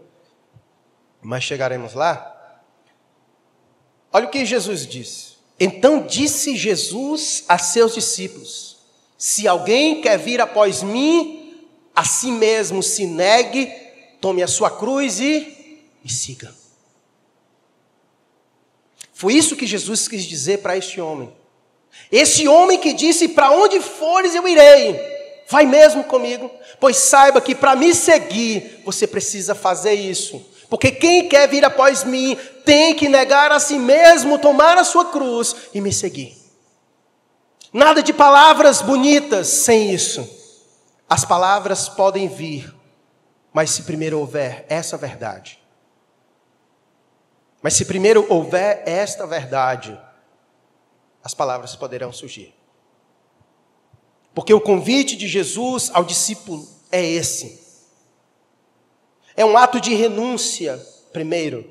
mas 1.20 1.44
chegaremos 1.44 1.92
lá. 1.92 2.62
Olha 4.10 4.26
o 4.26 4.30
que 4.30 4.46
Jesus 4.46 4.86
diz. 4.86 5.36
Então 5.60 6.06
disse 6.06 6.56
Jesus 6.56 7.44
a 7.46 7.58
seus 7.58 7.94
discípulos: 7.94 8.78
Se 9.18 9.46
alguém 9.46 10.00
quer 10.00 10.18
vir 10.18 10.40
após 10.40 10.82
mim, 10.82 11.66
a 11.94 12.04
si 12.04 12.30
mesmo 12.30 12.82
se 12.82 13.06
negue, 13.06 13.70
tome 14.20 14.42
a 14.42 14.48
sua 14.48 14.70
cruz 14.70 15.20
e 15.20 15.82
me 16.02 16.10
siga. 16.10 16.54
Foi 19.12 19.34
isso 19.34 19.56
que 19.56 19.66
Jesus 19.66 20.08
quis 20.08 20.24
dizer 20.24 20.58
para 20.58 20.76
este 20.76 21.00
homem. 21.00 21.30
Esse 22.10 22.48
homem 22.48 22.78
que 22.78 22.94
disse: 22.94 23.28
Para 23.28 23.50
onde 23.50 23.80
fores 23.80 24.34
eu 24.34 24.46
irei, 24.48 25.15
vai 25.48 25.66
mesmo 25.66 26.04
comigo, 26.04 26.50
pois 26.80 26.96
saiba 26.96 27.40
que 27.40 27.54
para 27.54 27.76
me 27.76 27.94
seguir 27.94 28.82
você 28.84 29.06
precisa 29.06 29.54
fazer 29.54 29.94
isso. 29.94 30.44
Porque 30.68 30.90
quem 30.90 31.28
quer 31.28 31.48
vir 31.48 31.64
após 31.64 32.04
mim 32.04 32.36
tem 32.64 32.94
que 32.94 33.08
negar 33.08 33.52
a 33.52 33.60
si 33.60 33.78
mesmo, 33.78 34.38
tomar 34.38 34.76
a 34.76 34.84
sua 34.84 35.06
cruz 35.06 35.54
e 35.72 35.80
me 35.80 35.92
seguir. 35.92 36.36
Nada 37.72 38.02
de 38.02 38.12
palavras 38.12 38.82
bonitas 38.82 39.48
sem 39.48 39.92
isso. 39.92 40.28
As 41.08 41.24
palavras 41.24 41.88
podem 41.88 42.26
vir, 42.26 42.74
mas 43.52 43.70
se 43.70 43.82
primeiro 43.84 44.18
houver 44.18 44.66
essa 44.68 44.96
verdade, 44.96 45.62
mas 47.62 47.74
se 47.74 47.84
primeiro 47.84 48.26
houver 48.28 48.82
esta 48.86 49.26
verdade, 49.26 49.98
as 51.22 51.32
palavras 51.32 51.76
poderão 51.76 52.12
surgir. 52.12 52.54
Porque 54.36 54.52
o 54.52 54.60
convite 54.60 55.16
de 55.16 55.26
Jesus 55.26 55.90
ao 55.94 56.04
discípulo 56.04 56.68
é 56.92 57.02
esse. 57.02 57.58
É 59.34 59.46
um 59.46 59.56
ato 59.56 59.80
de 59.80 59.94
renúncia, 59.94 60.78
primeiro. 61.10 61.66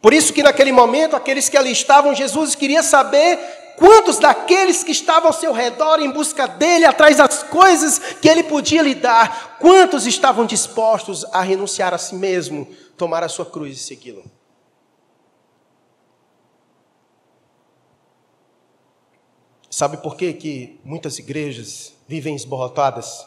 Por 0.00 0.14
isso 0.14 0.32
que 0.32 0.42
naquele 0.42 0.72
momento, 0.72 1.14
aqueles 1.14 1.50
que 1.50 1.58
ali 1.58 1.70
estavam, 1.70 2.14
Jesus 2.14 2.54
queria 2.54 2.82
saber 2.82 3.38
quantos 3.76 4.18
daqueles 4.18 4.82
que 4.82 4.92
estavam 4.92 5.26
ao 5.26 5.34
seu 5.34 5.52
redor 5.52 6.00
em 6.00 6.10
busca 6.10 6.48
dele, 6.48 6.86
atrás 6.86 7.18
das 7.18 7.42
coisas 7.42 7.98
que 8.22 8.28
ele 8.28 8.44
podia 8.44 8.80
lhe 8.80 8.94
dar, 8.94 9.58
quantos 9.60 10.06
estavam 10.06 10.46
dispostos 10.46 11.26
a 11.30 11.42
renunciar 11.42 11.92
a 11.92 11.98
si 11.98 12.14
mesmo, 12.14 12.66
tomar 12.96 13.22
a 13.22 13.28
sua 13.28 13.44
cruz 13.44 13.76
e 13.76 13.80
segui-lo. 13.80 14.24
Sabe 19.74 19.96
por 19.96 20.16
que, 20.16 20.32
que 20.32 20.80
muitas 20.84 21.18
igrejas 21.18 21.94
vivem 22.06 22.36
esborrotadas? 22.36 23.26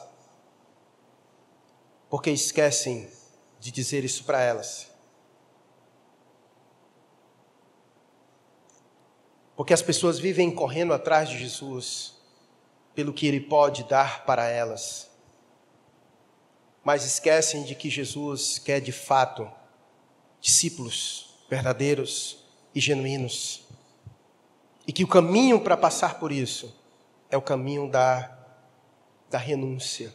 Porque 2.10 2.32
esquecem 2.32 3.12
de 3.60 3.70
dizer 3.70 4.06
isso 4.06 4.24
para 4.24 4.42
elas. 4.42 4.90
Porque 9.58 9.74
as 9.74 9.82
pessoas 9.82 10.20
vivem 10.20 10.50
correndo 10.50 10.94
atrás 10.94 11.28
de 11.28 11.38
Jesus 11.38 12.16
pelo 12.96 13.12
que 13.12 13.28
ele 13.28 13.42
pode 13.42 13.84
dar 13.84 14.26
para 14.26 14.48
elas. 14.48 15.12
Mas 16.82 17.04
esquecem 17.04 17.64
de 17.64 17.76
que 17.76 17.90
Jesus 17.90 18.58
quer 18.58 18.80
de 18.80 18.94
fato 18.94 19.52
discípulos 20.40 21.44
verdadeiros 21.50 22.46
e 22.74 22.80
genuínos. 22.80 23.67
E 24.88 24.93
que 24.93 25.04
o 25.04 25.08
caminho 25.08 25.60
para 25.60 25.76
passar 25.76 26.17
por 26.17 26.32
isso 26.32 26.73
é 27.30 27.36
o 27.36 27.41
caminho 27.41 27.91
da, 27.91 28.38
da 29.30 29.38
renúncia. 29.38 30.13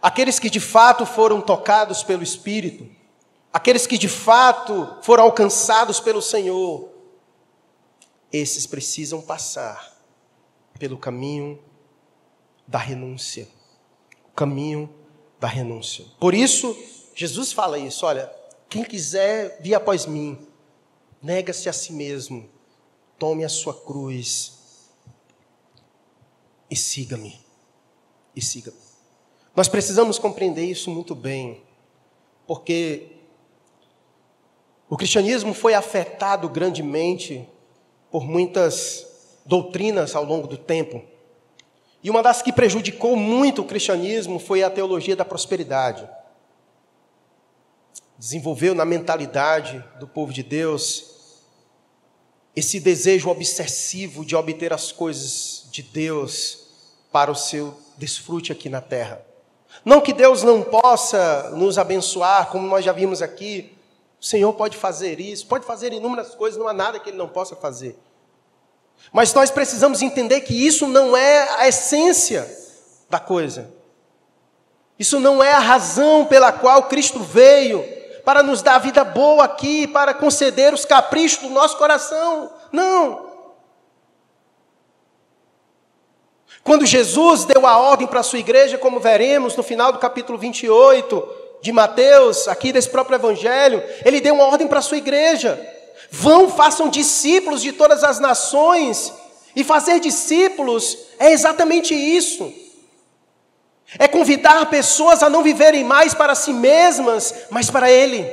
Aqueles 0.00 0.38
que 0.38 0.50
de 0.50 0.60
fato 0.60 1.06
foram 1.06 1.40
tocados 1.40 2.02
pelo 2.02 2.22
Espírito, 2.22 2.88
aqueles 3.52 3.86
que 3.86 3.98
de 3.98 4.08
fato 4.08 4.98
foram 5.02 5.24
alcançados 5.24 5.98
pelo 5.98 6.20
Senhor, 6.20 6.90
esses 8.30 8.66
precisam 8.66 9.22
passar 9.22 9.96
pelo 10.78 10.98
caminho 10.98 11.58
da 12.66 12.78
renúncia. 12.78 13.48
O 14.30 14.34
caminho 14.36 14.94
da 15.40 15.48
renúncia. 15.48 16.04
Por 16.20 16.34
isso, 16.34 16.76
Jesus 17.14 17.52
fala 17.52 17.78
isso: 17.78 18.04
olha, 18.04 18.30
quem 18.68 18.84
quiser 18.84 19.58
vir 19.60 19.74
após 19.74 20.06
mim, 20.06 20.46
nega-se 21.22 21.68
a 21.68 21.72
si 21.72 21.92
mesmo, 21.92 22.48
tome 23.18 23.44
a 23.44 23.48
sua 23.48 23.74
cruz 23.74 24.58
e 26.70 26.76
siga-me. 26.76 27.40
E 28.34 28.40
siga-me. 28.40 28.78
Nós 29.54 29.68
precisamos 29.68 30.18
compreender 30.18 30.64
isso 30.64 30.90
muito 30.90 31.14
bem, 31.14 31.62
porque 32.46 33.16
o 34.88 34.96
cristianismo 34.96 35.52
foi 35.52 35.74
afetado 35.74 36.48
grandemente 36.48 37.46
por 38.10 38.24
muitas 38.24 39.06
doutrinas 39.44 40.14
ao 40.14 40.24
longo 40.24 40.46
do 40.46 40.56
tempo. 40.56 41.02
E 42.02 42.08
uma 42.08 42.22
das 42.22 42.40
que 42.40 42.52
prejudicou 42.52 43.16
muito 43.16 43.62
o 43.62 43.64
cristianismo 43.64 44.38
foi 44.38 44.62
a 44.62 44.70
teologia 44.70 45.16
da 45.16 45.24
prosperidade. 45.24 46.08
Desenvolveu 48.16 48.74
na 48.74 48.84
mentalidade 48.84 49.84
do 49.98 50.06
povo 50.06 50.32
de 50.32 50.42
Deus 50.42 51.17
esse 52.58 52.80
desejo 52.80 53.30
obsessivo 53.30 54.24
de 54.24 54.34
obter 54.34 54.72
as 54.72 54.90
coisas 54.90 55.66
de 55.70 55.82
Deus 55.82 56.66
para 57.12 57.30
o 57.30 57.34
seu 57.34 57.78
desfrute 57.96 58.50
aqui 58.50 58.68
na 58.68 58.80
terra. 58.80 59.24
Não 59.84 60.00
que 60.00 60.12
Deus 60.12 60.42
não 60.42 60.62
possa 60.62 61.50
nos 61.50 61.78
abençoar, 61.78 62.48
como 62.48 62.66
nós 62.66 62.84
já 62.84 62.92
vimos 62.92 63.22
aqui, 63.22 63.76
o 64.20 64.24
Senhor 64.24 64.52
pode 64.54 64.76
fazer 64.76 65.20
isso, 65.20 65.46
pode 65.46 65.64
fazer 65.64 65.92
inúmeras 65.92 66.34
coisas, 66.34 66.58
não 66.58 66.66
há 66.66 66.72
nada 66.72 66.98
que 66.98 67.10
Ele 67.10 67.16
não 67.16 67.28
possa 67.28 67.54
fazer. 67.54 67.96
Mas 69.12 69.32
nós 69.32 69.50
precisamos 69.50 70.02
entender 70.02 70.40
que 70.40 70.66
isso 70.66 70.88
não 70.88 71.16
é 71.16 71.60
a 71.60 71.68
essência 71.68 72.50
da 73.08 73.20
coisa. 73.20 73.72
Isso 74.98 75.20
não 75.20 75.42
é 75.42 75.52
a 75.52 75.60
razão 75.60 76.26
pela 76.26 76.50
qual 76.50 76.88
Cristo 76.88 77.20
veio 77.20 77.97
para 78.28 78.42
nos 78.42 78.60
dar 78.60 78.76
vida 78.76 79.02
boa 79.04 79.44
aqui, 79.44 79.86
para 79.86 80.12
conceder 80.12 80.74
os 80.74 80.84
caprichos 80.84 81.38
do 81.38 81.48
nosso 81.48 81.78
coração. 81.78 82.52
Não. 82.70 83.26
Quando 86.62 86.84
Jesus 86.84 87.46
deu 87.46 87.66
a 87.66 87.78
ordem 87.78 88.06
para 88.06 88.20
a 88.20 88.22
sua 88.22 88.38
igreja, 88.38 88.76
como 88.76 89.00
veremos 89.00 89.56
no 89.56 89.62
final 89.62 89.92
do 89.92 89.98
capítulo 89.98 90.36
28 90.36 91.26
de 91.62 91.72
Mateus, 91.72 92.46
aqui 92.48 92.70
desse 92.70 92.90
próprio 92.90 93.16
evangelho, 93.16 93.82
ele 94.04 94.20
deu 94.20 94.34
uma 94.34 94.44
ordem 94.44 94.68
para 94.68 94.80
a 94.80 94.82
sua 94.82 94.98
igreja. 94.98 95.58
Vão, 96.10 96.50
façam 96.50 96.90
discípulos 96.90 97.62
de 97.62 97.72
todas 97.72 98.04
as 98.04 98.18
nações. 98.18 99.10
E 99.56 99.64
fazer 99.64 100.00
discípulos 100.00 100.98
é 101.18 101.32
exatamente 101.32 101.94
isso. 101.94 102.52
É 103.96 104.06
convidar 104.06 104.68
pessoas 104.68 105.22
a 105.22 105.30
não 105.30 105.42
viverem 105.42 105.84
mais 105.84 106.12
para 106.12 106.34
si 106.34 106.52
mesmas, 106.52 107.46
mas 107.50 107.70
para 107.70 107.90
Ele. 107.90 108.26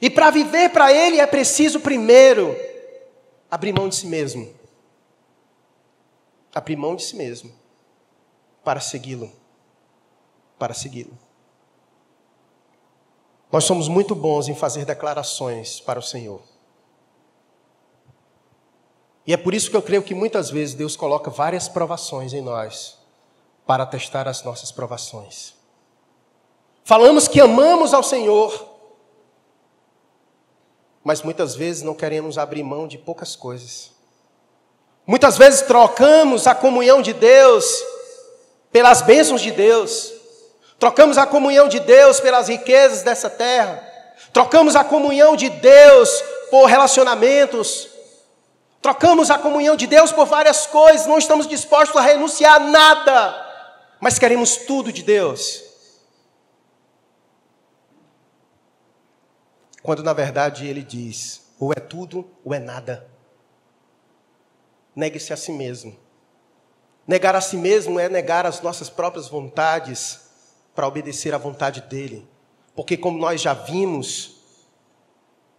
E 0.00 0.08
para 0.08 0.30
viver 0.30 0.70
para 0.70 0.92
Ele 0.92 1.18
é 1.20 1.26
preciso 1.26 1.80
primeiro 1.80 2.56
abrir 3.50 3.72
mão 3.72 3.88
de 3.88 3.96
si 3.96 4.06
mesmo. 4.06 4.54
Abrir 6.54 6.76
mão 6.76 6.96
de 6.96 7.02
si 7.02 7.16
mesmo 7.16 7.52
para 8.64 8.80
segui-lo. 8.80 9.30
Para 10.58 10.72
segui-lo. 10.72 11.18
Nós 13.52 13.64
somos 13.64 13.88
muito 13.88 14.14
bons 14.14 14.48
em 14.48 14.54
fazer 14.54 14.84
declarações 14.84 15.80
para 15.80 15.98
o 15.98 16.02
Senhor. 16.02 16.40
E 19.26 19.34
é 19.34 19.36
por 19.36 19.52
isso 19.52 19.70
que 19.70 19.76
eu 19.76 19.82
creio 19.82 20.02
que 20.02 20.14
muitas 20.14 20.48
vezes 20.48 20.74
Deus 20.74 20.96
coloca 20.96 21.30
várias 21.30 21.68
provações 21.68 22.32
em 22.32 22.40
nós 22.40 22.99
para 23.70 23.86
testar 23.86 24.26
as 24.26 24.42
nossas 24.42 24.72
provações. 24.72 25.54
Falamos 26.82 27.28
que 27.28 27.40
amamos 27.40 27.94
ao 27.94 28.02
Senhor, 28.02 28.68
mas 31.04 31.22
muitas 31.22 31.54
vezes 31.54 31.84
não 31.84 31.94
queremos 31.94 32.36
abrir 32.36 32.64
mão 32.64 32.88
de 32.88 32.98
poucas 32.98 33.36
coisas. 33.36 33.92
Muitas 35.06 35.38
vezes 35.38 35.62
trocamos 35.62 36.48
a 36.48 36.54
comunhão 36.56 37.00
de 37.00 37.12
Deus 37.12 37.64
pelas 38.72 39.02
bênçãos 39.02 39.40
de 39.40 39.52
Deus. 39.52 40.14
Trocamos 40.76 41.16
a 41.16 41.24
comunhão 41.24 41.68
de 41.68 41.78
Deus 41.78 42.18
pelas 42.18 42.48
riquezas 42.48 43.04
dessa 43.04 43.30
terra. 43.30 43.80
Trocamos 44.32 44.74
a 44.74 44.82
comunhão 44.82 45.36
de 45.36 45.48
Deus 45.48 46.10
por 46.50 46.64
relacionamentos. 46.64 47.88
Trocamos 48.82 49.30
a 49.30 49.38
comunhão 49.38 49.76
de 49.76 49.86
Deus 49.86 50.10
por 50.10 50.26
várias 50.26 50.66
coisas. 50.66 51.06
Não 51.06 51.18
estamos 51.18 51.46
dispostos 51.46 51.96
a 51.96 52.00
renunciar 52.00 52.56
a 52.56 52.58
nada, 52.58 53.49
mas 54.00 54.18
queremos 54.18 54.56
tudo 54.56 54.92
de 54.92 55.02
Deus. 55.02 55.62
Quando 59.82 60.02
na 60.02 60.12
verdade 60.12 60.66
ele 60.66 60.82
diz: 60.82 61.42
ou 61.58 61.72
é 61.72 61.80
tudo 61.80 62.28
ou 62.44 62.54
é 62.54 62.58
nada. 62.58 63.08
Negue-se 64.96 65.32
a 65.32 65.36
si 65.36 65.52
mesmo. 65.52 65.96
Negar 67.06 67.34
a 67.34 67.40
si 67.40 67.56
mesmo 67.56 67.98
é 67.98 68.08
negar 68.08 68.46
as 68.46 68.60
nossas 68.60 68.88
próprias 68.88 69.28
vontades 69.28 70.20
para 70.74 70.86
obedecer 70.86 71.34
à 71.34 71.38
vontade 71.38 71.82
dele. 71.82 72.26
Porque, 72.74 72.96
como 72.96 73.18
nós 73.18 73.40
já 73.40 73.52
vimos, 73.52 74.40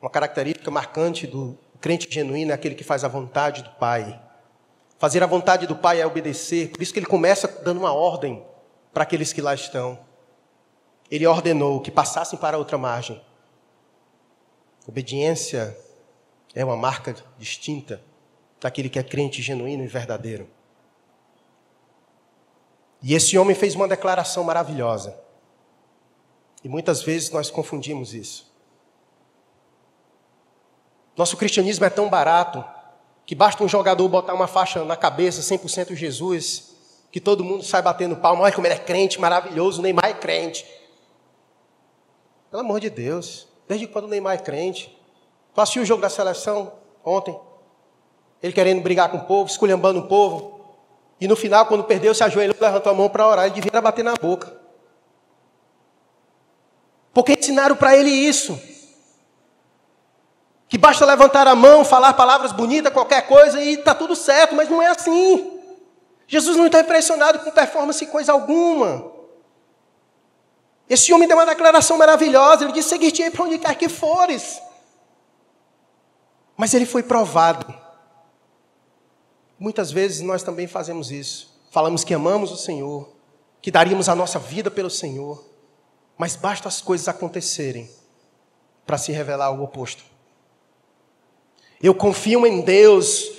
uma 0.02 0.10
característica 0.10 0.72
marcante 0.72 1.28
do 1.28 1.58
crente 1.80 2.08
genuíno 2.10 2.52
é 2.52 2.54
aquele 2.54 2.76
que 2.76 2.84
faz 2.84 3.04
a 3.04 3.08
vontade 3.08 3.64
do 3.64 3.70
Pai. 3.72 4.20
Fazer 5.02 5.24
a 5.24 5.26
vontade 5.26 5.66
do 5.66 5.76
Pai 5.76 6.00
é 6.00 6.06
obedecer, 6.06 6.70
por 6.70 6.80
isso 6.80 6.94
que 6.94 7.00
ele 7.00 7.08
começa 7.08 7.48
dando 7.48 7.80
uma 7.80 7.92
ordem 7.92 8.46
para 8.94 9.02
aqueles 9.02 9.34
que 9.34 9.42
lá 9.42 9.52
estão. 9.52 9.98
Ele 11.10 11.26
ordenou 11.26 11.82
que 11.82 11.90
passassem 11.90 12.38
para 12.38 12.56
outra 12.56 12.78
margem. 12.78 13.20
Obediência 14.88 15.76
é 16.54 16.64
uma 16.64 16.78
marca 16.78 17.16
distinta 17.36 18.00
daquele 18.60 18.90
que 18.90 19.00
é 19.00 19.04
crente 19.04 19.42
genuíno 19.42 19.84
e 19.84 19.88
verdadeiro. 19.88 20.48
E 23.02 23.16
esse 23.16 23.36
homem 23.40 23.56
fez 23.56 23.74
uma 23.74 23.88
declaração 23.88 24.44
maravilhosa. 24.44 25.20
E 26.64 26.70
muitas 26.70 27.02
vezes 27.02 27.32
nós 27.32 27.50
confundimos 27.50 28.14
isso. 28.14 28.54
Nosso 31.18 31.36
cristianismo 31.36 31.86
é 31.86 31.90
tão 31.90 32.08
barato 32.08 32.64
que 33.26 33.36
basta 33.36 33.64
um 33.64 33.68
jogador 33.68 34.08
botar 34.08 34.34
uma 34.34 34.48
faixa 34.48 34.84
na 34.84 34.96
cabeça 34.96 35.42
100% 35.42 35.96
Jesus, 35.96 36.76
que 37.12 37.20
todo 37.20 37.44
mundo 37.44 37.64
sai 37.64 37.82
batendo 37.82 38.16
palma, 38.16 38.44
olha 38.44 38.54
como 38.54 38.68
ele 38.68 38.74
é 38.74 38.80
crente, 38.80 39.20
maravilhoso, 39.20 39.80
o 39.80 39.84
Neymar 39.84 40.06
é 40.06 40.14
crente. 40.14 40.66
Pelo 42.50 42.64
amor 42.64 42.80
de 42.80 42.90
Deus, 42.90 43.48
desde 43.68 43.88
quando 43.88 44.06
o 44.06 44.08
Neymar 44.08 44.36
é 44.36 44.38
crente? 44.38 44.98
Tu 45.54 45.62
assistiu 45.62 45.84
o 45.84 45.86
jogo 45.86 46.02
da 46.02 46.10
seleção 46.10 46.74
ontem? 47.04 47.38
Ele 48.42 48.54
querendo 48.54 48.82
brigar 48.82 49.10
com 49.10 49.18
o 49.18 49.26
povo, 49.26 49.50
esculhambando 49.50 50.00
o 50.00 50.08
povo. 50.08 50.60
E 51.20 51.28
no 51.28 51.36
final, 51.36 51.66
quando 51.68 51.84
perdeu, 51.84 52.16
se 52.16 52.24
ajoelhou, 52.24 52.56
levantou 52.60 52.92
a 52.92 52.96
mão 52.96 53.08
para 53.08 53.28
orar. 53.28 53.46
Ele 53.46 53.54
devia 53.54 53.80
bater 53.80 54.04
na 54.04 54.14
boca. 54.16 54.60
Porque 57.14 57.34
ensinaram 57.34 57.76
para 57.76 57.96
ele 57.96 58.10
isso. 58.10 58.60
Que 60.72 60.78
basta 60.78 61.06
levantar 61.06 61.50
a 61.50 61.54
mão, 61.54 61.84
falar 61.84 62.14
palavras 62.14 62.54
bonitas, 62.54 62.94
qualquer 62.94 63.28
coisa 63.28 63.62
e 63.62 63.74
está 63.74 63.94
tudo 63.94 64.16
certo, 64.16 64.56
mas 64.56 64.70
não 64.70 64.82
é 64.82 64.88
assim. 64.88 65.60
Jesus 66.26 66.56
não 66.56 66.68
está 66.68 66.80
impressionado 66.80 67.40
com 67.40 67.52
performance 67.52 68.06
coisa 68.06 68.32
alguma. 68.32 69.12
Esse 70.90 71.12
homem 71.12 71.28
deu 71.28 71.36
uma 71.36 71.46
declaração 71.46 71.98
maravilhosa, 71.98 72.64
ele 72.64 72.72
disse: 72.72 72.88
Seguir-te 72.88 73.30
para 73.30 73.44
onde 73.44 73.60
quer 73.60 73.76
que 73.76 73.90
fores. 73.90 74.62
Mas 76.56 76.74
ele 76.74 76.86
foi 76.86 77.04
provado. 77.04 77.78
Muitas 79.60 79.92
vezes 79.92 80.22
nós 80.22 80.42
também 80.42 80.68
fazemos 80.68 81.12
isso. 81.12 81.54
Falamos 81.70 82.06
que 82.06 82.14
amamos 82.14 82.50
o 82.50 82.56
Senhor, 82.56 83.10
que 83.62 83.72
daríamos 83.72 84.08
a 84.08 84.16
nossa 84.16 84.40
vida 84.40 84.72
pelo 84.72 84.90
Senhor, 84.90 85.44
mas 86.18 86.38
basta 86.38 86.70
as 86.70 86.80
coisas 86.80 87.10
acontecerem 87.10 87.92
para 88.86 88.98
se 88.98 89.12
revelar 89.12 89.52
o 89.52 89.62
oposto. 89.62 90.11
Eu 91.82 91.96
confio 91.96 92.46
em 92.46 92.62
Deus, 92.62 93.32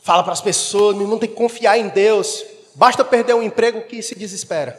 fala 0.00 0.22
para 0.22 0.32
as 0.32 0.40
pessoas, 0.40 0.94
meu 0.94 1.04
irmão 1.04 1.18
tem 1.18 1.28
que 1.28 1.34
confiar 1.34 1.78
em 1.78 1.88
Deus. 1.88 2.44
Basta 2.74 3.04
perder 3.04 3.34
um 3.34 3.42
emprego 3.42 3.82
que 3.82 4.02
se 4.02 4.14
desespera. 4.14 4.78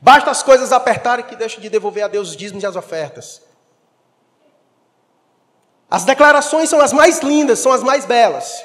Basta 0.00 0.30
as 0.30 0.42
coisas 0.42 0.72
apertarem 0.72 1.24
que 1.26 1.36
deixa 1.36 1.60
de 1.60 1.68
devolver 1.68 2.04
a 2.04 2.08
Deus 2.08 2.30
os 2.30 2.36
dízimos 2.36 2.62
e 2.62 2.66
as 2.66 2.76
ofertas. 2.76 3.42
As 5.90 6.04
declarações 6.04 6.68
são 6.68 6.80
as 6.80 6.92
mais 6.92 7.20
lindas, 7.20 7.58
são 7.58 7.72
as 7.72 7.82
mais 7.82 8.04
belas. 8.04 8.62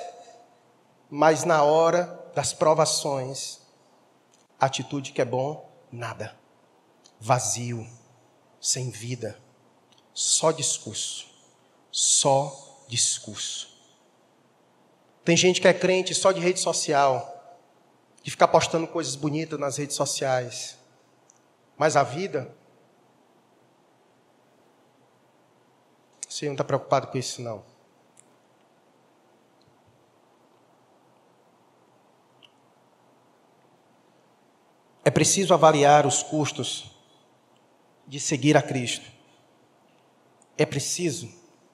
Mas 1.09 1.43
na 1.43 1.63
hora 1.63 2.19
das 2.33 2.53
provações, 2.53 3.59
atitude 4.59 5.11
que 5.11 5.21
é 5.21 5.25
bom, 5.25 5.69
nada. 5.91 6.35
Vazio, 7.19 7.85
sem 8.61 8.89
vida, 8.89 9.37
só 10.13 10.51
discurso. 10.51 11.27
Só 11.91 12.68
discurso. 12.89 13.69
Tem 15.23 15.37
gente 15.37 15.61
que 15.61 15.67
é 15.67 15.73
crente 15.73 16.13
só 16.13 16.33
de 16.33 16.41
rede 16.41 16.59
social, 16.59 17.57
de 18.21 18.31
ficar 18.31 18.49
postando 18.49 18.87
coisas 18.87 19.15
bonitas 19.15 19.57
nas 19.57 19.77
redes 19.77 19.95
sociais. 19.95 20.77
Mas 21.77 21.95
a 21.95 22.03
vida 22.03 22.53
Você 26.39 26.45
não 26.45 26.53
está 26.53 26.63
preocupado 26.63 27.07
com 27.07 27.17
isso, 27.17 27.41
não. 27.41 27.65
É 35.03 35.09
preciso 35.09 35.53
avaliar 35.53 36.05
os 36.05 36.21
custos 36.21 36.91
de 38.07 38.19
seguir 38.19 38.55
a 38.55 38.61
Cristo. 38.61 39.11
É 40.55 40.65
preciso 40.65 41.27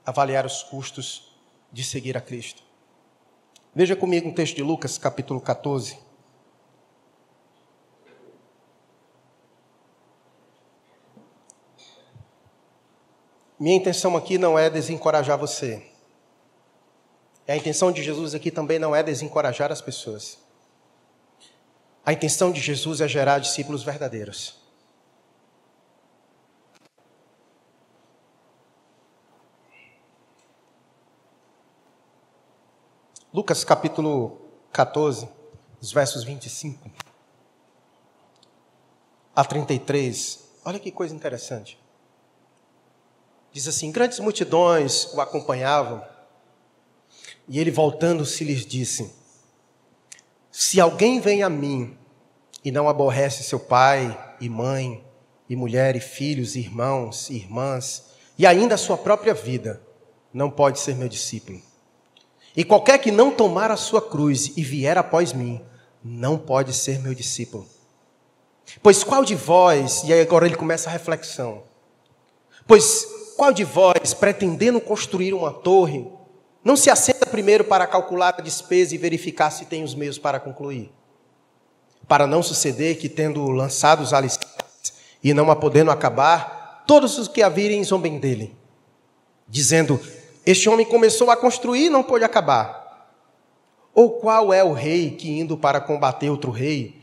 avaliar 0.06 0.46
os 0.46 0.64
custos 0.64 1.36
de 1.72 1.84
seguir 1.84 2.16
a 2.16 2.22
Cristo. 2.22 2.64
Veja 3.74 3.96
comigo 3.96 4.30
um 4.30 4.34
texto 4.34 4.56
de 4.56 4.64
Lucas, 4.64 4.98
capítulo 4.98 5.42
14. 5.42 5.98
Minha 13.60 13.76
intenção 13.76 14.16
aqui 14.16 14.38
não 14.38 14.60
é 14.60 14.70
desencorajar 14.70 15.38
você. 15.38 15.86
A 17.48 17.56
intenção 17.56 17.92
de 17.92 18.04
Jesus 18.04 18.34
aqui 18.34 18.52
também 18.52 18.80
não 18.80 18.96
é 18.96 19.04
desencorajar 19.04 19.72
as 19.72 19.82
pessoas. 19.82 20.38
A 22.06 22.14
intenção 22.14 22.52
de 22.52 22.60
Jesus 22.60 23.02
é 23.02 23.08
gerar 23.08 23.40
discípulos 23.40 23.84
verdadeiros. 23.84 24.65
Lucas 33.36 33.66
capítulo 33.66 34.40
14, 34.72 35.28
os 35.82 35.92
versos 35.92 36.24
25 36.24 36.90
a 39.36 39.44
33. 39.44 40.40
Olha 40.64 40.80
que 40.80 40.90
coisa 40.90 41.14
interessante. 41.14 41.78
Diz 43.52 43.68
assim: 43.68 43.92
Grandes 43.92 44.20
multidões 44.20 45.14
o 45.14 45.20
acompanhavam, 45.20 46.02
e 47.46 47.60
ele 47.60 47.72
voltando-se 47.72 48.42
lhes 48.46 48.66
disse: 48.66 49.14
Se 50.50 50.80
alguém 50.80 51.20
vem 51.20 51.44
a 51.44 51.50
mim 51.50 51.98
e 52.64 52.72
não 52.72 52.88
aborrece 52.88 53.44
seu 53.44 53.60
pai 53.60 54.38
e 54.40 54.48
mãe, 54.48 55.06
e 55.50 55.58
mulher 55.58 55.98
e 55.98 56.00
filhos, 56.00 56.56
e 56.56 56.62
irmãos 56.62 57.30
e 57.30 57.36
irmãs, 57.36 58.12
e 58.38 58.48
ainda 58.48 58.76
a 58.76 58.78
sua 58.78 58.98
própria 58.98 59.34
vida, 59.34 59.86
não 60.34 60.50
pode 60.50 60.80
ser 60.80 60.96
meu 60.96 61.10
discípulo. 61.10 61.62
E 62.56 62.64
qualquer 62.64 62.98
que 63.00 63.12
não 63.12 63.32
tomar 63.32 63.70
a 63.72 63.78
sua 63.78 64.02
cruz 64.02 64.54
e 64.56 64.64
vier 64.64 64.98
após 64.98 65.34
mim, 65.34 65.62
não 66.04 66.38
pode 66.38 66.74
ser 66.74 67.00
meu 67.00 67.14
discípulo. 67.14 67.68
Pois 68.82 69.04
qual 69.04 69.26
de 69.26 69.36
vós, 69.36 70.04
e 70.04 70.14
aí 70.14 70.22
agora 70.22 70.46
ele 70.46 70.56
começa 70.56 70.90
a 70.90 70.94
reflexão, 70.94 71.64
pois 72.66 73.06
qual 73.36 73.52
de 73.52 73.64
vós, 73.64 74.14
pretendendo 74.14 74.80
construir 74.80 75.34
uma 75.34 75.52
torre, 75.52 76.08
não 76.64 76.76
se 76.76 76.90
assenta 76.90 77.26
primeiro 77.26 77.64
para 77.66 77.86
calcular 77.86 78.34
a 78.38 78.42
despesa 78.42 78.96
e 78.96 78.98
verificar 78.98 79.52
se 79.52 79.66
tem 79.66 79.84
os 79.84 79.94
meios 79.94 80.18
para 80.18 80.40
concluir? 80.40 80.92
Para 82.08 82.26
não 82.26 82.42
suceder 82.42 82.98
que, 82.98 83.10
tendo 83.10 83.46
lançado 83.52 84.02
os 84.02 84.14
alicerces 84.14 84.94
e 85.24 85.34
não 85.34 85.52
a 85.52 85.56
podendo 85.56 85.92
acabar, 85.92 86.84
todos 86.88 87.18
os 87.18 87.28
que 87.28 87.44
a 87.44 87.50
virem 87.50 87.84
zombem 87.84 88.18
dele, 88.20 88.56
dizendo: 89.48 90.00
Este 90.46 90.70
homem 90.70 90.86
começou 90.86 91.32
a 91.32 91.38
construir 91.38 91.86
e 91.86 91.90
não 91.90 92.04
pôde 92.04 92.24
acabar. 92.24 93.10
Ou 93.94 94.20
qual 94.20 94.54
é 94.54 94.64
o 94.64 94.74
rei 94.74 95.12
que, 95.12 95.40
indo 95.40 95.58
para 95.58 95.82
combater 95.82 96.30
outro 96.30 96.52
rei, 96.52 97.02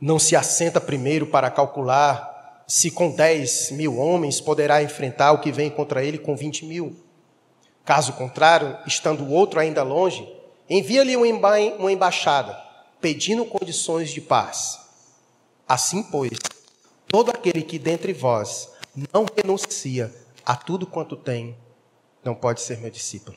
não 0.00 0.18
se 0.18 0.34
assenta 0.34 0.80
primeiro 0.80 1.26
para 1.26 1.50
calcular 1.50 2.64
se 2.66 2.90
com 2.90 3.10
10 3.10 3.72
mil 3.72 3.98
homens 3.98 4.40
poderá 4.40 4.82
enfrentar 4.82 5.32
o 5.32 5.40
que 5.40 5.52
vem 5.52 5.70
contra 5.70 6.02
ele 6.02 6.18
com 6.18 6.34
20 6.34 6.64
mil. 6.64 6.96
Caso 7.84 8.14
contrário, 8.14 8.78
estando 8.86 9.22
o 9.22 9.30
outro 9.30 9.60
ainda 9.60 9.82
longe, 9.82 10.26
envia-lhe 10.68 11.14
uma 11.16 11.92
embaixada, 11.92 12.58
pedindo 13.00 13.44
condições 13.44 14.10
de 14.10 14.22
paz. 14.22 14.80
Assim, 15.68 16.02
pois, 16.02 16.32
todo 17.06 17.30
aquele 17.30 17.62
que 17.62 17.78
dentre 17.78 18.14
vós 18.14 18.70
não 19.12 19.26
renuncia 19.36 20.12
a 20.44 20.56
tudo 20.56 20.86
quanto 20.86 21.16
tem, 21.16 21.54
não 22.24 22.34
pode 22.34 22.60
ser 22.60 22.78
meu 22.78 22.90
discípulo. 22.90 23.36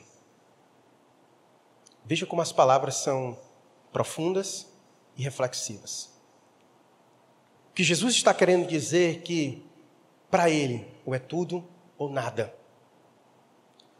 Veja 2.04 2.26
como 2.26 2.40
as 2.40 2.52
palavras 2.52 2.96
são 2.96 3.38
profundas 3.92 4.66
e 5.16 5.22
reflexivas 5.22 6.18
que 7.78 7.84
Jesus 7.84 8.16
está 8.16 8.34
querendo 8.34 8.66
dizer 8.66 9.20
que 9.20 9.64
para 10.28 10.50
ele 10.50 10.84
ou 11.06 11.14
é 11.14 11.18
tudo 11.20 11.64
ou 11.96 12.10
nada. 12.10 12.52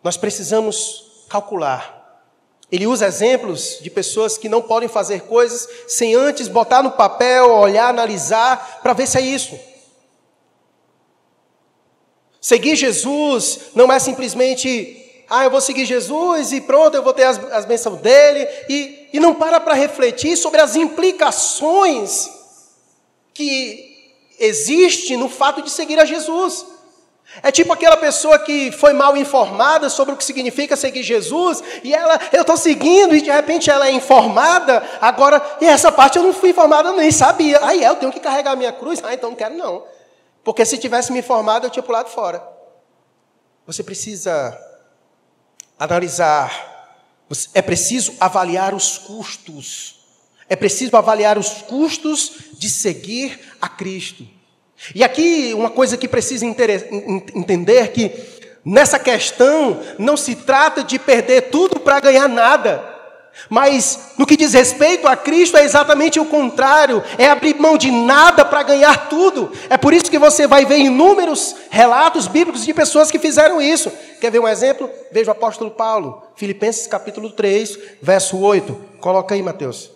Nós 0.03 0.17
precisamos 0.17 1.25
calcular. 1.31 2.27
Ele 2.73 2.89
usa 2.89 3.07
exemplos 3.07 3.79
de 3.81 3.89
pessoas 3.89 4.37
que 4.37 4.49
não 4.49 4.61
podem 4.61 4.89
fazer 4.89 5.21
coisas 5.27 5.69
sem 5.87 6.17
antes 6.17 6.49
botar 6.49 6.83
no 6.83 6.91
papel, 6.91 7.53
olhar, 7.53 7.89
analisar, 7.89 8.81
para 8.83 8.95
ver 8.95 9.07
se 9.07 9.17
é 9.17 9.21
isso. 9.21 9.57
Seguir 12.49 12.77
Jesus 12.77 13.61
não 13.75 13.93
é 13.93 13.99
simplesmente, 13.99 15.23
ah, 15.29 15.45
eu 15.45 15.51
vou 15.51 15.61
seguir 15.61 15.85
Jesus 15.85 16.51
e 16.51 16.63
pronto, 16.63 16.95
eu 16.95 17.03
vou 17.03 17.13
ter 17.13 17.25
as, 17.25 17.39
as 17.53 17.67
bênçãos 17.67 18.01
dele, 18.01 18.49
e, 18.71 19.07
e 19.13 19.21
não 19.21 19.35
para 19.35 19.61
para 19.61 19.75
refletir 19.75 20.35
sobre 20.35 20.59
as 20.59 20.75
implicações 20.75 22.31
que 23.35 24.15
existe 24.39 25.15
no 25.15 25.29
fato 25.29 25.61
de 25.61 25.69
seguir 25.69 26.01
a 26.01 26.07
Jesus. 26.07 26.65
É 27.43 27.53
tipo 27.53 27.71
aquela 27.71 27.99
pessoa 27.99 28.39
que 28.39 28.73
foi 28.73 28.95
mal 28.95 29.15
informada 29.15 29.91
sobre 29.91 30.15
o 30.15 30.17
que 30.17 30.25
significa 30.25 30.75
seguir 30.75 31.03
Jesus, 31.03 31.63
e 31.85 31.93
ela, 31.93 32.19
eu 32.33 32.41
estou 32.41 32.57
seguindo, 32.57 33.15
e 33.15 33.21
de 33.21 33.31
repente 33.31 33.69
ela 33.69 33.89
é 33.89 33.91
informada, 33.91 34.83
agora, 35.03 35.59
e 35.61 35.67
essa 35.67 35.93
parte 35.93 36.17
eu 36.17 36.23
não 36.23 36.33
fui 36.33 36.49
informada, 36.49 36.93
nem 36.93 37.13
sabia. 37.13 37.61
Aí 37.63 37.85
eu 37.85 37.97
tenho 37.97 38.11
que 38.11 38.21
carregar 38.21 38.53
a 38.53 38.57
minha 38.57 38.73
cruz? 38.73 39.03
Ah, 39.05 39.13
então 39.13 39.29
não 39.29 39.37
quero 39.37 39.55
não. 39.55 39.98
Porque 40.49 40.65
se 40.65 40.79
tivesse 40.79 41.13
me 41.13 41.19
informado, 41.19 41.67
eu 41.67 41.71
tinha 41.71 41.83
pulado 41.83 42.09
fora. 42.09 42.43
Você 43.67 43.83
precisa 43.83 44.59
analisar, 45.79 46.97
é 47.53 47.61
preciso 47.61 48.15
avaliar 48.19 48.73
os 48.73 48.97
custos 48.97 49.99
é 50.49 50.57
preciso 50.57 50.97
avaliar 50.97 51.37
os 51.37 51.61
custos 51.61 52.33
de 52.55 52.71
seguir 52.71 53.39
a 53.61 53.69
Cristo. 53.69 54.27
E 54.95 55.05
aqui 55.05 55.53
uma 55.53 55.69
coisa 55.69 55.99
que 55.99 56.09
precisa 56.09 56.47
entender 56.47 57.93
que 57.93 58.11
nessa 58.65 58.99
questão 58.99 59.79
não 59.99 60.17
se 60.17 60.35
trata 60.35 60.83
de 60.83 60.99
perder 60.99 61.51
tudo 61.51 61.79
para 61.79 62.01
ganhar 62.01 62.27
nada. 62.27 62.98
Mas 63.49 64.13
no 64.19 64.27
que 64.27 64.37
diz 64.37 64.53
respeito 64.53 65.07
a 65.07 65.17
Cristo 65.17 65.57
é 65.57 65.65
exatamente 65.65 66.19
o 66.19 66.27
contrário, 66.27 67.03
é 67.17 67.29
abrir 67.29 67.55
mão 67.55 67.79
de 67.79 67.91
nada 67.91 68.45
para 68.45 68.63
ganhar 68.63 69.09
tudo. 69.09 69.53
É 69.71 69.77
por 69.77 69.95
isso 69.95 70.11
que 70.11 70.19
você 70.19 70.47
vai 70.47 70.65
ver 70.65 70.79
inúmeros 70.79 71.55
relatos 71.71 72.27
bíblicos 72.27 72.65
de 72.65 72.75
pessoas 72.75 73.11
que 73.11 73.19
fizeram 73.19 73.61
isso. 73.61 73.91
Quer 74.21 74.31
ver 74.31 74.41
um 74.41 74.49
exemplo? 74.49 74.91
Veja 75.13 75.31
o 75.31 75.33
apóstolo 75.33 75.71
Paulo, 75.71 76.23
Filipenses 76.35 76.87
capítulo 76.87 77.31
3, 77.31 77.79
verso 78.03 78.39
8. 78.39 78.75
Coloca 79.01 79.35
aí, 79.35 79.43
Mateus. 79.43 79.91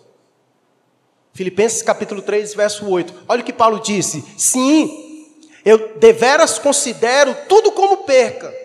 Filipenses 1.33 1.81
capítulo 1.81 2.21
3, 2.21 2.53
verso 2.53 2.87
8. 2.87 3.23
Olha 3.27 3.41
o 3.41 3.45
que 3.45 3.53
Paulo 3.53 3.79
disse: 3.79 4.23
Sim, 4.37 5.27
eu 5.65 5.97
deveras 5.97 6.57
considero 6.59 7.35
tudo 7.47 7.71
como 7.71 7.97
perca 7.97 8.62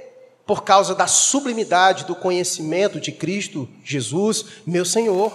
por 0.48 0.64
causa 0.64 0.94
da 0.94 1.06
sublimidade 1.06 2.06
do 2.06 2.16
conhecimento 2.16 2.98
de 2.98 3.12
Cristo 3.12 3.68
Jesus, 3.84 4.46
meu 4.66 4.82
Senhor, 4.82 5.30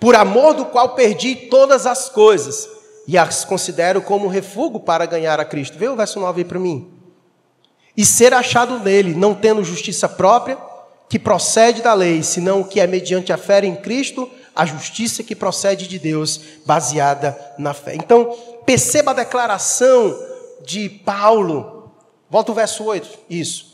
por 0.00 0.14
amor 0.14 0.54
do 0.54 0.64
qual 0.64 0.94
perdi 0.94 1.36
todas 1.36 1.84
as 1.86 2.08
coisas 2.08 2.66
e 3.06 3.18
as 3.18 3.44
considero 3.44 4.00
como 4.00 4.26
refúgio 4.26 4.80
para 4.80 5.04
ganhar 5.04 5.38
a 5.38 5.44
Cristo. 5.44 5.76
Vê 5.76 5.86
o 5.86 5.94
verso 5.94 6.18
9 6.18 6.40
aí 6.40 6.44
para 6.46 6.58
mim. 6.58 6.90
E 7.94 8.06
ser 8.06 8.32
achado 8.32 8.78
nele, 8.78 9.14
não 9.14 9.34
tendo 9.34 9.62
justiça 9.62 10.08
própria, 10.08 10.56
que 11.10 11.18
procede 11.18 11.82
da 11.82 11.92
lei, 11.92 12.22
senão 12.22 12.62
o 12.62 12.64
que 12.64 12.80
é 12.80 12.86
mediante 12.86 13.34
a 13.34 13.36
fé 13.36 13.62
em 13.66 13.76
Cristo, 13.76 14.30
a 14.56 14.64
justiça 14.64 15.22
que 15.22 15.36
procede 15.36 15.86
de 15.86 15.98
Deus, 15.98 16.40
baseada 16.64 17.38
na 17.58 17.74
fé. 17.74 17.96
Então, 17.96 18.34
perceba 18.64 19.10
a 19.10 19.14
declaração 19.14 20.18
de 20.64 20.88
Paulo. 20.88 21.92
Volta 22.30 22.50
o 22.50 22.54
verso 22.54 22.82
8. 22.82 23.06
Isso. 23.28 23.73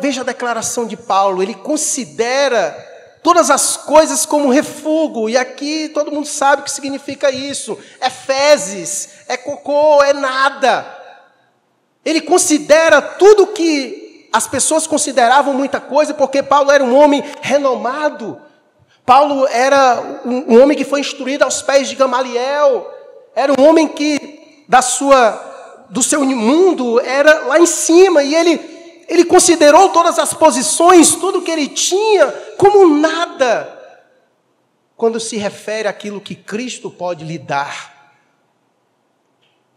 Veja 0.00 0.22
a 0.22 0.24
declaração 0.24 0.86
de 0.86 0.96
Paulo, 0.96 1.42
ele 1.42 1.54
considera 1.54 2.88
todas 3.22 3.50
as 3.50 3.76
coisas 3.76 4.26
como 4.26 4.50
refúgio, 4.50 5.28
e 5.28 5.36
aqui 5.36 5.90
todo 5.92 6.12
mundo 6.12 6.26
sabe 6.26 6.62
o 6.62 6.64
que 6.64 6.70
significa 6.70 7.30
isso: 7.30 7.78
é 8.00 8.10
fezes, 8.10 9.08
é 9.28 9.36
cocô, 9.36 10.02
é 10.02 10.12
nada. 10.12 10.98
Ele 12.04 12.20
considera 12.20 13.00
tudo 13.00 13.48
que 13.48 14.28
as 14.32 14.46
pessoas 14.46 14.86
consideravam 14.86 15.52
muita 15.52 15.80
coisa, 15.80 16.14
porque 16.14 16.42
Paulo 16.42 16.70
era 16.70 16.82
um 16.82 16.96
homem 16.96 17.22
renomado. 17.40 18.40
Paulo 19.04 19.46
era 19.48 20.20
um 20.24 20.62
homem 20.62 20.76
que 20.76 20.84
foi 20.84 21.00
instruído 21.00 21.42
aos 21.42 21.62
pés 21.62 21.88
de 21.88 21.96
Gamaliel, 21.96 22.88
era 23.34 23.52
um 23.52 23.68
homem 23.68 23.88
que 23.88 24.64
da 24.68 24.82
sua 24.82 25.48
do 25.90 26.02
seu 26.02 26.24
mundo 26.24 27.00
era 27.00 27.46
lá 27.46 27.58
em 27.58 27.66
cima, 27.66 28.22
e 28.22 28.34
ele 28.34 28.79
ele 29.10 29.24
considerou 29.24 29.88
todas 29.88 30.20
as 30.20 30.32
posições, 30.32 31.16
tudo 31.16 31.42
que 31.42 31.50
ele 31.50 31.66
tinha, 31.66 32.28
como 32.56 32.86
nada, 32.86 33.76
quando 34.96 35.18
se 35.18 35.36
refere 35.36 35.88
àquilo 35.88 36.20
que 36.20 36.36
Cristo 36.36 36.88
pode 36.88 37.24
lhe 37.24 37.36
dar. 37.36 38.14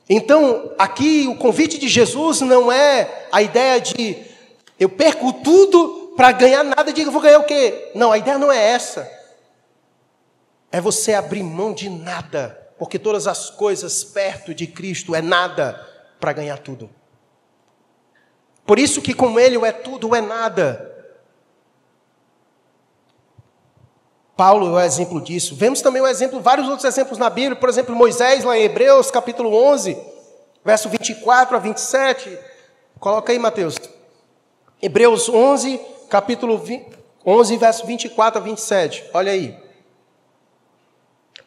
Então, 0.07 0.71
aqui 0.77 1.25
o 1.27 1.35
convite 1.35 1.79
de 1.79 1.87
Jesus 1.87 2.41
não 2.41 2.71
é 2.71 3.27
a 3.31 3.41
ideia 3.41 3.81
de 3.81 4.23
eu 4.79 4.87
perco 4.87 5.33
tudo 5.33 6.13
para 6.15 6.31
ganhar 6.31 6.63
nada 6.63 6.93
digo, 6.93 7.09
vou 7.09 7.21
ganhar 7.21 7.39
o 7.39 7.45
quê? 7.45 7.91
Não, 7.95 8.11
a 8.11 8.19
ideia 8.19 8.37
não 8.37 8.51
é 8.51 8.63
essa. 8.63 9.09
É 10.71 10.79
você 10.79 11.15
abrir 11.15 11.41
mão 11.41 11.73
de 11.73 11.89
nada, 11.89 12.71
porque 12.77 12.99
todas 12.99 13.25
as 13.25 13.49
coisas 13.49 14.03
perto 14.03 14.53
de 14.53 14.67
Cristo 14.67 15.15
é 15.15 15.23
nada 15.23 15.73
para 16.19 16.33
ganhar 16.33 16.59
tudo. 16.59 16.87
Por 18.65 18.79
isso 18.79 19.01
que 19.01 19.13
com 19.13 19.39
ele 19.39 19.57
o 19.57 19.65
é 19.65 19.71
tudo, 19.71 20.09
o 20.09 20.15
é 20.15 20.21
nada. 20.21 20.91
Paulo 24.35 24.67
é 24.67 24.69
o 24.71 24.79
exemplo 24.79 25.21
disso. 25.21 25.55
Vemos 25.55 25.81
também 25.81 26.01
o 26.01 26.07
exemplo, 26.07 26.39
vários 26.39 26.67
outros 26.67 26.85
exemplos 26.85 27.17
na 27.17 27.29
Bíblia, 27.29 27.55
por 27.55 27.69
exemplo, 27.69 27.95
Moisés, 27.95 28.43
lá 28.43 28.57
em 28.57 28.63
Hebreus, 28.63 29.11
capítulo 29.11 29.53
11, 29.53 29.97
verso 30.63 30.89
24 30.89 31.55
a 31.55 31.59
27. 31.59 32.39
Coloca 32.99 33.31
aí, 33.31 33.37
Mateus. 33.37 33.75
Hebreus 34.81 35.29
11, 35.29 35.79
capítulo 36.09 36.57
20, 36.57 36.87
11, 37.25 37.57
verso 37.57 37.85
24 37.85 38.41
a 38.41 38.43
27. 38.43 39.09
Olha 39.13 39.31
aí. 39.31 39.57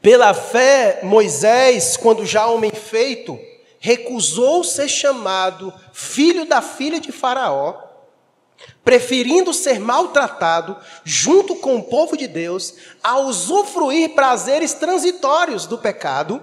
Pela 0.00 0.32
fé, 0.32 1.00
Moisés, 1.02 1.96
quando 1.96 2.24
já 2.24 2.46
homem 2.46 2.70
feito, 2.70 3.38
recusou 3.86 4.64
ser 4.64 4.88
chamado 4.88 5.72
filho 5.92 6.44
da 6.44 6.60
filha 6.60 6.98
de 6.98 7.12
Faraó, 7.12 7.84
preferindo 8.82 9.54
ser 9.54 9.78
maltratado 9.78 10.76
junto 11.04 11.54
com 11.54 11.76
o 11.76 11.84
povo 11.84 12.16
de 12.16 12.26
Deus, 12.26 12.74
a 13.00 13.20
usufruir 13.20 14.12
prazeres 14.12 14.74
transitórios 14.74 15.66
do 15.66 15.78
pecado, 15.78 16.42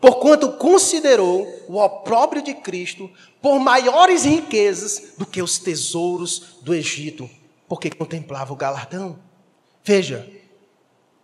porquanto 0.00 0.52
considerou 0.52 1.44
o 1.66 1.76
opróbrio 1.76 2.40
de 2.40 2.54
Cristo 2.54 3.10
por 3.42 3.58
maiores 3.58 4.22
riquezas 4.22 5.14
do 5.18 5.26
que 5.26 5.42
os 5.42 5.58
tesouros 5.58 6.60
do 6.62 6.72
Egito, 6.72 7.28
porque 7.68 7.90
contemplava 7.90 8.52
o 8.52 8.56
galardão. 8.56 9.18
Veja, 9.82 10.24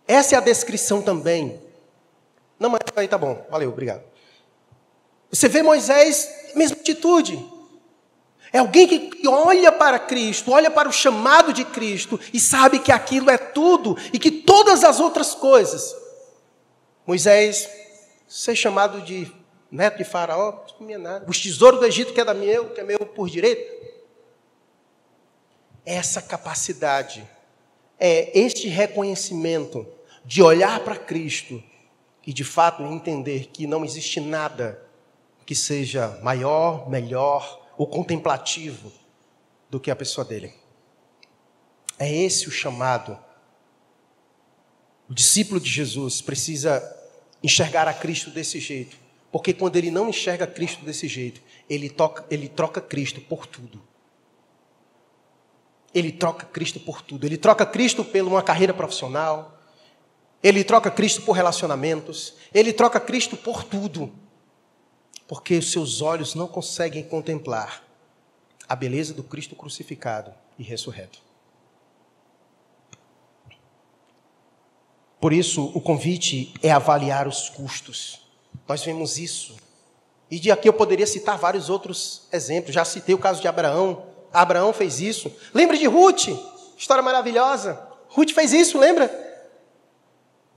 essa 0.05 0.35
é 0.35 0.37
a 0.37 0.41
descrição 0.41 1.01
também. 1.01 1.57
Não, 2.59 2.69
mas 2.69 2.81
aí 2.97 3.07
tá 3.07 3.17
bom, 3.17 3.45
valeu, 3.49 3.69
obrigado. 3.69 4.16
Você 5.31 5.47
vê 5.47 5.61
Moisés, 5.61 6.51
mesma 6.55 6.77
atitude. 6.77 7.43
É 8.51 8.59
alguém 8.59 8.87
que 8.87 9.27
olha 9.27 9.71
para 9.71 9.99
Cristo, 9.99 10.51
olha 10.51 10.71
para 10.71 10.87
o 10.87 10.91
chamado 10.91 11.51
de 11.51 11.65
Cristo 11.65 12.19
e 12.33 12.39
sabe 12.39 12.79
que 12.79 12.91
aquilo 12.91 13.29
é 13.29 13.37
tudo 13.37 13.97
e 14.13 14.17
que 14.17 14.31
todas 14.31 14.83
as 14.83 14.99
outras 14.99 15.35
coisas. 15.35 15.95
Moisés, 17.05 17.69
ser 18.27 18.55
chamado 18.55 19.01
de 19.01 19.31
neto 19.69 19.97
de 19.97 20.05
Faraó, 20.05 20.65
não 20.79 20.89
é 20.89 20.97
nada. 20.97 21.25
Os 21.27 21.41
tesouros 21.41 21.79
do 21.79 21.85
Egito 21.85 22.13
que 22.13 22.21
é 22.21 22.25
da 22.25 22.33
meu, 22.33 22.69
que 22.69 22.79
é 22.79 22.83
meu 22.83 22.99
por 22.99 23.29
direito. 23.29 23.75
Essa 25.85 26.21
capacidade, 26.21 27.27
é 27.99 28.37
este 28.37 28.67
reconhecimento 28.67 29.87
de 30.23 30.41
olhar 30.41 30.79
para 30.81 30.95
Cristo 30.95 31.63
e 32.25 32.33
de 32.33 32.43
fato 32.43 32.83
entender 32.83 33.47
que 33.47 33.65
não 33.65 33.83
existe 33.83 34.19
nada 34.19 34.86
que 35.47 35.55
seja 35.55 36.19
maior, 36.21 36.89
melhor 36.89 37.65
ou 37.77 37.87
contemplativo 37.87 38.91
do 39.69 39.79
que 39.79 39.89
a 39.89 39.95
pessoa 39.95 40.25
dele. 40.25 40.53
É 41.97 42.13
esse 42.13 42.49
o 42.49 42.51
chamado. 42.51 43.17
O 45.09 45.13
discípulo 45.13 45.57
de 45.57 45.69
Jesus 45.69 46.19
precisa 46.19 46.83
enxergar 47.41 47.87
a 47.87 47.93
Cristo 47.93 48.29
desse 48.29 48.59
jeito, 48.59 48.97
porque 49.31 49.53
quando 49.53 49.77
ele 49.77 49.89
não 49.89 50.09
enxerga 50.09 50.45
Cristo 50.45 50.83
desse 50.83 51.07
jeito, 51.07 51.41
ele, 51.69 51.89
toca, 51.89 52.25
ele 52.29 52.49
troca 52.49 52.81
Cristo 52.81 53.21
por 53.21 53.47
tudo. 53.47 53.81
Ele 55.93 56.11
troca 56.11 56.45
Cristo 56.45 56.77
por 56.81 57.01
tudo. 57.01 57.25
Ele 57.25 57.37
troca 57.37 57.65
Cristo 57.65 58.03
por 58.03 58.21
uma 58.21 58.43
carreira 58.43 58.73
profissional. 58.73 59.57
Ele 60.43 60.61
troca 60.65 60.91
Cristo 60.91 61.21
por 61.21 61.31
relacionamentos. 61.31 62.33
Ele 62.53 62.73
troca 62.73 62.99
Cristo 62.99 63.37
por 63.37 63.63
tudo 63.63 64.13
porque 65.27 65.57
os 65.57 65.71
seus 65.71 66.01
olhos 66.01 66.33
não 66.35 66.47
conseguem 66.47 67.03
contemplar 67.03 67.83
a 68.67 68.75
beleza 68.75 69.13
do 69.13 69.23
Cristo 69.23 69.55
crucificado 69.55 70.33
e 70.57 70.63
ressurreto. 70.63 71.19
Por 75.19 75.33
isso, 75.33 75.71
o 75.73 75.81
convite 75.81 76.53
é 76.61 76.71
avaliar 76.71 77.27
os 77.27 77.49
custos. 77.49 78.21
Nós 78.67 78.83
vemos 78.83 79.17
isso. 79.17 79.55
E 80.29 80.39
de 80.39 80.51
aqui 80.51 80.69
eu 80.69 80.73
poderia 80.73 81.07
citar 81.07 81.37
vários 81.37 81.69
outros 81.69 82.27
exemplos. 82.31 82.73
Já 82.73 82.85
citei 82.85 83.15
o 83.15 83.19
caso 83.19 83.41
de 83.41 83.47
Abraão. 83.47 84.03
Abraão 84.31 84.71
fez 84.73 84.99
isso. 84.99 85.31
Lembra 85.53 85.77
de 85.77 85.87
Ruth? 85.87 86.27
História 86.77 87.01
maravilhosa. 87.01 87.81
Ruth 88.09 88.31
fez 88.31 88.53
isso, 88.53 88.77
lembra? 88.77 89.09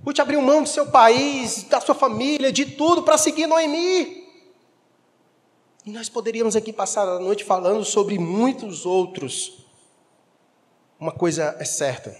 Ruth 0.05 0.19
abriu 0.19 0.43
mão 0.43 0.63
do 0.63 0.69
seu 0.69 0.87
país, 0.87 1.63
da 1.65 1.81
sua 1.81 1.95
família, 1.95 2.53
de 2.53 2.67
tudo 2.67 3.03
para 3.03 3.17
seguir 3.17 3.47
Noemi. 3.47 4.20
E 5.85 5.91
nós 5.91 6.09
poderíamos 6.09 6.57
aqui 6.57 6.73
passar 6.73 7.09
a 7.09 7.19
noite 7.19 7.43
falando 7.43 7.85
sobre 7.85 8.19
muitos 8.19 8.85
outros. 8.85 9.65
Uma 10.99 11.13
coisa 11.13 11.57
é 11.59 11.65
certa: 11.65 12.15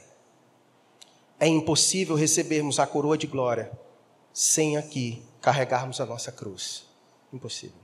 é 1.39 1.47
impossível 1.47 2.17
recebermos 2.17 2.79
a 2.79 2.87
coroa 2.87 3.19
de 3.19 3.27
glória 3.27 3.71
sem 4.33 4.77
aqui 4.77 5.23
carregarmos 5.41 6.01
a 6.01 6.07
nossa 6.07 6.33
cruz. 6.33 6.87
Impossível. 7.33 7.79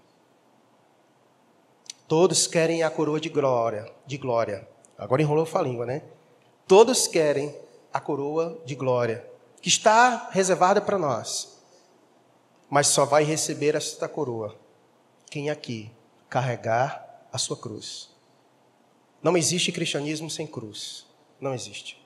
Todos 2.09 2.47
querem 2.47 2.83
a 2.83 2.91
coroa 2.91 3.21
de 3.21 3.29
glória, 3.29 3.93
de 4.07 4.17
glória. 4.17 4.67
Agora 4.97 5.21
enrolou 5.21 5.47
a 5.53 5.63
língua, 5.63 5.85
né? 5.85 6.03
Todos 6.67 7.07
querem 7.07 7.55
a 7.93 8.01
coroa 8.01 8.61
de 8.65 8.75
glória, 8.75 9.29
que 9.61 9.69
está 9.69 10.31
reservada 10.31 10.81
para 10.81 10.99
nós. 10.99 11.61
Mas 12.71 12.87
só 12.89 13.05
vai 13.05 13.25
receber 13.25 13.75
esta 13.75 14.09
coroa 14.09 14.66
quem 15.37 15.51
aqui 15.51 15.93
carregar 16.31 17.29
a 17.31 17.37
sua 17.37 17.59
cruz. 17.59 18.09
Não 19.23 19.37
existe 19.37 19.71
cristianismo 19.71 20.31
sem 20.31 20.47
cruz. 20.47 21.05
Não 21.39 21.53
existe. 21.53 22.03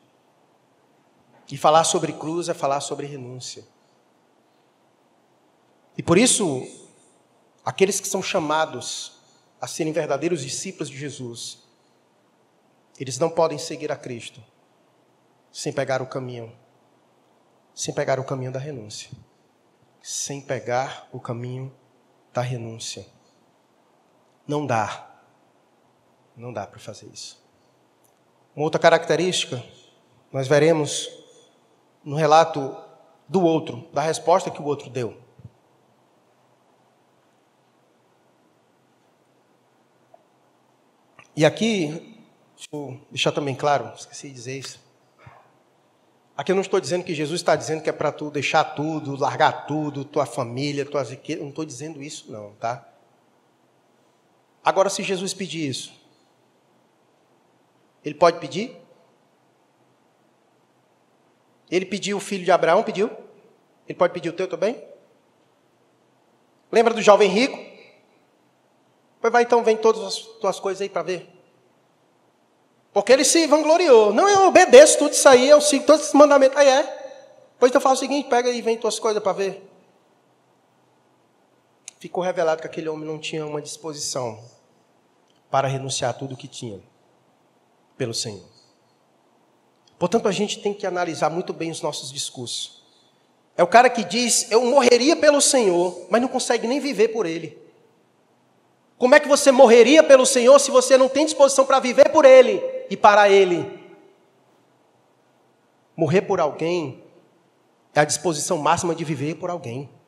E 1.48 1.56
falar 1.56 1.84
sobre 1.84 2.12
cruz 2.12 2.48
é 2.48 2.54
falar 2.54 2.80
sobre 2.80 3.06
renúncia. 3.06 3.64
E 5.96 6.02
por 6.02 6.18
isso, 6.18 6.66
aqueles 7.64 8.00
que 8.00 8.08
são 8.08 8.20
chamados 8.20 9.12
a 9.60 9.68
serem 9.68 9.92
verdadeiros 9.92 10.42
discípulos 10.42 10.90
de 10.90 10.98
Jesus, 10.98 11.58
eles 12.98 13.16
não 13.16 13.30
podem 13.30 13.58
seguir 13.58 13.92
a 13.92 13.96
Cristo 13.96 14.42
sem 15.52 15.72
pegar 15.72 16.02
o 16.02 16.06
caminho, 16.08 16.52
sem 17.76 17.94
pegar 17.94 18.18
o 18.18 18.24
caminho 18.24 18.50
da 18.50 18.58
renúncia, 18.58 19.08
sem 20.02 20.40
pegar 20.40 21.08
o 21.12 21.20
caminho 21.20 21.72
da 22.32 22.42
renúncia. 22.42 23.19
Não 24.50 24.66
dá, 24.66 25.08
não 26.36 26.52
dá 26.52 26.66
para 26.66 26.80
fazer 26.80 27.06
isso. 27.06 27.40
Uma 28.56 28.64
outra 28.64 28.80
característica, 28.80 29.62
nós 30.32 30.48
veremos 30.48 31.08
no 32.02 32.16
relato 32.16 32.76
do 33.28 33.44
outro, 33.44 33.88
da 33.92 34.02
resposta 34.02 34.50
que 34.50 34.60
o 34.60 34.64
outro 34.64 34.90
deu. 34.90 35.16
E 41.36 41.44
aqui, 41.44 42.18
deixa 42.56 42.70
eu 42.72 43.00
deixar 43.08 43.30
também 43.30 43.54
claro, 43.54 43.92
esqueci 43.94 44.30
de 44.30 44.34
dizer 44.34 44.58
isso. 44.58 44.80
Aqui 46.36 46.50
eu 46.50 46.56
não 46.56 46.62
estou 46.62 46.80
dizendo 46.80 47.04
que 47.04 47.14
Jesus 47.14 47.40
está 47.40 47.54
dizendo 47.54 47.84
que 47.84 47.88
é 47.88 47.92
para 47.92 48.10
tu 48.10 48.32
deixar 48.32 48.64
tudo, 48.64 49.14
largar 49.14 49.68
tudo, 49.68 50.04
tua 50.04 50.26
família, 50.26 50.84
tuas 50.84 51.10
riquezas. 51.10 51.40
Não 51.40 51.50
estou 51.50 51.64
dizendo 51.64 52.02
isso, 52.02 52.32
não, 52.32 52.50
tá? 52.54 52.89
Agora, 54.64 54.90
se 54.90 55.02
Jesus 55.02 55.32
pedir 55.32 55.68
isso, 55.68 55.92
ele 58.04 58.14
pode 58.14 58.38
pedir? 58.38 58.76
Ele 61.70 61.86
pediu 61.86 62.16
o 62.16 62.20
filho 62.20 62.44
de 62.44 62.50
Abraão, 62.50 62.82
pediu? 62.82 63.10
Ele 63.86 63.96
pode 63.96 64.12
pedir 64.12 64.28
o 64.28 64.32
teu 64.32 64.48
também? 64.48 64.82
Lembra 66.70 66.94
do 66.94 67.02
jovem 67.02 67.28
rico? 67.28 67.58
Pois 69.20 69.32
vai 69.32 69.42
então, 69.42 69.62
vem 69.62 69.76
todas 69.76 70.02
as 70.02 70.16
tuas 70.16 70.58
coisas 70.58 70.80
aí 70.80 70.88
para 70.88 71.02
ver. 71.02 71.28
Porque 72.92 73.12
ele 73.12 73.24
se 73.24 73.46
vangloriou. 73.46 74.12
Não, 74.12 74.28
eu 74.28 74.48
obedeço 74.48 74.98
tudo 74.98 75.12
isso 75.12 75.28
aí, 75.28 75.48
eu 75.48 75.60
sigo 75.60 75.84
todos 75.84 76.02
esses 76.02 76.14
mandamentos. 76.14 76.56
Aí 76.56 76.68
é. 76.68 76.82
Pois 77.58 77.70
então 77.70 77.80
fala 77.80 77.94
o 77.94 77.98
seguinte: 77.98 78.28
pega 78.28 78.48
aí 78.48 78.60
vem 78.62 78.76
tuas 78.76 78.98
coisas 78.98 79.22
para 79.22 79.32
ver. 79.32 79.69
Ficou 82.00 82.24
revelado 82.24 82.62
que 82.62 82.66
aquele 82.66 82.88
homem 82.88 83.06
não 83.06 83.18
tinha 83.18 83.46
uma 83.46 83.60
disposição 83.60 84.42
para 85.50 85.68
renunciar 85.68 86.10
a 86.10 86.14
tudo 86.14 86.34
que 86.34 86.48
tinha 86.48 86.80
pelo 87.94 88.14
Senhor. 88.14 88.48
Portanto, 89.98 90.26
a 90.26 90.32
gente 90.32 90.62
tem 90.62 90.72
que 90.72 90.86
analisar 90.86 91.28
muito 91.28 91.52
bem 91.52 91.70
os 91.70 91.82
nossos 91.82 92.10
discursos. 92.10 92.82
É 93.54 93.62
o 93.62 93.66
cara 93.66 93.90
que 93.90 94.02
diz: 94.02 94.50
Eu 94.50 94.64
morreria 94.64 95.14
pelo 95.14 95.42
Senhor, 95.42 96.06
mas 96.08 96.22
não 96.22 96.28
consegue 96.28 96.66
nem 96.66 96.80
viver 96.80 97.08
por 97.08 97.26
Ele. 97.26 97.58
Como 98.96 99.14
é 99.14 99.20
que 99.20 99.28
você 99.28 99.52
morreria 99.52 100.02
pelo 100.02 100.24
Senhor 100.24 100.58
se 100.58 100.70
você 100.70 100.96
não 100.96 101.06
tem 101.08 101.26
disposição 101.26 101.66
para 101.66 101.80
viver 101.80 102.08
por 102.08 102.24
Ele 102.24 102.62
e 102.88 102.96
para 102.96 103.28
Ele? 103.28 103.78
Morrer 105.94 106.22
por 106.22 106.40
alguém 106.40 107.04
é 107.94 108.00
a 108.00 108.04
disposição 108.04 108.56
máxima 108.56 108.94
de 108.94 109.04
viver 109.04 109.34
por 109.34 109.50
alguém. 109.50 109.99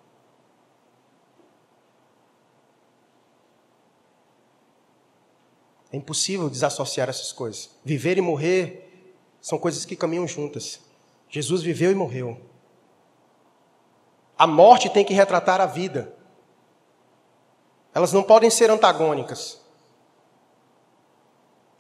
É 5.93 5.97
impossível 5.97 6.49
desassociar 6.49 7.11
essas 7.11 7.33
coisas. 7.33 7.71
Viver 7.85 8.17
e 8.17 8.23
morrer 8.23 9.13
são 9.43 9.59
coisas 9.59 9.85
que 9.85 9.95
caminham 9.95 10.27
juntas. 10.27 10.81
Jesus 11.29 11.63
viveu 11.63 11.93
e 11.93 11.95
morreu. 11.95 12.41
A 14.39 14.47
morte 14.47 14.89
tem 14.89 15.05
que 15.05 15.13
retratar 15.13 15.61
a 15.61 15.67
vida. 15.67 16.15
Elas 17.95 18.13
não 18.13 18.23
podem 18.23 18.49
ser 18.49 18.71
antagônicas. 18.71 19.61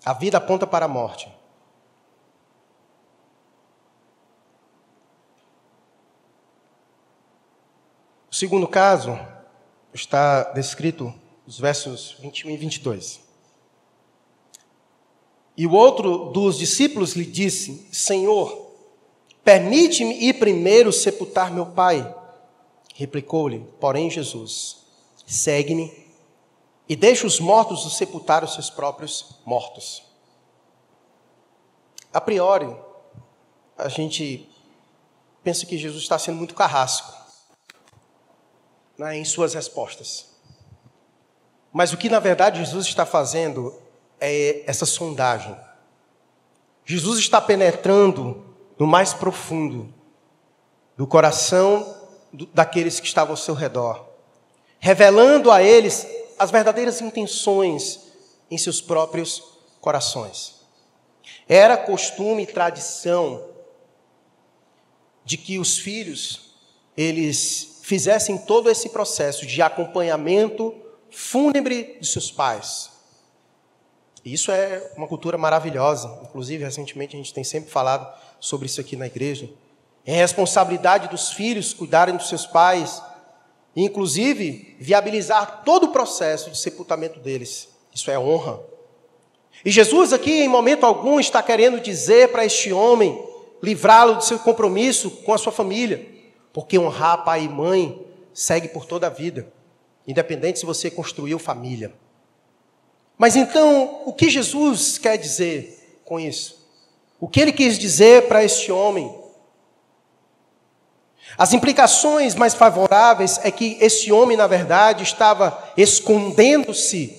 A 0.04 0.12
vida 0.12 0.36
aponta 0.36 0.66
para 0.66 0.84
a 0.84 0.88
morte. 0.88 1.32
O 8.30 8.34
segundo 8.34 8.66
caso 8.68 9.18
está 9.94 10.52
descrito 10.52 11.14
nos 11.46 11.58
versos 11.58 12.16
21 12.20 12.50
e 12.50 12.56
22. 12.56 13.31
E 15.56 15.66
o 15.66 15.72
outro 15.72 16.30
dos 16.30 16.58
discípulos 16.58 17.14
lhe 17.14 17.24
disse: 17.24 17.88
Senhor, 17.92 18.72
permite-me 19.44 20.14
ir 20.24 20.34
primeiro 20.34 20.92
sepultar 20.92 21.52
meu 21.52 21.66
pai. 21.66 22.14
Replicou-lhe, 22.94 23.60
porém, 23.78 24.10
Jesus: 24.10 24.78
Segue-me 25.26 26.02
e 26.88 26.96
deixa 26.96 27.26
os 27.26 27.40
mortos 27.40 27.84
os 27.84 27.96
sepultar 27.96 28.44
os 28.44 28.54
seus 28.54 28.68
próprios 28.68 29.36
mortos. 29.44 30.02
A 32.12 32.20
priori, 32.20 32.74
a 33.78 33.88
gente 33.88 34.48
pensa 35.42 35.64
que 35.64 35.78
Jesus 35.78 36.02
está 36.02 36.18
sendo 36.18 36.36
muito 36.36 36.54
carrasco 36.54 37.12
né, 38.98 39.16
em 39.16 39.24
suas 39.24 39.54
respostas. 39.54 40.26
Mas 41.72 41.92
o 41.92 41.96
que 41.96 42.10
na 42.10 42.18
verdade 42.18 42.58
Jesus 42.58 42.86
está 42.86 43.06
fazendo 43.06 43.81
é 44.24 44.62
essa 44.66 44.86
sondagem. 44.86 45.56
Jesus 46.84 47.18
está 47.18 47.40
penetrando 47.40 48.44
no 48.78 48.86
mais 48.86 49.12
profundo 49.12 49.92
do 50.96 51.06
coração 51.06 51.96
daqueles 52.54 53.00
que 53.00 53.06
estavam 53.06 53.32
ao 53.32 53.36
seu 53.36 53.54
redor, 53.54 54.06
revelando 54.78 55.50
a 55.50 55.62
eles 55.62 56.06
as 56.38 56.50
verdadeiras 56.50 57.00
intenções 57.00 58.00
em 58.48 58.56
seus 58.56 58.80
próprios 58.80 59.42
corações. 59.80 60.62
Era 61.48 61.76
costume 61.76 62.44
e 62.44 62.46
tradição 62.46 63.44
de 65.24 65.36
que 65.36 65.58
os 65.58 65.78
filhos 65.78 66.52
eles 66.96 67.80
fizessem 67.82 68.38
todo 68.38 68.70
esse 68.70 68.88
processo 68.90 69.44
de 69.44 69.60
acompanhamento 69.60 70.74
fúnebre 71.10 71.98
de 72.00 72.06
seus 72.06 72.30
pais, 72.30 72.91
isso 74.24 74.52
é 74.52 74.92
uma 74.96 75.08
cultura 75.08 75.36
maravilhosa. 75.36 76.20
Inclusive, 76.22 76.64
recentemente 76.64 77.16
a 77.16 77.18
gente 77.18 77.34
tem 77.34 77.42
sempre 77.42 77.70
falado 77.70 78.06
sobre 78.38 78.66
isso 78.66 78.80
aqui 78.80 78.94
na 78.96 79.06
igreja. 79.06 79.48
É 80.04 80.14
responsabilidade 80.14 81.08
dos 81.08 81.32
filhos 81.32 81.72
cuidarem 81.72 82.16
dos 82.16 82.28
seus 82.28 82.46
pais, 82.46 83.02
e 83.74 83.84
inclusive 83.84 84.76
viabilizar 84.78 85.62
todo 85.64 85.84
o 85.84 85.92
processo 85.92 86.50
de 86.50 86.58
sepultamento 86.58 87.18
deles. 87.18 87.68
Isso 87.94 88.10
é 88.10 88.18
honra. 88.18 88.60
E 89.64 89.70
Jesus 89.70 90.12
aqui, 90.12 90.42
em 90.42 90.48
momento 90.48 90.84
algum, 90.84 91.20
está 91.20 91.42
querendo 91.42 91.80
dizer 91.80 92.30
para 92.30 92.44
este 92.44 92.72
homem 92.72 93.22
livrá-lo 93.62 94.16
do 94.16 94.24
seu 94.24 94.38
compromisso 94.38 95.10
com 95.10 95.32
a 95.32 95.38
sua 95.38 95.52
família, 95.52 96.06
porque 96.52 96.78
honrar 96.78 97.24
pai 97.24 97.44
e 97.44 97.48
mãe 97.48 98.04
segue 98.34 98.68
por 98.68 98.84
toda 98.84 99.06
a 99.06 99.10
vida, 99.10 99.52
independente 100.06 100.58
se 100.58 100.66
você 100.66 100.90
construiu 100.90 101.38
família. 101.38 101.92
Mas 103.16 103.36
então, 103.36 104.02
o 104.04 104.12
que 104.12 104.28
Jesus 104.28 104.98
quer 104.98 105.16
dizer 105.16 106.00
com 106.04 106.18
isso? 106.18 106.66
O 107.20 107.28
que 107.28 107.40
ele 107.40 107.52
quis 107.52 107.78
dizer 107.78 108.26
para 108.26 108.42
este 108.42 108.72
homem? 108.72 109.22
As 111.38 111.52
implicações 111.52 112.34
mais 112.34 112.54
favoráveis 112.54 113.38
é 113.42 113.50
que 113.50 113.78
esse 113.80 114.12
homem, 114.12 114.36
na 114.36 114.46
verdade, 114.46 115.02
estava 115.02 115.72
escondendo-se 115.76 117.18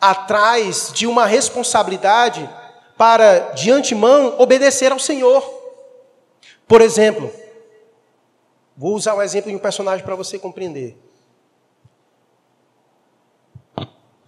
atrás 0.00 0.90
de 0.92 1.06
uma 1.06 1.26
responsabilidade 1.26 2.48
para, 2.96 3.50
de 3.50 3.70
antemão, 3.70 4.36
obedecer 4.38 4.92
ao 4.92 4.98
Senhor. 4.98 5.42
Por 6.66 6.80
exemplo, 6.80 7.30
vou 8.76 8.94
usar 8.94 9.14
um 9.14 9.22
exemplo 9.22 9.50
de 9.50 9.56
um 9.56 9.60
personagem 9.60 10.04
para 10.04 10.14
você 10.14 10.38
compreender. 10.38 10.96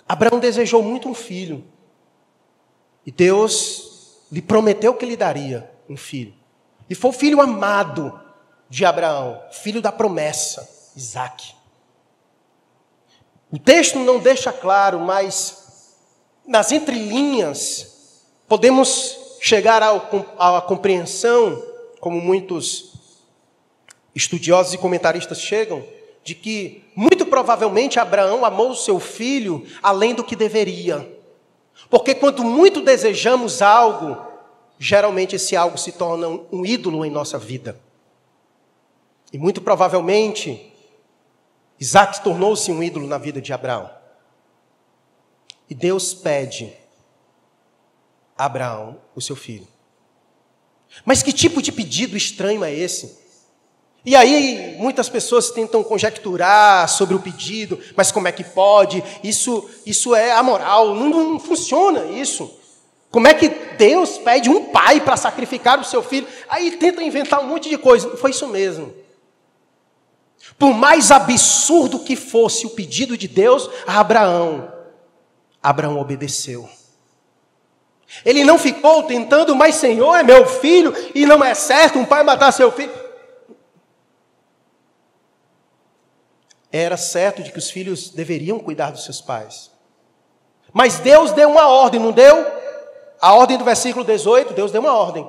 Abraão 0.08 0.38
desejou 0.38 0.82
muito 0.82 1.08
um 1.08 1.14
filho. 1.14 1.64
E 3.04 3.10
Deus 3.10 4.18
lhe 4.30 4.42
prometeu 4.42 4.94
que 4.94 5.06
lhe 5.06 5.16
daria 5.16 5.70
um 5.88 5.96
filho. 5.96 6.34
E 6.88 6.94
foi 6.94 7.10
o 7.10 7.14
filho 7.14 7.40
amado 7.40 8.20
de 8.68 8.84
Abraão, 8.84 9.40
filho 9.52 9.80
da 9.80 9.92
promessa, 9.92 10.68
Isaac. 10.96 11.54
O 13.50 13.58
texto 13.58 13.98
não 13.98 14.18
deixa 14.18 14.52
claro, 14.52 14.98
mas 15.00 15.94
nas 16.46 16.72
entrelinhas 16.72 18.24
podemos 18.48 19.38
chegar 19.40 19.82
à 19.82 20.60
compreensão, 20.60 21.62
como 22.00 22.20
muitos 22.20 22.92
estudiosos 24.14 24.74
e 24.74 24.78
comentaristas 24.78 25.40
chegam, 25.40 25.84
de 26.26 26.34
que 26.34 26.82
muito 26.96 27.24
provavelmente 27.24 28.00
Abraão 28.00 28.44
amou 28.44 28.74
seu 28.74 28.98
filho 28.98 29.64
além 29.80 30.12
do 30.12 30.24
que 30.24 30.34
deveria. 30.34 31.08
Porque 31.88 32.16
quando 32.16 32.42
muito 32.42 32.80
desejamos 32.80 33.62
algo, 33.62 34.20
geralmente 34.76 35.36
esse 35.36 35.54
algo 35.54 35.78
se 35.78 35.92
torna 35.92 36.26
um 36.50 36.66
ídolo 36.66 37.04
em 37.04 37.10
nossa 37.10 37.38
vida. 37.38 37.80
E 39.32 39.38
muito 39.38 39.60
provavelmente, 39.60 40.72
Isaac 41.78 42.20
tornou-se 42.24 42.72
um 42.72 42.82
ídolo 42.82 43.06
na 43.06 43.18
vida 43.18 43.40
de 43.40 43.52
Abraão. 43.52 43.88
E 45.70 45.76
Deus 45.76 46.12
pede 46.12 46.72
a 48.36 48.46
Abraão 48.46 49.00
o 49.14 49.20
seu 49.20 49.36
filho. 49.36 49.68
Mas 51.04 51.22
que 51.22 51.32
tipo 51.32 51.62
de 51.62 51.70
pedido 51.70 52.16
estranho 52.16 52.64
é 52.64 52.74
esse? 52.74 53.25
E 54.06 54.14
aí, 54.14 54.76
muitas 54.78 55.08
pessoas 55.08 55.50
tentam 55.50 55.82
conjecturar 55.82 56.88
sobre 56.88 57.16
o 57.16 57.18
pedido, 57.18 57.76
mas 57.96 58.12
como 58.12 58.28
é 58.28 58.32
que 58.32 58.44
pode? 58.44 59.02
Isso, 59.20 59.68
isso 59.84 60.14
é 60.14 60.30
amoral, 60.30 60.94
não, 60.94 61.08
não 61.08 61.40
funciona 61.40 62.04
isso. 62.04 62.56
Como 63.10 63.26
é 63.26 63.34
que 63.34 63.48
Deus 63.48 64.16
pede 64.18 64.48
um 64.48 64.66
pai 64.66 65.00
para 65.00 65.16
sacrificar 65.16 65.80
o 65.80 65.84
seu 65.84 66.04
filho? 66.04 66.28
Aí 66.48 66.70
tenta 66.76 67.02
inventar 67.02 67.40
um 67.40 67.48
monte 67.48 67.68
de 67.68 67.76
coisa. 67.76 68.16
Foi 68.16 68.30
isso 68.30 68.46
mesmo. 68.46 68.94
Por 70.56 70.72
mais 70.72 71.10
absurdo 71.10 71.98
que 71.98 72.14
fosse 72.14 72.64
o 72.64 72.70
pedido 72.70 73.16
de 73.16 73.26
Deus 73.26 73.68
a 73.88 73.98
Abraão, 73.98 74.72
Abraão 75.60 75.98
obedeceu. 75.98 76.68
Ele 78.24 78.44
não 78.44 78.56
ficou 78.56 79.02
tentando, 79.02 79.56
mas 79.56 79.74
Senhor, 79.74 80.14
é 80.14 80.22
meu 80.22 80.46
filho, 80.46 80.94
e 81.12 81.26
não 81.26 81.42
é 81.42 81.54
certo 81.54 81.98
um 81.98 82.04
pai 82.04 82.22
matar 82.22 82.52
seu 82.52 82.70
filho. 82.70 83.05
Era 86.76 86.96
certo 86.96 87.42
de 87.42 87.52
que 87.52 87.58
os 87.58 87.70
filhos 87.70 88.10
deveriam 88.10 88.58
cuidar 88.58 88.90
dos 88.90 89.04
seus 89.04 89.20
pais. 89.20 89.70
Mas 90.72 90.98
Deus 90.98 91.32
deu 91.32 91.48
uma 91.48 91.68
ordem, 91.68 92.00
não 92.00 92.12
deu? 92.12 92.46
A 93.20 93.34
ordem 93.34 93.56
do 93.56 93.64
versículo 93.64 94.04
18, 94.04 94.52
Deus 94.52 94.70
deu 94.70 94.80
uma 94.80 94.92
ordem. 94.92 95.28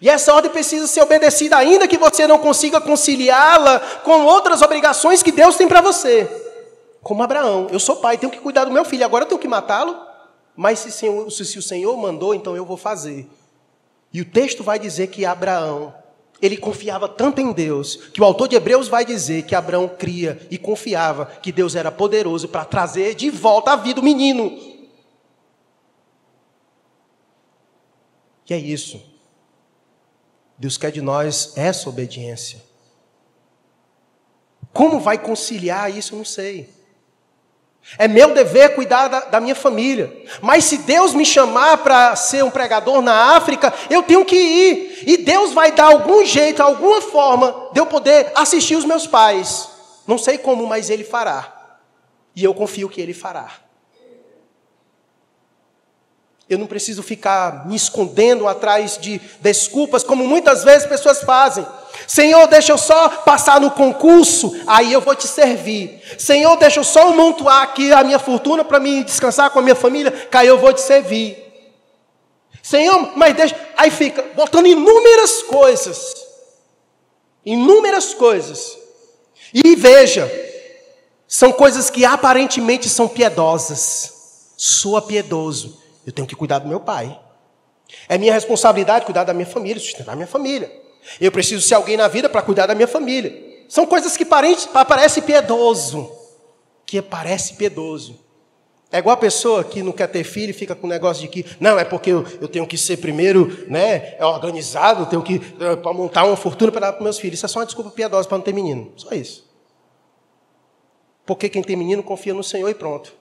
E 0.00 0.08
essa 0.08 0.32
ordem 0.32 0.50
precisa 0.50 0.86
ser 0.86 1.02
obedecida, 1.02 1.56
ainda 1.56 1.86
que 1.86 1.98
você 1.98 2.26
não 2.26 2.38
consiga 2.38 2.80
conciliá-la 2.80 3.80
com 4.02 4.24
outras 4.24 4.62
obrigações 4.62 5.22
que 5.22 5.32
Deus 5.32 5.56
tem 5.56 5.68
para 5.68 5.80
você. 5.80 6.28
Como 7.02 7.22
Abraão, 7.22 7.66
eu 7.70 7.80
sou 7.80 7.96
pai, 7.96 8.16
tenho 8.16 8.32
que 8.32 8.38
cuidar 8.38 8.64
do 8.64 8.70
meu 8.70 8.84
filho, 8.84 9.04
agora 9.04 9.24
eu 9.24 9.28
tenho 9.28 9.40
que 9.40 9.48
matá-lo? 9.48 9.96
Mas 10.56 10.78
se, 10.78 10.90
se 10.90 11.58
o 11.58 11.62
Senhor 11.62 11.96
mandou, 11.96 12.34
então 12.34 12.56
eu 12.56 12.64
vou 12.64 12.76
fazer. 12.76 13.28
E 14.12 14.20
o 14.20 14.24
texto 14.24 14.62
vai 14.62 14.78
dizer 14.78 15.08
que 15.08 15.24
Abraão 15.24 15.94
ele 16.42 16.56
confiava 16.56 17.08
tanto 17.08 17.40
em 17.40 17.52
Deus, 17.52 17.94
que 18.12 18.20
o 18.20 18.24
autor 18.24 18.48
de 18.48 18.56
Hebreus 18.56 18.88
vai 18.88 19.04
dizer 19.04 19.44
que 19.44 19.54
Abraão 19.54 19.88
cria 19.88 20.44
e 20.50 20.58
confiava 20.58 21.24
que 21.24 21.52
Deus 21.52 21.76
era 21.76 21.92
poderoso 21.92 22.48
para 22.48 22.64
trazer 22.64 23.14
de 23.14 23.30
volta 23.30 23.72
à 23.72 23.76
vida 23.76 24.00
o 24.00 24.04
menino. 24.04 24.50
E 28.50 28.52
é 28.52 28.58
isso. 28.58 29.00
Deus 30.58 30.76
quer 30.76 30.90
de 30.90 31.00
nós 31.00 31.56
essa 31.56 31.88
obediência. 31.88 32.60
Como 34.72 34.98
vai 34.98 35.18
conciliar 35.18 35.96
isso? 35.96 36.14
Eu 36.14 36.18
não 36.18 36.24
sei. 36.24 36.68
É 37.98 38.08
meu 38.08 38.32
dever 38.32 38.74
cuidar 38.74 39.08
da, 39.08 39.20
da, 39.20 39.40
minha 39.40 39.54
família. 39.54 40.24
Mas 40.40 40.64
se 40.64 40.78
Deus 40.78 41.14
me 41.14 41.26
chamar 41.26 41.78
para 41.78 42.16
ser 42.16 42.42
um 42.42 42.50
pregador 42.50 43.02
na 43.02 43.36
África, 43.36 43.72
eu 43.90 44.02
tenho 44.02 44.24
que 44.24 44.36
ir. 44.36 45.04
E 45.06 45.16
Deus 45.18 45.52
vai 45.52 45.72
dar 45.72 45.86
algum 45.86 46.24
jeito, 46.24 46.62
alguma 46.62 47.02
forma 47.02 47.70
de 47.72 47.80
eu 47.80 47.86
poder 47.86 48.32
assistir 48.34 48.76
os 48.76 48.84
meus 48.84 49.06
pais. 49.06 49.68
Não 50.06 50.16
sei 50.16 50.38
como, 50.38 50.66
mas 50.66 50.90
Ele 50.90 51.04
fará. 51.04 51.76
E 52.34 52.42
eu 52.42 52.54
confio 52.54 52.88
que 52.88 53.00
Ele 53.00 53.12
fará. 53.12 53.61
Eu 56.52 56.58
não 56.58 56.66
preciso 56.66 57.02
ficar 57.02 57.66
me 57.66 57.74
escondendo 57.74 58.46
atrás 58.46 58.98
de 59.00 59.18
desculpas, 59.40 60.04
como 60.04 60.28
muitas 60.28 60.62
vezes 60.62 60.86
pessoas 60.86 61.22
fazem. 61.22 61.66
Senhor, 62.06 62.46
deixa 62.46 62.72
eu 62.72 62.76
só 62.76 63.08
passar 63.08 63.58
no 63.58 63.70
concurso, 63.70 64.54
aí 64.66 64.92
eu 64.92 65.00
vou 65.00 65.14
te 65.14 65.26
servir. 65.26 66.02
Senhor, 66.18 66.54
deixa 66.58 66.80
eu 66.80 66.84
só 66.84 67.10
montuar 67.10 67.62
aqui 67.62 67.90
a 67.90 68.04
minha 68.04 68.18
fortuna 68.18 68.62
para 68.62 68.78
me 68.78 69.02
descansar 69.02 69.48
com 69.50 69.60
a 69.60 69.62
minha 69.62 69.74
família, 69.74 70.10
que 70.10 70.36
aí 70.36 70.46
eu 70.46 70.58
vou 70.58 70.74
te 70.74 70.82
servir. 70.82 71.42
Senhor, 72.62 73.12
mas 73.16 73.34
deixa. 73.34 73.56
Aí 73.74 73.90
fica 73.90 74.22
botando 74.36 74.66
inúmeras 74.66 75.42
coisas. 75.44 76.14
Inúmeras 77.46 78.12
coisas. 78.12 78.76
E 79.54 79.74
veja, 79.74 80.30
são 81.26 81.50
coisas 81.50 81.88
que 81.88 82.04
aparentemente 82.04 82.90
são 82.90 83.08
piedosas. 83.08 84.12
Sou 84.54 85.00
piedoso. 85.00 85.81
Eu 86.06 86.12
tenho 86.12 86.26
que 86.26 86.34
cuidar 86.34 86.58
do 86.58 86.68
meu 86.68 86.80
pai. 86.80 87.18
É 88.08 88.18
minha 88.18 88.32
responsabilidade 88.32 89.04
cuidar 89.04 89.24
da 89.24 89.34
minha 89.34 89.46
família, 89.46 89.80
sustentar 89.80 90.12
a 90.12 90.16
minha 90.16 90.26
família. 90.26 90.70
Eu 91.20 91.32
preciso 91.32 91.66
ser 91.66 91.74
alguém 91.74 91.96
na 91.96 92.08
vida 92.08 92.28
para 92.28 92.42
cuidar 92.42 92.66
da 92.66 92.74
minha 92.74 92.88
família. 92.88 93.64
São 93.68 93.86
coisas 93.86 94.16
que 94.16 94.24
parecem 94.24 95.22
piedoso. 95.22 96.10
Que 96.86 97.00
parece 97.00 97.54
piedoso. 97.54 98.20
É 98.90 98.98
igual 98.98 99.14
a 99.14 99.16
pessoa 99.16 99.64
que 99.64 99.82
não 99.82 99.90
quer 99.90 100.06
ter 100.06 100.22
filho 100.22 100.50
e 100.50 100.52
fica 100.52 100.74
com 100.74 100.86
o 100.86 100.90
negócio 100.90 101.22
de 101.22 101.28
que, 101.28 101.46
não, 101.58 101.78
é 101.78 101.84
porque 101.84 102.10
eu, 102.10 102.26
eu 102.42 102.46
tenho 102.46 102.66
que 102.66 102.76
ser 102.76 102.98
primeiro 102.98 103.64
né, 103.66 104.14
é 104.18 104.24
organizado, 104.24 105.06
tenho 105.06 105.22
que 105.22 105.40
é, 105.58 105.76
para 105.76 105.94
montar 105.94 106.24
uma 106.24 106.36
fortuna 106.36 106.70
para 106.70 106.82
dar 106.82 106.92
para 106.92 107.02
meus 107.02 107.18
filhos. 107.18 107.38
Isso 107.38 107.46
é 107.46 107.48
só 107.48 107.60
uma 107.60 107.64
desculpa 107.64 107.90
piedosa 107.90 108.28
para 108.28 108.36
não 108.36 108.44
ter 108.44 108.52
menino. 108.52 108.92
Só 108.96 109.10
isso. 109.12 109.50
Porque 111.24 111.48
quem 111.48 111.62
tem 111.62 111.74
menino 111.74 112.02
confia 112.02 112.34
no 112.34 112.44
Senhor 112.44 112.68
e 112.68 112.74
pronto. 112.74 113.14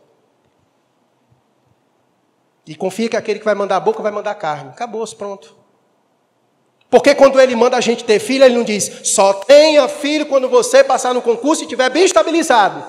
E 2.65 2.75
confia 2.75 3.09
que 3.09 3.17
aquele 3.17 3.39
que 3.39 3.45
vai 3.45 3.55
mandar 3.55 3.77
a 3.77 3.79
boca 3.79 4.01
vai 4.01 4.11
mandar 4.11 4.31
a 4.31 4.35
carne. 4.35 4.69
Acabou-se, 4.69 5.15
pronto. 5.15 5.57
Porque 6.89 7.15
quando 7.15 7.39
ele 7.39 7.55
manda 7.55 7.77
a 7.77 7.81
gente 7.81 8.03
ter 8.03 8.19
filho, 8.19 8.43
ele 8.43 8.55
não 8.55 8.65
diz, 8.65 9.01
só 9.05 9.33
tenha 9.33 9.87
filho 9.87 10.25
quando 10.25 10.49
você 10.49 10.83
passar 10.83 11.13
no 11.13 11.21
concurso 11.21 11.63
e 11.63 11.65
estiver 11.65 11.89
bem 11.89 12.03
estabilizado. 12.03 12.83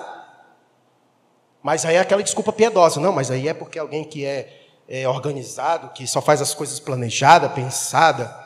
Mas 1.63 1.85
aí 1.85 1.95
é 1.95 2.01
aquela 2.01 2.23
desculpa 2.23 2.53
piedosa. 2.53 3.01
Não, 3.01 3.13
mas 3.13 3.31
aí 3.31 3.47
é 3.47 3.55
porque 3.55 3.79
alguém 3.79 4.03
que 4.03 4.25
é, 4.25 4.61
é 4.89 5.09
organizado, 5.09 5.91
que 5.91 6.07
só 6.07 6.21
faz 6.21 6.43
as 6.43 6.53
coisas 6.53 6.81
planejada, 6.81 7.49
pensada. 7.49 8.37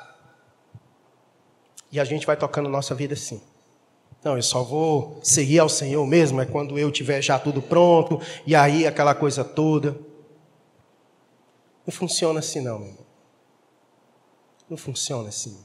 E 1.90 1.98
a 1.98 2.04
gente 2.04 2.26
vai 2.26 2.36
tocando 2.36 2.68
nossa 2.68 2.94
vida 2.94 3.14
assim. 3.14 3.40
Não, 4.22 4.36
eu 4.36 4.42
só 4.42 4.62
vou 4.62 5.18
seguir 5.22 5.60
ao 5.60 5.68
Senhor 5.68 6.06
mesmo, 6.06 6.40
é 6.42 6.44
quando 6.44 6.78
eu 6.78 6.90
tiver 6.90 7.22
já 7.22 7.38
tudo 7.38 7.62
pronto, 7.62 8.20
e 8.46 8.54
aí 8.54 8.86
aquela 8.86 9.14
coisa 9.14 9.42
toda. 9.42 9.96
Não 11.86 11.92
funciona 11.92 12.40
assim, 12.40 12.60
não, 12.60 12.78
meu 12.78 12.88
irmão. 12.88 13.06
Não 14.68 14.76
funciona 14.76 15.28
assim. 15.28 15.64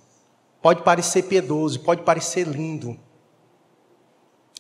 Pode 0.62 0.84
parecer 0.84 1.24
piedoso, 1.24 1.80
pode 1.80 2.04
parecer 2.04 2.48
lindo. 2.48 3.00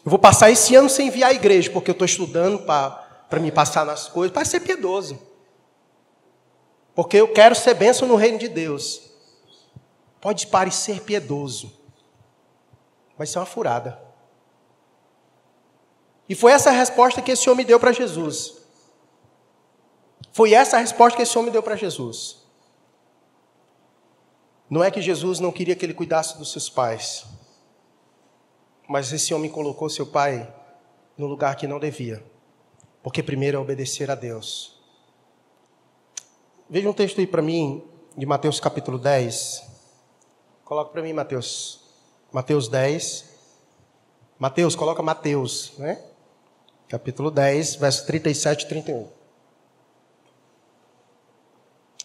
Eu 0.03 0.09
vou 0.09 0.17
passar 0.17 0.49
esse 0.49 0.73
ano 0.75 0.89
sem 0.89 1.11
vir 1.11 1.23
à 1.23 1.31
igreja, 1.31 1.69
porque 1.69 1.91
eu 1.91 1.93
estou 1.93 2.05
estudando 2.05 2.65
para 2.65 3.39
me 3.39 3.51
passar 3.51 3.85
nas 3.85 4.07
coisas. 4.07 4.33
Parece 4.33 4.51
ser 4.51 4.61
piedoso. 4.61 5.21
Porque 6.95 7.17
eu 7.17 7.31
quero 7.31 7.53
ser 7.53 7.75
bênção 7.75 8.07
no 8.07 8.15
reino 8.15 8.39
de 8.39 8.47
Deus. 8.47 9.11
Pode 10.19 10.47
parecer 10.47 11.01
piedoso, 11.01 11.71
mas 13.17 13.35
é 13.35 13.39
uma 13.39 13.45
furada. 13.45 13.99
E 16.27 16.35
foi 16.35 16.51
essa 16.51 16.69
a 16.69 16.73
resposta 16.73 17.21
que 17.21 17.31
esse 17.31 17.49
homem 17.49 17.65
deu 17.65 17.79
para 17.79 17.91
Jesus. 17.91 18.60
Foi 20.31 20.53
essa 20.53 20.77
a 20.77 20.79
resposta 20.79 21.17
que 21.17 21.23
esse 21.23 21.37
homem 21.37 21.51
deu 21.51 21.61
para 21.61 21.75
Jesus. 21.75 22.37
Não 24.69 24.83
é 24.83 24.89
que 24.89 25.01
Jesus 25.01 25.39
não 25.39 25.51
queria 25.51 25.75
que 25.75 25.85
ele 25.85 25.93
cuidasse 25.93 26.37
dos 26.37 26.51
seus 26.51 26.69
pais, 26.69 27.25
mas 28.87 29.11
esse 29.11 29.33
homem 29.33 29.49
colocou 29.49 29.89
seu 29.89 30.07
pai 30.07 30.49
no 31.17 31.27
lugar 31.27 31.55
que 31.57 31.67
não 31.67 31.79
devia, 31.79 32.23
porque 33.03 33.21
primeiro 33.21 33.57
é 33.57 33.59
obedecer 33.59 34.09
a 34.09 34.15
Deus. 34.15 34.79
Veja 36.69 36.89
um 36.89 36.93
texto 36.93 37.19
aí 37.19 37.27
para 37.27 37.41
mim, 37.41 37.83
de 38.15 38.25
Mateus 38.25 38.61
capítulo 38.61 38.97
10. 38.97 39.63
Coloca 40.63 40.91
para 40.91 41.01
mim, 41.01 41.11
Mateus. 41.11 41.81
Mateus 42.31 42.69
10. 42.69 43.25
Mateus, 44.39 44.73
coloca 44.73 45.03
Mateus, 45.03 45.73
né? 45.77 46.01
Capítulo 46.87 47.29
10, 47.29 47.75
verso 47.75 48.05
37 48.05 48.63
e 48.63 48.67
31. 48.69 49.20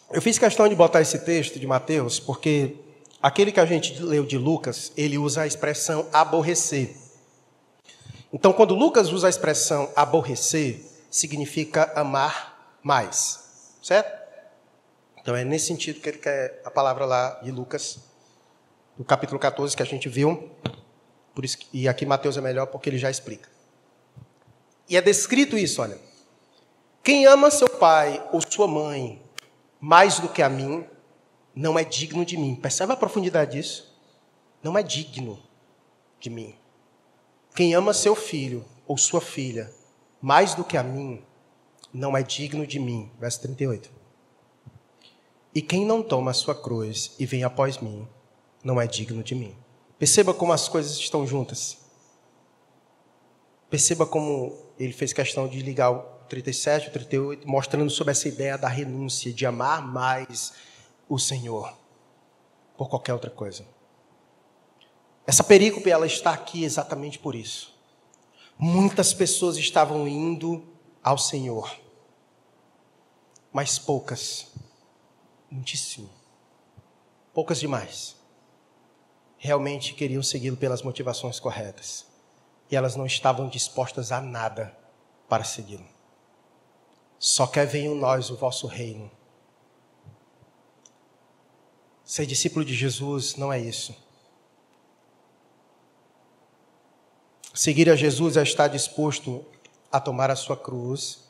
Eu 0.08 0.22
fiz 0.22 0.38
questão 0.38 0.68
de 0.68 0.74
botar 0.76 1.00
esse 1.00 1.18
texto 1.18 1.58
de 1.58 1.66
Mateus 1.66 2.20
porque 2.20 2.76
aquele 3.20 3.50
que 3.50 3.58
a 3.58 3.66
gente 3.66 4.00
leu 4.00 4.24
de 4.24 4.38
Lucas, 4.38 4.92
ele 4.96 5.18
usa 5.18 5.42
a 5.42 5.46
expressão 5.48 6.08
aborrecer. 6.12 6.96
Então, 8.32 8.52
quando 8.52 8.72
Lucas 8.72 9.10
usa 9.10 9.26
a 9.26 9.30
expressão 9.30 9.90
aborrecer, 9.96 10.80
significa 11.10 11.92
amar 11.96 12.78
mais, 12.84 13.78
certo? 13.82 14.16
Então, 15.20 15.34
é 15.34 15.44
nesse 15.44 15.66
sentido 15.66 16.00
que 16.00 16.08
ele 16.08 16.18
quer 16.18 16.62
a 16.64 16.70
palavra 16.70 17.04
lá 17.04 17.40
de 17.42 17.50
Lucas, 17.50 17.98
no 18.96 19.04
capítulo 19.04 19.40
14 19.40 19.76
que 19.76 19.82
a 19.82 19.86
gente 19.86 20.08
viu. 20.08 20.50
Por 21.34 21.44
isso, 21.44 21.58
e 21.72 21.88
aqui 21.88 22.06
Mateus 22.06 22.36
é 22.36 22.40
melhor 22.40 22.66
porque 22.66 22.88
ele 22.88 22.98
já 22.98 23.10
explica. 23.10 23.48
E 24.88 24.96
é 24.96 25.02
descrito 25.02 25.58
isso, 25.58 25.82
olha. 25.82 25.98
Quem 27.02 27.26
ama 27.26 27.50
seu 27.50 27.68
pai 27.68 28.24
ou 28.32 28.40
sua 28.40 28.68
mãe 28.68 29.25
mais 29.80 30.18
do 30.18 30.28
que 30.28 30.42
a 30.42 30.48
mim, 30.48 30.84
não 31.54 31.78
é 31.78 31.84
digno 31.84 32.24
de 32.24 32.36
mim. 32.36 32.54
Percebe 32.54 32.92
a 32.92 32.96
profundidade 32.96 33.52
disso? 33.52 33.96
Não 34.62 34.76
é 34.76 34.82
digno 34.82 35.38
de 36.20 36.30
mim. 36.30 36.54
Quem 37.54 37.74
ama 37.74 37.94
seu 37.94 38.14
filho 38.14 38.64
ou 38.86 38.98
sua 38.98 39.20
filha 39.20 39.72
mais 40.20 40.54
do 40.54 40.64
que 40.64 40.76
a 40.76 40.82
mim, 40.82 41.22
não 41.92 42.16
é 42.16 42.22
digno 42.22 42.66
de 42.66 42.78
mim. 42.78 43.10
Verso 43.18 43.40
38. 43.42 43.90
E 45.54 45.62
quem 45.62 45.86
não 45.86 46.02
toma 46.02 46.32
a 46.32 46.34
sua 46.34 46.54
cruz 46.54 47.14
e 47.18 47.24
vem 47.24 47.44
após 47.44 47.78
mim, 47.78 48.06
não 48.62 48.80
é 48.80 48.86
digno 48.86 49.22
de 49.22 49.34
mim. 49.34 49.56
Perceba 49.98 50.34
como 50.34 50.52
as 50.52 50.68
coisas 50.68 50.98
estão 50.98 51.26
juntas. 51.26 51.78
Perceba 53.70 54.04
como 54.04 54.54
ele 54.78 54.92
fez 54.92 55.12
questão 55.12 55.48
de 55.48 55.62
ligar 55.62 55.90
37, 56.26 56.88
o 56.88 56.92
38, 56.92 57.48
mostrando 57.48 57.90
sobre 57.90 58.12
essa 58.12 58.28
ideia 58.28 58.58
da 58.58 58.68
renúncia, 58.68 59.32
de 59.32 59.46
amar 59.46 59.86
mais 59.86 60.52
o 61.08 61.18
Senhor 61.18 61.76
por 62.76 62.88
qualquer 62.88 63.12
outra 63.12 63.30
coisa. 63.30 63.66
Essa 65.26 65.42
perícope 65.42 65.90
ela 65.90 66.06
está 66.06 66.32
aqui 66.32 66.64
exatamente 66.64 67.18
por 67.18 67.34
isso. 67.34 67.74
Muitas 68.58 69.12
pessoas 69.12 69.56
estavam 69.56 70.06
indo 70.06 70.64
ao 71.02 71.18
Senhor, 71.18 71.78
mas 73.52 73.78
poucas, 73.78 74.48
muitíssimo, 75.50 76.08
poucas 77.34 77.60
demais, 77.60 78.16
realmente 79.36 79.94
queriam 79.94 80.22
segui-lo 80.22 80.56
pelas 80.56 80.82
motivações 80.82 81.38
corretas. 81.38 82.06
E 82.70 82.76
elas 82.76 82.96
não 82.96 83.06
estavam 83.06 83.48
dispostas 83.48 84.10
a 84.10 84.20
nada 84.20 84.76
para 85.28 85.44
segui-lo. 85.44 85.95
Só 87.18 87.46
quer 87.46 87.66
venham 87.66 87.94
nós 87.94 88.30
o 88.30 88.36
vosso 88.36 88.66
reino. 88.66 89.10
Ser 92.04 92.26
discípulo 92.26 92.64
de 92.64 92.74
Jesus 92.74 93.36
não 93.36 93.52
é 93.52 93.58
isso. 93.58 93.94
Seguir 97.52 97.90
a 97.90 97.96
Jesus 97.96 98.36
é 98.36 98.42
estar 98.42 98.68
disposto 98.68 99.44
a 99.90 99.98
tomar 99.98 100.30
a 100.30 100.36
sua 100.36 100.56
cruz 100.56 101.24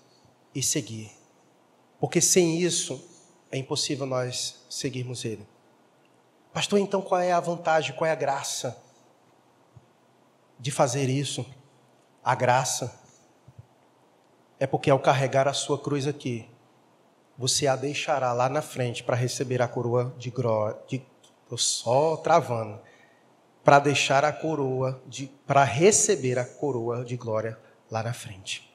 e 0.54 0.62
seguir. 0.62 1.12
Porque 2.00 2.20
sem 2.20 2.60
isso 2.60 3.02
é 3.50 3.56
impossível 3.56 4.06
nós 4.06 4.66
seguirmos 4.68 5.24
Ele. 5.24 5.46
Pastor, 6.52 6.78
então 6.78 7.00
qual 7.00 7.20
é 7.20 7.32
a 7.32 7.40
vantagem, 7.40 7.94
qual 7.94 8.08
é 8.08 8.12
a 8.12 8.16
graça 8.16 8.82
de 10.58 10.70
fazer 10.70 11.08
isso? 11.08 11.46
A 12.24 12.34
graça 12.34 13.05
é 14.58 14.66
porque 14.66 14.90
ao 14.90 14.98
carregar 14.98 15.46
a 15.46 15.52
sua 15.52 15.78
cruz 15.78 16.06
aqui, 16.06 16.48
você 17.36 17.66
a 17.66 17.76
deixará 17.76 18.32
lá 18.32 18.48
na 18.48 18.62
frente 18.62 19.02
para 19.02 19.16
receber 19.16 19.60
a 19.60 19.68
coroa 19.68 20.14
de 20.18 20.30
glória. 20.30 20.78
Estou 20.90 21.58
só 21.58 22.16
travando 22.16 22.80
para 23.62 23.78
deixar 23.78 24.24
a 24.24 24.32
coroa 24.32 25.02
de 25.06 25.26
para 25.46 25.62
receber 25.64 26.38
a 26.38 26.44
coroa 26.44 27.04
de 27.04 27.16
glória 27.16 27.58
lá 27.90 28.02
na 28.02 28.12
frente. 28.12 28.72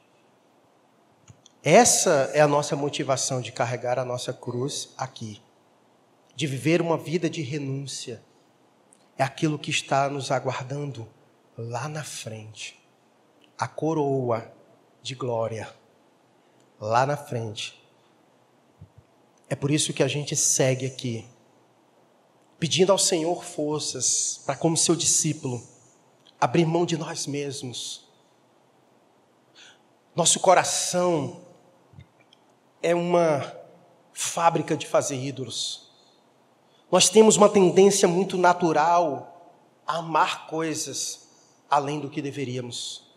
Essa 1.64 2.32
é 2.34 2.42
a 2.42 2.48
nossa 2.48 2.76
motivação 2.76 3.40
de 3.40 3.52
carregar 3.52 4.00
a 4.00 4.06
nossa 4.06 4.34
cruz 4.34 4.94
aqui, 4.98 5.42
de 6.36 6.48
viver 6.48 6.82
uma 6.82 6.98
vida 6.98 7.30
de 7.30 7.42
renúncia. 7.42 8.22
É 9.18 9.24
aquilo 9.24 9.60
que 9.60 9.70
está 9.70 10.10
nos 10.10 10.32
aguardando 10.32 11.08
lá 11.58 11.88
na 11.88 12.04
frente. 12.04 12.82
A 13.58 13.68
coroa 13.68 14.52
de 15.02 15.16
glória 15.16 15.74
lá 16.80 17.06
na 17.06 17.18
frente. 17.18 17.82
É 19.49 19.56
por 19.56 19.72
isso 19.72 19.93
que 19.93 20.04
a 20.04 20.08
gente 20.08 20.36
segue 20.36 20.86
aqui 20.86 21.28
pedindo 22.62 22.91
ao 22.91 22.97
Senhor 22.97 23.43
forças 23.43 24.39
para, 24.45 24.56
como 24.56 24.78
seu 24.78 24.95
discípulo, 24.95 25.68
abrir 26.39 26.66
mão 26.66 26.86
de 26.86 26.95
nós 26.95 27.26
mesmos. 27.26 28.08
Nosso 30.16 30.39
coração 30.39 31.41
é 32.84 32.93
uma 32.93 33.52
fábrica 34.14 34.78
de 34.78 34.86
fazer 34.86 35.16
ídolos. 35.16 35.89
Nós 36.91 37.10
temos 37.10 37.36
uma 37.36 37.49
tendência 37.49 38.08
muito 38.08 38.38
natural 38.38 39.52
a 39.88 39.97
amar 39.97 40.47
coisas 40.47 41.28
além 41.70 41.99
do 41.99 42.10
que 42.10 42.22
deveríamos, 42.22 43.11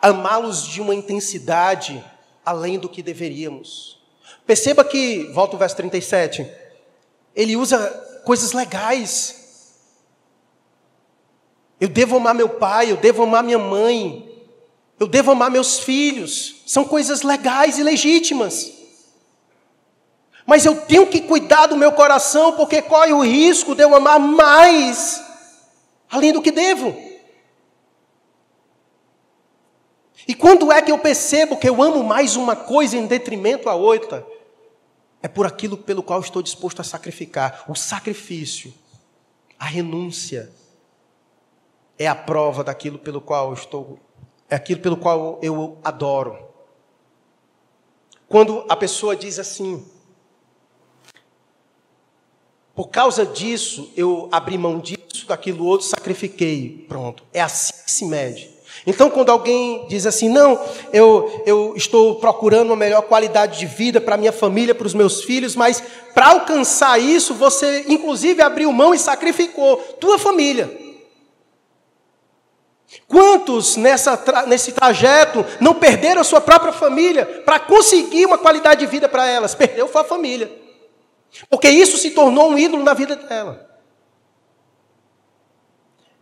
amá-los 0.00 0.66
de 0.66 0.80
uma 0.80 0.94
intensidade 0.94 2.02
além 2.44 2.78
do 2.78 2.88
que 2.88 3.02
deveríamos. 3.02 3.98
Perceba 4.46 4.84
que, 4.84 5.24
volta 5.32 5.56
o 5.56 5.58
verso 5.58 5.76
37, 5.76 6.50
ele 7.34 7.56
usa 7.56 7.88
coisas 8.24 8.52
legais. 8.52 9.76
Eu 11.80 11.88
devo 11.88 12.16
amar 12.16 12.34
meu 12.34 12.48
pai, 12.48 12.90
eu 12.90 12.96
devo 12.96 13.22
amar 13.22 13.42
minha 13.42 13.58
mãe, 13.58 14.28
eu 14.98 15.06
devo 15.06 15.30
amar 15.30 15.50
meus 15.50 15.78
filhos. 15.78 16.62
São 16.66 16.84
coisas 16.84 17.22
legais 17.22 17.78
e 17.78 17.82
legítimas. 17.82 18.72
Mas 20.44 20.64
eu 20.66 20.80
tenho 20.80 21.06
que 21.06 21.20
cuidar 21.20 21.66
do 21.66 21.76
meu 21.76 21.92
coração, 21.92 22.52
porque 22.52 22.82
corre 22.82 23.12
o 23.12 23.22
risco 23.22 23.74
de 23.74 23.84
eu 23.84 23.94
amar 23.94 24.18
mais, 24.18 25.22
além 26.10 26.32
do 26.32 26.42
que 26.42 26.50
devo. 26.50 27.09
E 30.26 30.34
quando 30.34 30.70
é 30.70 30.80
que 30.82 30.92
eu 30.92 30.98
percebo 30.98 31.56
que 31.56 31.68
eu 31.68 31.82
amo 31.82 32.02
mais 32.04 32.36
uma 32.36 32.54
coisa 32.54 32.96
em 32.96 33.06
detrimento 33.06 33.68
à 33.68 33.74
outra? 33.74 34.26
É 35.22 35.28
por 35.28 35.46
aquilo 35.46 35.76
pelo 35.76 36.02
qual 36.02 36.20
estou 36.20 36.42
disposto 36.42 36.80
a 36.80 36.84
sacrificar. 36.84 37.64
O 37.68 37.74
sacrifício, 37.74 38.72
a 39.58 39.64
renúncia, 39.64 40.50
é 41.98 42.06
a 42.06 42.14
prova 42.14 42.64
daquilo 42.64 42.98
pelo 42.98 43.20
qual 43.20 43.52
estou, 43.52 43.98
é 44.48 44.54
aquilo 44.54 44.80
pelo 44.80 44.96
qual 44.96 45.38
eu 45.42 45.78
adoro. 45.84 46.48
Quando 48.26 48.64
a 48.68 48.76
pessoa 48.76 49.14
diz 49.14 49.38
assim, 49.38 49.84
por 52.74 52.88
causa 52.88 53.26
disso 53.26 53.92
eu 53.96 54.28
abri 54.32 54.56
mão 54.56 54.78
disso, 54.78 55.26
daquilo 55.26 55.66
outro, 55.66 55.86
sacrifiquei. 55.86 56.86
Pronto. 56.88 57.24
É 57.32 57.40
assim 57.42 57.74
que 57.84 57.90
se 57.90 58.06
mede. 58.06 58.59
Então, 58.86 59.10
quando 59.10 59.30
alguém 59.30 59.86
diz 59.88 60.06
assim, 60.06 60.28
não, 60.28 60.58
eu, 60.92 61.42
eu 61.44 61.74
estou 61.76 62.16
procurando 62.16 62.70
uma 62.70 62.76
melhor 62.76 63.02
qualidade 63.02 63.58
de 63.58 63.66
vida 63.66 64.00
para 64.00 64.16
minha 64.16 64.32
família, 64.32 64.74
para 64.74 64.86
os 64.86 64.94
meus 64.94 65.22
filhos, 65.22 65.54
mas 65.54 65.82
para 66.14 66.28
alcançar 66.28 66.98
isso, 66.98 67.34
você 67.34 67.84
inclusive 67.88 68.40
abriu 68.40 68.72
mão 68.72 68.94
e 68.94 68.98
sacrificou 68.98 69.76
tua 70.00 70.18
família. 70.18 70.70
Quantos 73.06 73.76
nessa, 73.76 74.18
nesse 74.46 74.72
trajeto 74.72 75.44
não 75.60 75.74
perderam 75.74 76.22
a 76.22 76.24
sua 76.24 76.40
própria 76.40 76.72
família 76.72 77.24
para 77.44 77.60
conseguir 77.60 78.26
uma 78.26 78.38
qualidade 78.38 78.80
de 78.80 78.86
vida 78.86 79.08
para 79.08 79.26
elas? 79.26 79.54
Perdeu 79.54 79.88
a 79.94 80.04
família. 80.04 80.50
Porque 81.48 81.68
isso 81.68 81.96
se 81.98 82.10
tornou 82.10 82.50
um 82.50 82.58
ídolo 82.58 82.82
na 82.82 82.94
vida 82.94 83.14
dela 83.14 83.69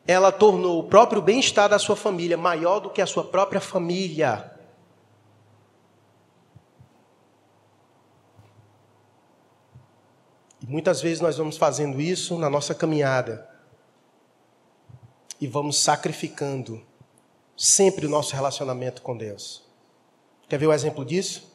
ela 0.08 0.32
tornou 0.32 0.80
o 0.80 0.84
próprio 0.84 1.20
bem-estar 1.20 1.68
da 1.68 1.78
sua 1.78 1.94
família 1.94 2.38
maior 2.38 2.80
do 2.80 2.88
que 2.88 3.02
a 3.02 3.06
sua 3.06 3.22
própria 3.22 3.60
família. 3.60 4.50
E 10.62 10.66
muitas 10.66 11.02
vezes 11.02 11.20
nós 11.20 11.36
vamos 11.36 11.58
fazendo 11.58 12.00
isso 12.00 12.38
na 12.38 12.48
nossa 12.48 12.74
caminhada 12.74 13.46
e 15.38 15.46
vamos 15.46 15.78
sacrificando 15.78 16.82
sempre 17.54 18.06
o 18.06 18.08
nosso 18.08 18.34
relacionamento 18.34 19.02
com 19.02 19.14
Deus. 19.14 19.62
Quer 20.48 20.56
ver 20.56 20.68
o 20.68 20.72
exemplo 20.72 21.04
disso? 21.04 21.54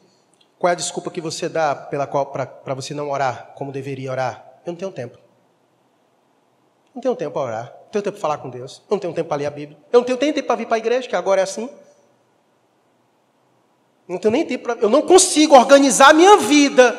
Qual 0.60 0.70
é 0.70 0.74
a 0.74 0.76
desculpa 0.76 1.10
que 1.10 1.20
você 1.20 1.48
dá 1.48 1.74
pela 1.74 2.06
qual 2.06 2.26
para 2.26 2.74
você 2.74 2.94
não 2.94 3.10
orar 3.10 3.52
como 3.56 3.72
deveria 3.72 4.12
orar? 4.12 4.60
Eu 4.64 4.70
não 4.70 4.78
tenho 4.78 4.92
tempo. 4.92 5.18
Não 6.94 7.02
tenho 7.02 7.16
tempo 7.16 7.32
para 7.32 7.42
orar 7.42 7.83
tenho 7.94 8.02
tempo 8.02 8.18
para 8.18 8.20
falar 8.20 8.38
com 8.38 8.50
Deus. 8.50 8.82
Eu 8.88 8.94
não 8.94 8.98
tenho 8.98 9.14
tempo 9.14 9.28
para 9.28 9.38
ler 9.38 9.46
a 9.46 9.50
Bíblia. 9.50 9.78
Eu 9.92 10.00
não 10.00 10.04
tenho 10.04 10.18
nem 10.20 10.32
tempo 10.32 10.46
para 10.46 10.56
vir 10.56 10.66
para 10.66 10.76
a 10.76 10.78
igreja, 10.78 11.08
que 11.08 11.16
agora 11.16 11.40
é 11.40 11.44
assim. 11.44 11.68
Eu 14.08 14.12
não 14.12 14.18
tenho 14.18 14.32
nem 14.32 14.44
tempo 14.44 14.64
para. 14.64 14.74
Eu 14.80 14.88
não 14.88 15.02
consigo 15.02 15.56
organizar 15.56 16.10
a 16.10 16.12
minha 16.12 16.36
vida 16.36 16.92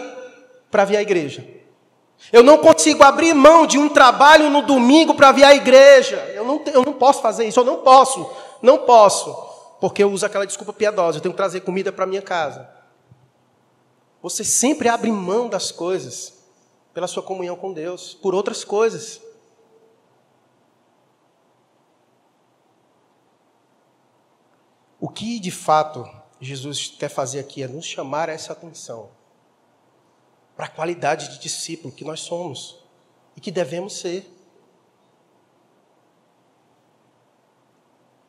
para 0.72 0.86
vir 0.86 0.98
à 0.98 1.02
igreja. 1.02 1.48
Eu 2.32 2.42
não 2.42 2.58
consigo 2.58 3.04
abrir 3.04 3.34
mão 3.34 3.68
de 3.68 3.78
um 3.78 3.90
trabalho 3.90 4.50
no 4.50 4.62
domingo 4.62 5.14
para 5.14 5.32
vir 5.32 5.44
à 5.44 5.54
igreja. 5.54 6.18
Eu 6.34 6.44
não, 6.44 6.62
eu 6.74 6.84
não 6.84 6.94
posso 6.94 7.22
fazer 7.22 7.46
isso. 7.46 7.60
Eu 7.60 7.66
não 7.66 7.78
posso. 7.78 8.30
Não 8.62 8.80
posso. 8.80 9.34
Porque 9.80 10.04
eu 10.04 10.12
uso 10.12 10.26
aquela 10.26 10.46
desculpa 10.46 10.74
piedosa. 10.74 11.18
Eu 11.18 11.22
tenho 11.22 11.34
que 11.34 11.38
trazer 11.38 11.62
comida 11.62 11.92
para 11.92 12.06
minha 12.06 12.22
casa. 12.22 12.70
Você 14.22 14.44
sempre 14.44 14.90
abre 14.90 15.12
mão 15.12 15.48
das 15.48 15.72
coisas 15.72 16.34
pela 16.94 17.08
sua 17.08 17.22
comunhão 17.22 17.56
com 17.56 17.74
Deus, 17.74 18.18
por 18.22 18.34
outras 18.34 18.64
coisas. 18.64 19.22
O 25.06 25.08
que 25.08 25.40
de 25.40 25.52
fato 25.52 26.04
Jesus 26.42 26.88
quer 26.88 27.10
fazer 27.10 27.40
aqui 27.40 27.62
é 27.62 27.68
nos 27.68 27.86
chamar 27.86 28.28
essa 28.28 28.54
atenção 28.54 29.12
para 30.56 30.66
a 30.66 30.68
qualidade 30.68 31.30
de 31.30 31.38
discípulo 31.38 31.94
que 31.94 32.04
nós 32.04 32.22
somos 32.22 32.84
e 33.36 33.40
que 33.40 33.52
devemos 33.52 34.00
ser. 34.00 34.28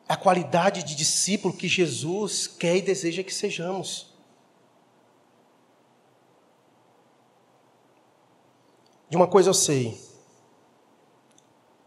A 0.07 0.15
qualidade 0.15 0.83
de 0.83 0.93
discípulo 0.93 1.51
que 1.51 1.67
Jesus 1.67 2.45
quer 2.45 2.75
e 2.75 2.81
deseja 2.83 3.23
que 3.23 3.33
sejamos. 3.33 4.13
De 9.09 9.17
uma 9.17 9.27
coisa 9.27 9.49
eu 9.49 9.55
sei: 9.55 9.99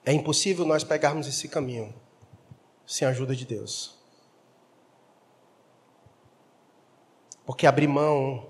é 0.05 0.13
impossível 0.13 0.67
nós 0.67 0.83
pegarmos 0.83 1.29
esse 1.29 1.47
caminho 1.49 1.95
sem 2.85 3.07
a 3.07 3.13
ajuda 3.13 3.37
de 3.37 3.47
Deus. 3.47 4.00
Porque 7.45 7.67
abrir 7.67 7.89
mão 7.89 8.47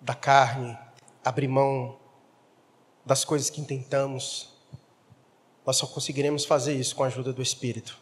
da 0.00 0.14
carne, 0.14 0.76
abrir 1.24 1.48
mão 1.48 1.98
das 3.04 3.24
coisas 3.24 3.50
que 3.50 3.60
intentamos, 3.60 4.54
nós 5.64 5.76
só 5.76 5.86
conseguiremos 5.86 6.44
fazer 6.44 6.74
isso 6.74 6.94
com 6.94 7.04
a 7.04 7.06
ajuda 7.06 7.32
do 7.32 7.42
Espírito. 7.42 7.98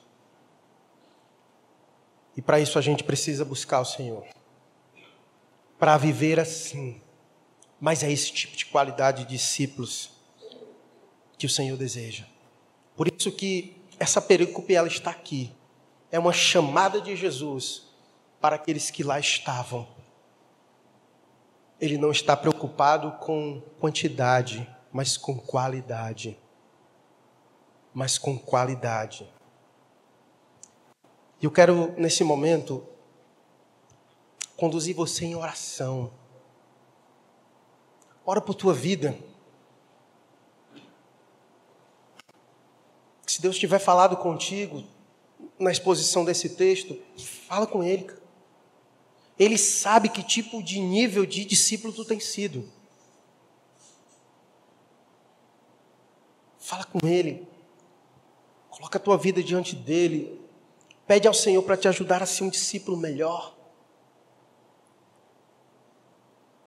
E 2.36 2.42
para 2.42 2.58
isso 2.58 2.78
a 2.78 2.82
gente 2.82 3.04
precisa 3.04 3.44
buscar 3.44 3.80
o 3.80 3.84
Senhor. 3.84 4.26
Para 5.78 5.96
viver 5.96 6.40
assim. 6.40 7.00
Mas 7.80 8.02
é 8.02 8.10
esse 8.10 8.32
tipo 8.32 8.56
de 8.56 8.66
qualidade 8.66 9.24
de 9.24 9.30
discípulos 9.30 10.10
que 11.36 11.46
o 11.46 11.50
Senhor 11.50 11.76
deseja. 11.76 12.24
Por 12.96 13.08
isso 13.08 13.32
que 13.32 13.82
essa 13.98 14.20
perícope 14.20 14.74
ela 14.74 14.88
está 14.88 15.10
aqui. 15.10 15.52
É 16.10 16.18
uma 16.18 16.32
chamada 16.32 17.00
de 17.00 17.16
Jesus 17.16 17.88
para 18.40 18.56
aqueles 18.56 18.90
que 18.90 19.02
lá 19.02 19.18
estavam. 19.18 19.86
Ele 21.82 21.98
não 21.98 22.12
está 22.12 22.36
preocupado 22.36 23.10
com 23.18 23.60
quantidade, 23.80 24.72
mas 24.92 25.16
com 25.16 25.36
qualidade. 25.36 26.38
Mas 27.92 28.18
com 28.18 28.38
qualidade. 28.38 29.28
E 31.40 31.44
eu 31.44 31.50
quero, 31.50 31.92
nesse 31.98 32.22
momento, 32.22 32.86
conduzir 34.56 34.94
você 34.94 35.24
em 35.24 35.34
oração. 35.34 36.12
Ora 38.24 38.40
por 38.40 38.54
tua 38.54 38.72
vida. 38.72 39.18
Se 43.26 43.42
Deus 43.42 43.58
tiver 43.58 43.80
falado 43.80 44.16
contigo 44.16 44.84
na 45.58 45.72
exposição 45.72 46.24
desse 46.24 46.50
texto, 46.50 46.96
fala 47.48 47.66
com 47.66 47.82
Ele. 47.82 48.21
Ele 49.38 49.58
sabe 49.58 50.08
que 50.08 50.22
tipo 50.22 50.62
de 50.62 50.80
nível 50.80 51.24
de 51.26 51.44
discípulo 51.44 51.92
tu 51.92 52.04
tem 52.04 52.20
sido. 52.20 52.68
Fala 56.58 56.84
com 56.84 57.06
Ele. 57.06 57.46
Coloca 58.70 58.98
a 58.98 59.00
tua 59.00 59.18
vida 59.18 59.42
diante 59.42 59.74
dele. 59.74 60.40
Pede 61.06 61.26
ao 61.26 61.34
Senhor 61.34 61.62
para 61.62 61.76
te 61.76 61.88
ajudar 61.88 62.22
a 62.22 62.26
ser 62.26 62.44
um 62.44 62.48
discípulo 62.48 62.96
melhor. 62.96 63.51